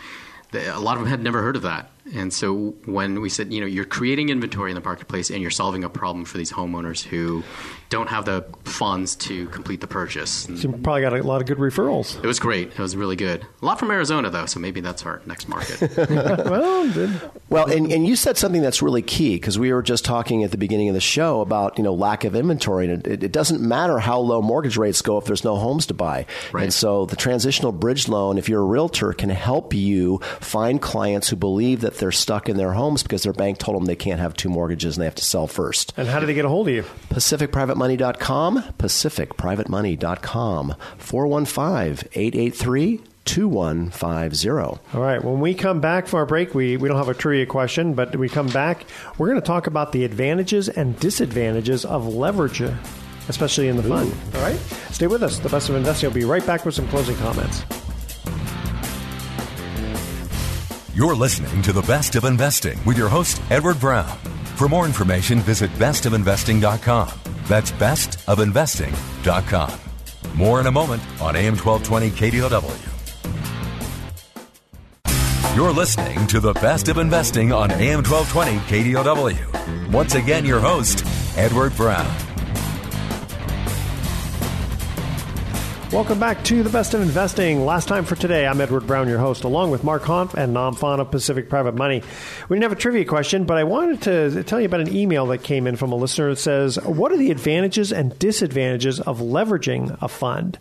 a 0.53 0.79
lot 0.79 0.97
of 0.97 1.03
them 1.03 1.09
had 1.09 1.21
never 1.21 1.41
heard 1.41 1.55
of 1.55 1.61
that. 1.63 1.89
And 2.13 2.33
so 2.33 2.75
when 2.85 3.21
we 3.21 3.29
said, 3.29 3.53
you 3.53 3.61
know, 3.61 3.67
you're 3.67 3.85
creating 3.85 4.29
inventory 4.29 4.71
in 4.71 4.75
the 4.75 4.81
marketplace 4.81 5.29
and 5.29 5.41
you're 5.41 5.51
solving 5.51 5.83
a 5.83 5.89
problem 5.89 6.25
for 6.25 6.37
these 6.37 6.51
homeowners 6.51 7.01
who 7.01 7.43
don't 7.93 8.09
have 8.09 8.25
the 8.25 8.43
funds 8.63 9.15
to 9.15 9.47
complete 9.49 9.79
the 9.79 9.87
purchase. 9.87 10.31
So 10.31 10.53
you 10.53 10.71
probably 10.71 11.01
got 11.01 11.13
a 11.13 11.21
lot 11.21 11.41
of 11.41 11.47
good 11.47 11.59
referrals. 11.59 12.21
It 12.23 12.25
was 12.25 12.39
great. 12.39 12.69
It 12.69 12.79
was 12.79 12.95
really 12.95 13.15
good. 13.15 13.45
A 13.61 13.65
lot 13.65 13.77
from 13.77 13.91
Arizona, 13.91 14.31
though, 14.31 14.47
so 14.47 14.59
maybe 14.59 14.81
that's 14.81 15.05
our 15.05 15.21
next 15.27 15.47
market. 15.47 15.95
well, 16.09 16.91
good. 16.91 17.21
well, 17.49 17.71
and, 17.71 17.91
and 17.91 18.07
you 18.07 18.15
said 18.15 18.35
something 18.35 18.63
that's 18.63 18.81
really 18.81 19.03
key 19.03 19.35
because 19.35 19.59
we 19.59 19.71
were 19.71 19.83
just 19.83 20.03
talking 20.03 20.43
at 20.43 20.49
the 20.49 20.57
beginning 20.57 20.89
of 20.89 20.95
the 20.95 21.01
show 21.01 21.41
about 21.41 21.77
you 21.77 21.83
know 21.83 21.93
lack 21.93 22.23
of 22.23 22.35
inventory, 22.35 22.89
and 22.89 23.05
it, 23.05 23.23
it 23.23 23.31
doesn't 23.31 23.61
matter 23.61 23.99
how 23.99 24.17
low 24.19 24.41
mortgage 24.41 24.75
rates 24.75 25.03
go 25.03 25.19
if 25.19 25.25
there's 25.25 25.43
no 25.43 25.55
homes 25.55 25.85
to 25.85 25.93
buy. 25.93 26.25
Right. 26.51 26.63
And 26.63 26.73
so 26.73 27.05
the 27.05 27.15
transitional 27.15 27.71
bridge 27.71 28.07
loan, 28.07 28.39
if 28.39 28.49
you're 28.49 28.61
a 28.61 28.65
realtor, 28.65 29.13
can 29.13 29.29
help 29.29 29.73
you 29.73 30.17
find 30.39 30.81
clients 30.81 31.29
who 31.29 31.35
believe 31.35 31.81
that 31.81 31.92
they're 31.97 32.11
stuck 32.11 32.49
in 32.49 32.57
their 32.57 32.73
homes 32.73 33.03
because 33.03 33.23
their 33.23 33.33
bank 33.33 33.57
told 33.57 33.77
them 33.77 33.85
they 33.85 33.95
can't 33.95 34.19
have 34.19 34.33
two 34.33 34.49
mortgages 34.49 34.95
and 34.95 35.01
they 35.01 35.05
have 35.05 35.15
to 35.15 35.23
sell 35.23 35.47
first. 35.47 35.93
And 35.97 36.07
how 36.07 36.19
do 36.19 36.25
they 36.25 36.33
get 36.33 36.45
a 36.45 36.49
hold 36.49 36.67
of 36.67 36.73
you? 36.73 36.83
PacificPrivateMoney.com, 37.09 38.63
PacificPrivateMoney.com, 38.77 40.75
415 40.97 42.09
883 42.13 43.01
2150. 43.25 44.49
All 44.49 44.79
right. 44.95 45.23
When 45.23 45.39
we 45.39 45.53
come 45.53 45.79
back 45.79 46.07
from 46.07 46.17
our 46.17 46.25
break, 46.25 46.53
we, 46.53 46.77
we 46.77 46.87
don't 46.89 46.97
have 46.97 47.09
a 47.09 47.13
trivia 47.13 47.45
question, 47.45 47.93
but 47.93 48.15
we 48.15 48.27
come 48.29 48.47
back, 48.47 48.85
we're 49.17 49.29
going 49.29 49.39
to 49.39 49.45
talk 49.45 49.67
about 49.67 49.91
the 49.91 50.03
advantages 50.03 50.69
and 50.69 50.99
disadvantages 50.99 51.85
of 51.85 52.07
leverage, 52.13 52.61
especially 53.29 53.67
in 53.69 53.77
the 53.77 53.83
fund. 53.83 54.13
All 54.35 54.41
right. 54.41 54.57
Stay 54.91 55.07
with 55.07 55.23
us. 55.23 55.39
The 55.39 55.49
best 55.49 55.69
of 55.69 55.75
investing 55.75 56.09
will 56.09 56.15
be 56.15 56.25
right 56.25 56.45
back 56.45 56.65
with 56.65 56.75
some 56.75 56.87
closing 56.89 57.15
comments. 57.17 57.63
You're 60.95 61.15
listening 61.15 61.63
to 61.63 61.73
The 61.73 61.81
Best 61.81 62.15
of 62.17 62.23
Investing 62.23 62.77
with 62.85 62.99
your 62.99 63.09
host, 63.09 63.41
Edward 63.49 63.79
Brown. 63.79 64.15
For 64.57 64.69
more 64.69 64.85
information, 64.85 65.39
visit 65.39 65.71
bestofinvesting.com. 65.71 67.09
That's 67.47 67.71
bestofinvesting.com. 67.71 69.79
More 70.35 70.59
in 70.59 70.67
a 70.67 70.71
moment 70.71 71.01
on 71.19 71.35
AM 71.35 71.57
1220 71.57 72.11
KDOW. 72.11 72.89
You're 75.55 75.71
listening 75.71 76.27
to 76.27 76.39
The 76.39 76.53
Best 76.53 76.89
of 76.89 76.99
Investing 76.99 77.51
on 77.51 77.71
AM 77.71 78.03
1220 78.03 78.93
KDOW. 78.93 79.91
Once 79.91 80.13
again, 80.13 80.45
your 80.45 80.59
host, 80.59 81.03
Edward 81.35 81.75
Brown. 81.75 82.32
Welcome 85.93 86.19
back 86.19 86.43
to 86.45 86.63
the 86.63 86.71
best 86.71 86.95
of 86.95 87.01
investing. 87.01 87.67
Last 87.67 87.87
time 87.87 88.03
for 88.03 88.15
today, 88.15 88.47
I'm 88.47 88.59
Edward 88.59 88.87
Brown, 88.87 89.07
your 89.07 89.19
host, 89.19 89.43
along 89.43 89.69
with 89.69 89.83
Mark 89.83 90.01
Hanf 90.01 90.33
and 90.33 90.51
Nam 90.51 90.73
Phan 90.73 90.99
of 90.99 91.11
Pacific 91.11 91.49
Private 91.49 91.75
Money. 91.75 92.01
We 92.49 92.55
didn't 92.55 92.63
have 92.63 92.71
a 92.71 92.81
trivia 92.81 93.05
question, 93.05 93.43
but 93.43 93.59
I 93.59 93.63
wanted 93.63 94.01
to 94.01 94.43
tell 94.43 94.59
you 94.59 94.65
about 94.65 94.79
an 94.79 94.93
email 94.93 95.27
that 95.27 95.43
came 95.43 95.67
in 95.67 95.75
from 95.75 95.91
a 95.91 95.95
listener 95.95 96.31
that 96.31 96.39
says, 96.39 96.77
"What 96.77 97.11
are 97.11 97.17
the 97.17 97.29
advantages 97.29 97.93
and 97.93 98.17
disadvantages 98.17 99.01
of 99.01 99.19
leveraging 99.19 99.95
a 100.01 100.07
fund?" 100.07 100.57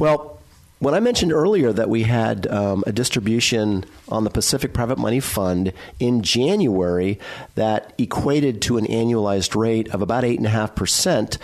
Well, 0.00 0.39
when 0.80 0.94
I 0.94 1.00
mentioned 1.00 1.30
earlier 1.30 1.74
that 1.74 1.90
we 1.90 2.04
had 2.04 2.46
um, 2.46 2.82
a 2.86 2.92
distribution 2.92 3.84
on 4.08 4.24
the 4.24 4.30
Pacific 4.30 4.72
Private 4.72 4.98
Money 4.98 5.20
Fund 5.20 5.74
in 5.98 6.22
January 6.22 7.18
that 7.54 7.92
equated 7.98 8.62
to 8.62 8.78
an 8.78 8.86
annualized 8.86 9.54
rate 9.54 9.90
of 9.90 10.00
about 10.00 10.24
8.5%. 10.24 11.36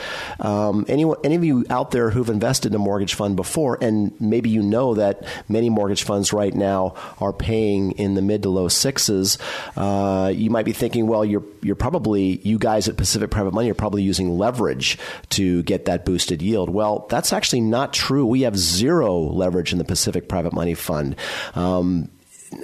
Um, 0.43 0.87
any, 0.89 1.05
any 1.23 1.35
of 1.35 1.45
you 1.45 1.67
out 1.69 1.91
there 1.91 2.09
who've 2.09 2.31
invested 2.31 2.73
in 2.73 2.77
a 2.77 2.79
mortgage 2.79 3.13
fund 3.13 3.37
before, 3.37 3.77
and 3.83 4.19
maybe 4.19 4.49
you 4.49 4.63
know 4.63 4.95
that 4.95 5.23
many 5.51 5.69
mortgage 5.69 6.05
funds 6.05 6.33
right 6.33 6.55
now 6.55 6.95
are 7.21 7.35
paying 7.35 7.93
in 7.93 8.15
the 8.15 8.23
mid 8.23 8.43
to 8.45 8.49
low 8.49 8.69
sixes, 8.69 9.37
uh, 9.77 10.33
you 10.35 10.49
might 10.49 10.65
be 10.65 10.73
thinking, 10.73 11.07
well, 11.07 11.27
you're, 11.27 11.45
you're 11.61 11.77
probably, 11.77 12.41
you 12.43 12.59
guys 12.59 12.89
at 12.89 12.97
Pacific 12.97 13.31
Private 13.31 13.53
Money 13.53 13.71
are 13.71 13.75
probably 13.75 14.03
using 14.03 14.39
leverage 14.39 14.99
to 15.29 15.63
get 15.65 15.85
that 15.85 16.07
boosted 16.07 16.41
yield. 16.41 16.71
Well, 16.71 17.07
that's 17.11 17.35
actually 17.35 17.61
not 17.61 17.93
true. 17.93 18.25
We 18.25 18.41
have 18.41 18.57
zero 18.57 19.26
leverage 19.35 19.73
in 19.73 19.79
the 19.79 19.85
Pacific 19.85 20.29
Private 20.29 20.53
Money 20.53 20.75
Fund. 20.75 21.17
Um, 21.55 22.11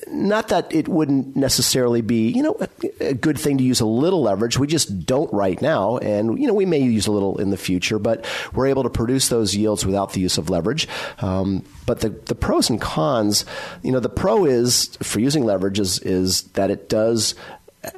not 0.09 0.49
that 0.49 0.73
it 0.73 0.89
wouldn't 0.89 1.35
necessarily 1.37 2.01
be, 2.01 2.29
you 2.29 2.43
know, 2.43 2.57
a, 3.01 3.15
good 3.15 3.39
thing 3.39 3.59
to 3.59 3.65
use 3.65 3.81
a 3.81 3.87
little 3.87 4.23
leverage. 4.23 4.59
We 4.59 4.67
just 4.67 5.07
don't 5.07 5.33
right 5.33 5.61
now, 5.61 5.99
and 5.99 6.39
you 6.39 6.47
know, 6.47 6.55
we 6.55 6.67
may 6.67 6.81
use 6.81 7.07
a 7.07 7.13
little 7.13 7.39
in 7.41 7.51
the 7.51 7.57
future, 7.57 7.99
but 7.99 8.25
we're 8.53 8.67
able 8.67 8.85
to 8.85 8.91
produce 8.91 9.29
those 9.29 9.55
yields 9.55 9.85
without 9.85 10.13
the 10.13 10.21
use 10.21 10.39
of 10.39 10.51
leverage. 10.51 10.89
Um, 11.19 11.65
but 11.87 12.01
the, 12.01 12.11
the 12.11 12.35
pros 12.35 12.71
and 12.71 12.81
cons, 12.81 13.45
you 13.83 13.93
know, 13.93 14.01
the 14.01 14.09
pro 14.09 14.45
is 14.45 14.97
for 15.03 15.21
using 15.21 15.45
leverage 15.45 15.81
is, 15.81 15.99
is 16.01 16.43
that 16.53 16.71
it 16.71 16.89
does 16.89 17.35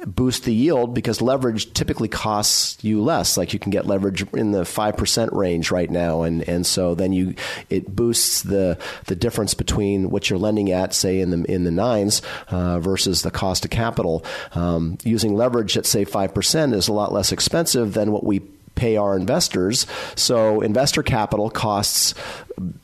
boost 0.05 0.45
the 0.45 0.53
yield 0.53 0.93
because 0.93 1.21
leverage 1.21 1.71
typically 1.73 2.07
costs 2.07 2.83
you 2.83 3.03
less. 3.03 3.37
Like 3.37 3.53
you 3.53 3.59
can 3.59 3.69
get 3.69 3.85
leverage 3.85 4.25
in 4.33 4.51
the 4.51 4.65
five 4.65 4.97
percent 4.97 5.31
range 5.33 5.71
right 5.71 5.89
now, 5.89 6.23
and, 6.23 6.47
and 6.47 6.65
so 6.65 6.95
then 6.95 7.13
you 7.13 7.35
it 7.69 7.95
boosts 7.95 8.41
the 8.41 8.77
the 9.05 9.15
difference 9.15 9.53
between 9.53 10.09
what 10.09 10.29
you're 10.29 10.39
lending 10.39 10.71
at, 10.71 10.93
say 10.93 11.19
in 11.19 11.29
the 11.29 11.43
in 11.51 11.63
the 11.63 11.71
nines, 11.71 12.21
uh, 12.49 12.79
versus 12.79 13.21
the 13.21 13.31
cost 13.31 13.65
of 13.65 13.71
capital. 13.71 14.25
Um, 14.53 14.97
using 15.03 15.35
leverage 15.35 15.77
at 15.77 15.85
say 15.85 16.03
five 16.03 16.33
percent 16.33 16.73
is 16.73 16.87
a 16.87 16.93
lot 16.93 17.13
less 17.13 17.31
expensive 17.31 17.93
than 17.93 18.11
what 18.11 18.23
we 18.23 18.41
pay 18.75 18.97
our 18.97 19.17
investors. 19.17 19.87
So 20.15 20.61
investor 20.61 21.03
capital 21.03 21.49
costs 21.49 22.13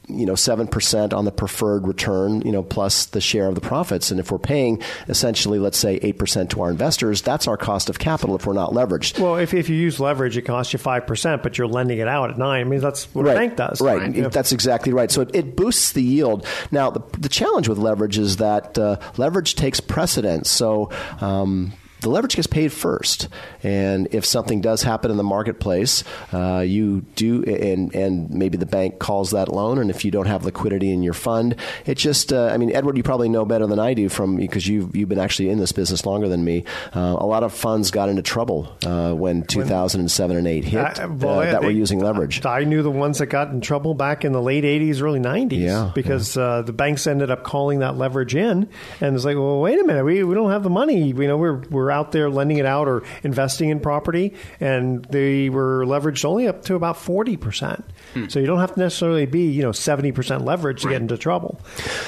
you 0.07 0.25
know 0.25 0.35
seven 0.35 0.67
percent 0.67 1.13
on 1.13 1.25
the 1.25 1.31
preferred 1.31 1.87
return, 1.87 2.41
you 2.41 2.51
know, 2.51 2.63
plus 2.63 3.05
the 3.07 3.21
share 3.21 3.47
of 3.47 3.55
the 3.55 3.61
profits. 3.61 4.11
And 4.11 4.19
if 4.19 4.31
we're 4.31 4.39
paying 4.39 4.81
essentially, 5.07 5.59
let's 5.59 5.77
say 5.77 5.99
eight 6.01 6.17
percent 6.17 6.51
to 6.51 6.61
our 6.61 6.69
investors, 6.69 7.21
that's 7.21 7.47
our 7.47 7.57
cost 7.57 7.89
of 7.89 7.99
capital 7.99 8.35
if 8.35 8.45
we're 8.45 8.53
not 8.53 8.71
leveraged. 8.71 9.19
Well, 9.19 9.37
if, 9.37 9.53
if 9.53 9.69
you 9.69 9.75
use 9.75 9.99
leverage, 9.99 10.37
it 10.37 10.43
costs 10.43 10.73
you 10.73 10.79
five 10.79 11.07
percent, 11.07 11.43
but 11.43 11.57
you're 11.57 11.67
lending 11.67 11.99
it 11.99 12.07
out 12.07 12.31
at 12.31 12.37
nine. 12.37 12.61
I 12.61 12.63
mean, 12.65 12.81
that's 12.81 13.05
what 13.15 13.25
right. 13.25 13.35
a 13.35 13.39
bank 13.39 13.55
does. 13.55 13.81
Right, 13.81 14.01
right. 14.01 14.31
that's 14.31 14.51
exactly 14.51 14.93
right. 14.93 15.09
So 15.09 15.21
it, 15.21 15.31
it, 15.33 15.55
boosts 15.55 15.91
the 15.91 16.03
yield. 16.03 16.45
Now, 16.71 16.89
the, 16.89 17.01
the 17.17 17.29
challenge 17.29 17.67
with 17.67 17.77
leverage 17.77 18.17
is 18.17 18.37
that 18.37 18.77
uh, 18.77 18.97
leverage 19.17 19.55
takes 19.55 19.79
precedence. 19.79 20.49
So 20.49 20.89
um, 21.19 21.73
the 22.01 22.09
leverage 22.09 22.35
gets 22.35 22.47
paid 22.47 22.73
first. 22.73 23.29
And 23.63 24.07
if 24.11 24.25
something 24.25 24.59
does 24.59 24.81
happen 24.81 25.11
in 25.11 25.17
the 25.17 25.23
marketplace, 25.23 26.03
uh, 26.33 26.59
you 26.59 27.01
do, 27.15 27.43
and, 27.43 27.93
and 27.93 28.29
maybe 28.31 28.57
the 28.57 28.65
bank 28.65 28.99
calls 28.99 29.31
that 29.31 29.49
loan, 29.49 29.77
and 29.77 29.89
if 29.89 30.03
you 30.03 30.11
don't 30.11 30.25
have 30.25 30.43
liquidity 30.43 30.91
in 30.91 31.03
your 31.03 31.13
fund, 31.13 31.55
it 31.85 31.97
just, 31.97 32.33
uh, 32.33 32.47
I 32.47 32.57
mean, 32.57 32.71
Edward, 32.75 32.97
you 32.97 33.03
probably 33.03 33.29
know 33.29 33.45
better 33.45 33.67
than 33.67 33.79
I 33.79 33.93
do 33.93 34.09
from 34.09 34.35
because 34.35 34.67
you've, 34.67 34.95
you've 34.95 35.09
been 35.09 35.19
actually 35.19 35.49
in 35.49 35.59
this 35.59 35.71
business 35.71 36.05
longer 36.05 36.27
than 36.27 36.43
me. 36.43 36.65
Uh, 36.93 37.15
a 37.19 37.25
lot 37.25 37.43
of 37.43 37.53
funds 37.53 37.91
got 37.91 38.09
into 38.09 38.23
trouble 38.23 38.75
uh, 38.85 39.13
when 39.13 39.43
2007 39.43 40.37
and 40.37 40.47
8 40.47 40.63
hit 40.63 40.99
uh, 40.99 41.07
well, 41.07 41.39
that 41.39 41.61
they, 41.61 41.67
were 41.67 41.71
using 41.71 41.99
leverage. 41.99 42.43
I 42.45 42.63
knew 42.63 42.81
the 42.81 42.91
ones 42.91 43.19
that 43.19 43.27
got 43.27 43.49
in 43.49 43.61
trouble 43.61 43.93
back 43.93 44.25
in 44.25 44.31
the 44.31 44.41
late 44.41 44.63
80s, 44.63 45.01
early 45.01 45.19
90s, 45.19 45.59
yeah, 45.59 45.91
because 45.93 46.35
yeah. 46.35 46.41
Uh, 46.41 46.61
the 46.63 46.73
banks 46.73 47.05
ended 47.05 47.29
up 47.29 47.43
calling 47.43 47.79
that 47.79 47.95
leverage 47.95 48.35
in, 48.35 48.67
and 48.99 49.15
it's 49.15 49.23
like, 49.23 49.35
well, 49.37 49.61
wait 49.61 49.79
a 49.79 49.83
minute, 49.83 50.03
we, 50.03 50.23
we 50.23 50.33
don't 50.33 50.49
have 50.49 50.63
the 50.63 50.69
money. 50.69 51.07
You 51.07 51.27
know, 51.27 51.37
we're, 51.37 51.59
we're 51.69 51.90
out 51.91 52.11
there 52.11 52.29
lending 52.29 52.57
it 52.57 52.65
out 52.65 52.87
or 52.87 53.03
investing 53.23 53.69
in 53.69 53.79
property, 53.79 54.33
and 54.59 55.05
they 55.05 55.49
were 55.49 55.85
leveraged 55.85 56.25
only 56.25 56.47
up 56.47 56.63
to 56.65 56.75
about 56.75 56.95
40%. 56.95 57.83
Hmm. 58.13 58.27
So 58.27 58.39
you 58.39 58.45
don't 58.45 58.59
have 58.59 58.73
to 58.73 58.79
necessarily 58.79 59.25
be, 59.25 59.51
you 59.51 59.61
know, 59.61 59.71
70% 59.71 60.45
leverage 60.45 60.81
to 60.81 60.87
right. 60.87 60.93
get 60.93 61.01
into 61.01 61.17
trouble. 61.17 61.61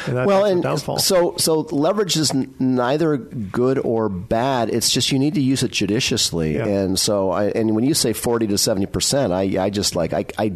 And 0.07 0.25
well, 0.25 0.45
and 0.45 0.63
downfall. 0.63 0.99
so 0.99 1.35
so 1.37 1.61
leverage 1.71 2.17
is 2.17 2.31
n- 2.31 2.53
neither 2.59 3.17
good 3.17 3.77
or 3.79 4.09
bad. 4.09 4.69
It's 4.69 4.89
just 4.89 5.11
you 5.11 5.19
need 5.19 5.35
to 5.35 5.41
use 5.41 5.63
it 5.63 5.71
judiciously. 5.71 6.55
Yeah. 6.55 6.65
And 6.65 6.99
so 6.99 7.31
I, 7.31 7.45
and 7.45 7.75
when 7.75 7.83
you 7.83 7.93
say 7.93 8.13
40 8.13 8.47
to 8.47 8.55
70%, 8.55 9.31
I 9.31 9.63
I 9.63 9.69
just 9.69 9.95
like 9.95 10.13
I 10.13 10.25
I 10.37 10.53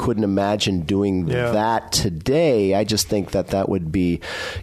couldn't 0.00 0.24
imagine 0.24 0.80
doing 0.80 1.28
yeah. 1.28 1.50
that 1.50 1.92
today. 1.92 2.74
I 2.74 2.84
just 2.84 3.06
think 3.06 3.32
that 3.32 3.48
that 3.48 3.68
would 3.68 3.92
be 3.92 4.20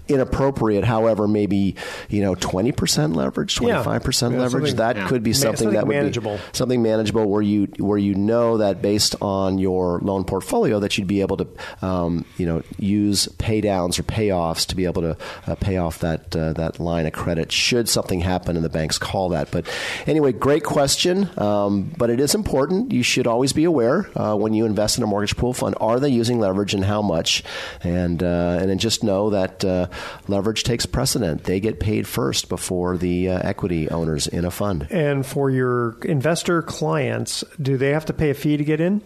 inappropriate. 0.07 0.83
However, 0.83 1.27
maybe 1.27 1.75
you 2.09 2.21
know 2.21 2.33
twenty 2.33 2.71
percent 2.71 3.15
leverage, 3.15 3.55
twenty 3.55 3.83
five 3.83 4.03
percent 4.03 4.35
leverage. 4.35 4.73
That 4.73 5.07
could 5.07 5.21
be 5.21 5.33
something, 5.33 5.57
something 5.57 5.73
that 5.75 5.85
would 5.85 5.95
manageable. 5.95 6.38
be 6.38 6.43
something 6.53 6.81
manageable 6.81 7.29
where 7.29 7.43
you 7.43 7.67
where 7.77 7.99
you 7.99 8.15
know 8.15 8.57
that 8.57 8.81
based 8.81 9.15
on 9.21 9.59
your 9.59 9.99
loan 9.99 10.23
portfolio 10.23 10.79
that 10.79 10.97
you'd 10.97 11.07
be 11.07 11.21
able 11.21 11.38
to 11.38 11.47
um, 11.83 12.25
you 12.38 12.47
know 12.47 12.63
use 12.79 13.27
pay 13.38 13.61
downs 13.61 13.99
or 13.99 14.03
payoffs 14.03 14.65
to 14.65 14.75
be 14.75 14.85
able 14.85 15.03
to 15.03 15.17
uh, 15.45 15.53
pay 15.53 15.77
off 15.77 15.99
that 15.99 16.35
uh, 16.35 16.53
that 16.53 16.79
line 16.79 17.05
of 17.05 17.13
credit 17.13 17.51
should 17.51 17.88
something 17.88 18.21
happen 18.21 18.55
and 18.55 18.65
the 18.65 18.69
banks 18.69 18.97
call 18.97 19.29
that. 19.29 19.51
But 19.51 19.67
anyway, 20.07 20.31
great 20.31 20.63
question. 20.63 21.29
Um, 21.38 21.91
but 21.95 22.09
it 22.09 22.19
is 22.19 22.33
important. 22.33 22.91
You 22.91 23.03
should 23.03 23.27
always 23.27 23.53
be 23.53 23.65
aware 23.65 24.09
uh, 24.19 24.35
when 24.35 24.53
you 24.53 24.65
invest 24.65 24.97
in 24.97 25.03
a 25.03 25.07
mortgage 25.07 25.26
pool 25.36 25.53
fund. 25.53 25.75
Are 25.82 25.99
they 25.99 26.09
using 26.09 26.39
leverage 26.39 26.73
and 26.73 26.86
how 26.86 27.01
much? 27.01 27.43
And 27.84 28.21
uh, 28.23 28.57
and 28.59 28.69
then 28.69 28.78
just 28.78 29.03
know 29.03 29.32
that 29.32 29.65
uh, 29.65 29.88
leverage 30.28 30.63
takes 30.63 30.86
precedent. 30.86 31.43
They 31.43 31.59
get 31.59 31.80
paid 31.80 32.07
first 32.07 32.49
before 32.49 32.97
the 32.97 33.30
uh, 33.30 33.39
equity 33.39 33.89
owners 33.89 34.28
in 34.28 34.45
a 34.45 34.51
fund. 34.51 34.88
And 34.91 35.25
for 35.25 35.49
your 35.49 35.97
investor 36.03 36.61
clients, 36.61 37.43
do 37.61 37.78
they 37.78 37.89
have 37.89 38.05
to 38.05 38.13
pay 38.13 38.30
a 38.30 38.34
fee 38.34 38.57
to 38.57 38.63
get 38.63 38.80
in? 38.80 39.01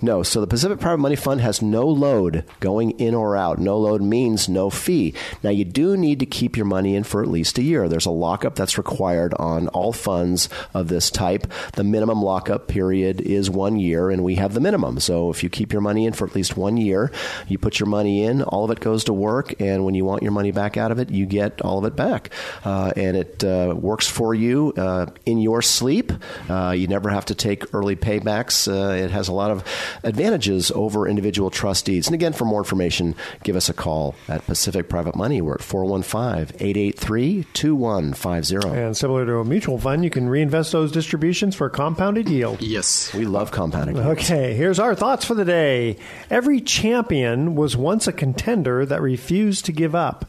No. 0.00 0.22
So 0.22 0.40
the 0.40 0.46
Pacific 0.46 0.80
Private 0.80 0.98
Money 0.98 1.16
Fund 1.16 1.40
has 1.40 1.62
no 1.62 1.86
load 1.86 2.44
going 2.60 2.92
in 2.92 3.14
or 3.14 3.36
out. 3.36 3.58
No 3.58 3.78
load 3.78 4.02
means 4.02 4.48
no 4.48 4.70
fee. 4.70 5.14
Now 5.42 5.50
you 5.50 5.64
do 5.64 5.96
need 5.96 6.20
to 6.20 6.26
keep 6.26 6.56
your 6.56 6.66
money 6.66 6.94
in 6.94 7.04
for 7.04 7.22
at 7.22 7.28
least 7.28 7.58
a 7.58 7.62
year. 7.62 7.88
There's 7.88 8.06
a 8.06 8.10
lockup 8.10 8.54
that's 8.54 8.78
required 8.78 9.34
on 9.34 9.68
all 9.68 9.92
funds 9.92 10.48
of 10.72 10.88
this 10.88 11.10
type. 11.10 11.46
The 11.74 11.84
minimum 11.84 12.22
lockup 12.22 12.68
period 12.68 13.20
is 13.20 13.50
one 13.50 13.76
year, 13.76 14.10
and 14.10 14.22
we 14.24 14.36
have 14.36 14.54
the 14.54 14.60
minimum. 14.60 15.00
So 15.00 15.30
if 15.30 15.42
you 15.42 15.50
keep 15.50 15.63
keep 15.64 15.72
your 15.72 15.80
money 15.80 16.04
in 16.04 16.12
for 16.12 16.26
at 16.26 16.34
least 16.34 16.58
one 16.58 16.76
year. 16.76 17.10
You 17.48 17.56
put 17.56 17.80
your 17.80 17.86
money 17.86 18.24
in, 18.24 18.42
all 18.42 18.66
of 18.66 18.70
it 18.70 18.80
goes 18.80 19.04
to 19.04 19.14
work, 19.14 19.58
and 19.62 19.82
when 19.86 19.94
you 19.94 20.04
want 20.04 20.22
your 20.22 20.32
money 20.32 20.50
back 20.50 20.76
out 20.76 20.92
of 20.92 20.98
it, 20.98 21.08
you 21.08 21.24
get 21.24 21.62
all 21.62 21.78
of 21.78 21.86
it 21.86 21.96
back. 21.96 22.28
Uh, 22.66 22.92
and 22.96 23.16
it 23.16 23.42
uh, 23.42 23.74
works 23.74 24.06
for 24.06 24.34
you 24.34 24.74
uh, 24.76 25.06
in 25.24 25.38
your 25.38 25.62
sleep. 25.62 26.12
Uh, 26.50 26.74
you 26.76 26.86
never 26.86 27.08
have 27.08 27.24
to 27.24 27.34
take 27.34 27.74
early 27.74 27.96
paybacks. 27.96 28.68
Uh, 28.68 28.92
it 28.92 29.10
has 29.10 29.28
a 29.28 29.32
lot 29.32 29.50
of 29.50 29.64
advantages 30.02 30.70
over 30.72 31.08
individual 31.08 31.48
trust 31.48 31.86
deeds. 31.86 32.08
And 32.08 32.14
again, 32.14 32.34
for 32.34 32.44
more 32.44 32.60
information, 32.60 33.14
give 33.42 33.56
us 33.56 33.70
a 33.70 33.74
call 33.74 34.14
at 34.28 34.44
Pacific 34.44 34.90
Private 34.90 35.16
Money. 35.16 35.40
We're 35.40 35.54
at 35.54 35.62
415 35.62 36.56
883 36.60 37.46
2150. 37.54 38.68
And 38.68 38.94
similar 38.94 39.24
to 39.24 39.38
a 39.38 39.44
mutual 39.46 39.78
fund, 39.78 40.04
you 40.04 40.10
can 40.10 40.28
reinvest 40.28 40.72
those 40.72 40.92
distributions 40.92 41.56
for 41.56 41.70
compounded 41.70 42.28
yield. 42.28 42.60
Yes. 42.60 43.14
We 43.14 43.24
love 43.24 43.50
compounded 43.50 43.96
Okay, 43.96 44.54
here's 44.54 44.78
our 44.78 44.94
thoughts 44.94 45.24
for 45.24 45.34
the 45.34 45.44
day 45.44 45.53
today. 45.54 45.96
Every 46.30 46.60
champion 46.60 47.54
was 47.54 47.76
once 47.76 48.06
a 48.06 48.12
contender 48.12 48.84
that 48.86 49.00
refused 49.00 49.64
to 49.66 49.72
give 49.72 49.94
up. 49.94 50.26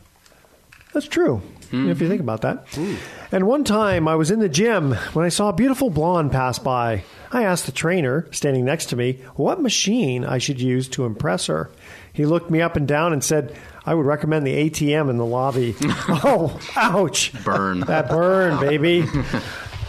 That's 0.94 1.08
true. 1.08 1.42
Mm-hmm. 1.72 1.90
If 1.90 2.00
you 2.00 2.08
think 2.08 2.22
about 2.22 2.42
that. 2.42 2.66
Ooh. 2.78 2.96
And 3.32 3.48
one 3.48 3.64
time 3.64 4.08
I 4.08 4.16
was 4.16 4.30
in 4.32 4.40
the 4.40 4.48
gym 4.48 4.94
when 5.14 5.26
I 5.26 5.30
saw 5.30 5.50
a 5.50 5.54
beautiful 5.54 5.90
blonde 5.90 6.32
pass 6.32 6.60
by. 6.60 7.04
I 7.32 7.44
asked 7.44 7.66
the 7.66 7.72
trainer 7.72 8.28
standing 8.32 8.64
next 8.64 8.88
to 8.88 8.96
me 8.96 9.14
what 9.36 9.60
machine 9.60 10.24
I 10.24 10.38
should 10.38 10.62
use 10.62 10.88
to 10.90 11.06
impress 11.06 11.48
her. 11.48 11.72
He 12.14 12.26
looked 12.26 12.50
me 12.50 12.62
up 12.62 12.78
and 12.78 12.88
down 12.88 13.12
and 13.12 13.24
said, 13.24 13.58
I 13.84 13.94
would 13.94 14.06
recommend 14.06 14.48
the 14.48 14.70
ATM 14.70 15.10
in 15.10 15.18
the 15.18 15.26
lobby. 15.26 15.76
oh, 15.82 16.58
ouch. 16.76 17.34
Burn. 17.44 17.82
That 17.82 18.10
burn, 18.10 18.60
baby. 18.60 19.06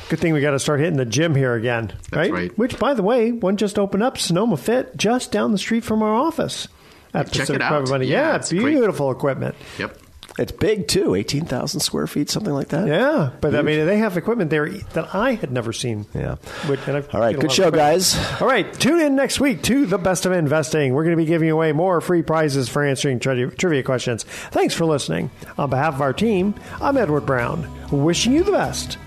Good 0.09 0.21
thing 0.21 0.33
we 0.33 0.41
got 0.41 0.53
to 0.53 0.59
start 0.61 0.79
hitting 0.79 0.97
the 0.97 1.05
gym 1.05 1.35
here 1.35 1.55
again, 1.55 1.93
right? 2.13 2.31
right? 2.31 2.59
Which, 2.59 2.79
by 2.79 2.95
the 2.95 3.03
way, 3.03 3.33
one 3.33 3.57
just 3.57 3.77
opened 3.79 4.05
up, 4.05 4.19
Sonoma 4.19 4.57
Fit, 4.57 4.97
just 4.97 5.33
down 5.33 5.51
the 5.51 5.59
street 5.59 5.83
from 5.83 6.01
our 6.03 6.15
office 6.15 6.69
at 7.13 7.27
Check 7.27 7.43
Pacific 7.43 7.57
it 7.57 7.63
out. 7.63 7.89
Money. 7.89 8.07
Yeah, 8.07 8.31
yeah 8.31 8.37
it's 8.37 8.51
beautiful 8.51 9.09
great. 9.13 9.19
equipment. 9.19 9.55
Yep. 9.79 9.99
It's 10.39 10.53
big 10.53 10.87
too, 10.87 11.15
eighteen 11.15 11.47
thousand 11.47 11.81
square 11.81 12.07
feet, 12.07 12.29
something 12.29 12.53
like 12.53 12.69
that. 12.69 12.87
Yeah, 12.87 13.31
but 13.41 13.53
Huge. 13.53 13.59
I 13.59 13.63
mean, 13.63 13.87
they 13.87 13.97
have 13.99 14.19
equipment 14.19 14.51
there 14.51 14.69
that 14.69 15.15
I 15.15 15.33
had 15.33 15.51
never 15.51 15.73
seen. 15.73 16.05
Yeah. 16.15 16.37
Which, 16.67 16.87
All 16.87 17.21
right, 17.21 17.39
good 17.39 17.51
show, 17.51 17.71
guys. 17.71 18.17
All 18.41 18.47
right, 18.47 18.71
tune 18.75 19.01
in 19.01 19.17
next 19.17 19.41
week 19.41 19.63
to 19.63 19.87
the 19.87 19.97
best 19.97 20.27
of 20.27 20.33
investing. 20.33 20.93
We're 20.93 21.05
going 21.05 21.17
to 21.17 21.23
be 21.23 21.27
giving 21.27 21.49
away 21.49 21.73
more 21.73 22.03
free 22.03 22.23
prizes 22.23 22.69
for 22.69 22.85
answering 22.85 23.19
tri- 23.19 23.47
trivia 23.47 23.83
questions. 23.83 24.25
Thanks 24.25 24.75
for 24.75 24.85
listening. 24.85 25.31
On 25.57 25.71
behalf 25.71 25.95
of 25.95 26.03
our 26.03 26.13
team, 26.13 26.55
I'm 26.83 26.99
Edward 26.99 27.25
Brown, 27.25 27.67
wishing 27.91 28.35
you 28.35 28.45
the 28.45 28.53
best 28.53 28.99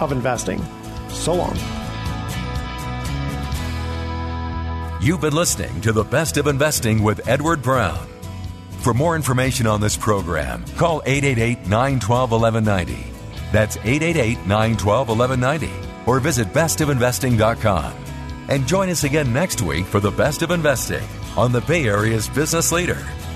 of 0.00 0.12
investing. 0.12 0.62
So 1.08 1.34
long. 1.34 1.56
You've 5.02 5.22
been 5.22 5.34
listening 5.34 5.80
to 5.80 5.92
The 5.92 6.04
Best 6.04 6.36
of 6.36 6.46
Investing 6.46 7.02
with 7.02 7.26
Edward 7.26 7.62
Brown. 7.62 8.06
For 8.80 8.92
more 8.92 9.16
information 9.16 9.66
on 9.66 9.80
this 9.80 9.96
program, 9.96 10.64
call 10.76 11.00
888 11.06 11.66
912 11.68 12.30
1190. 12.32 13.10
That's 13.50 13.76
888 13.78 14.46
912 14.46 15.08
1190 15.08 15.90
or 16.06 16.20
visit 16.20 16.48
bestofinvesting.com. 16.48 17.94
And 18.48 18.66
join 18.66 18.88
us 18.90 19.04
again 19.04 19.32
next 19.32 19.62
week 19.62 19.86
for 19.86 20.00
the 20.00 20.10
best 20.10 20.42
of 20.42 20.50
investing 20.50 21.06
on 21.36 21.52
the 21.52 21.60
Bay 21.62 21.86
Area's 21.86 22.28
business 22.28 22.72
leader, 22.72 22.98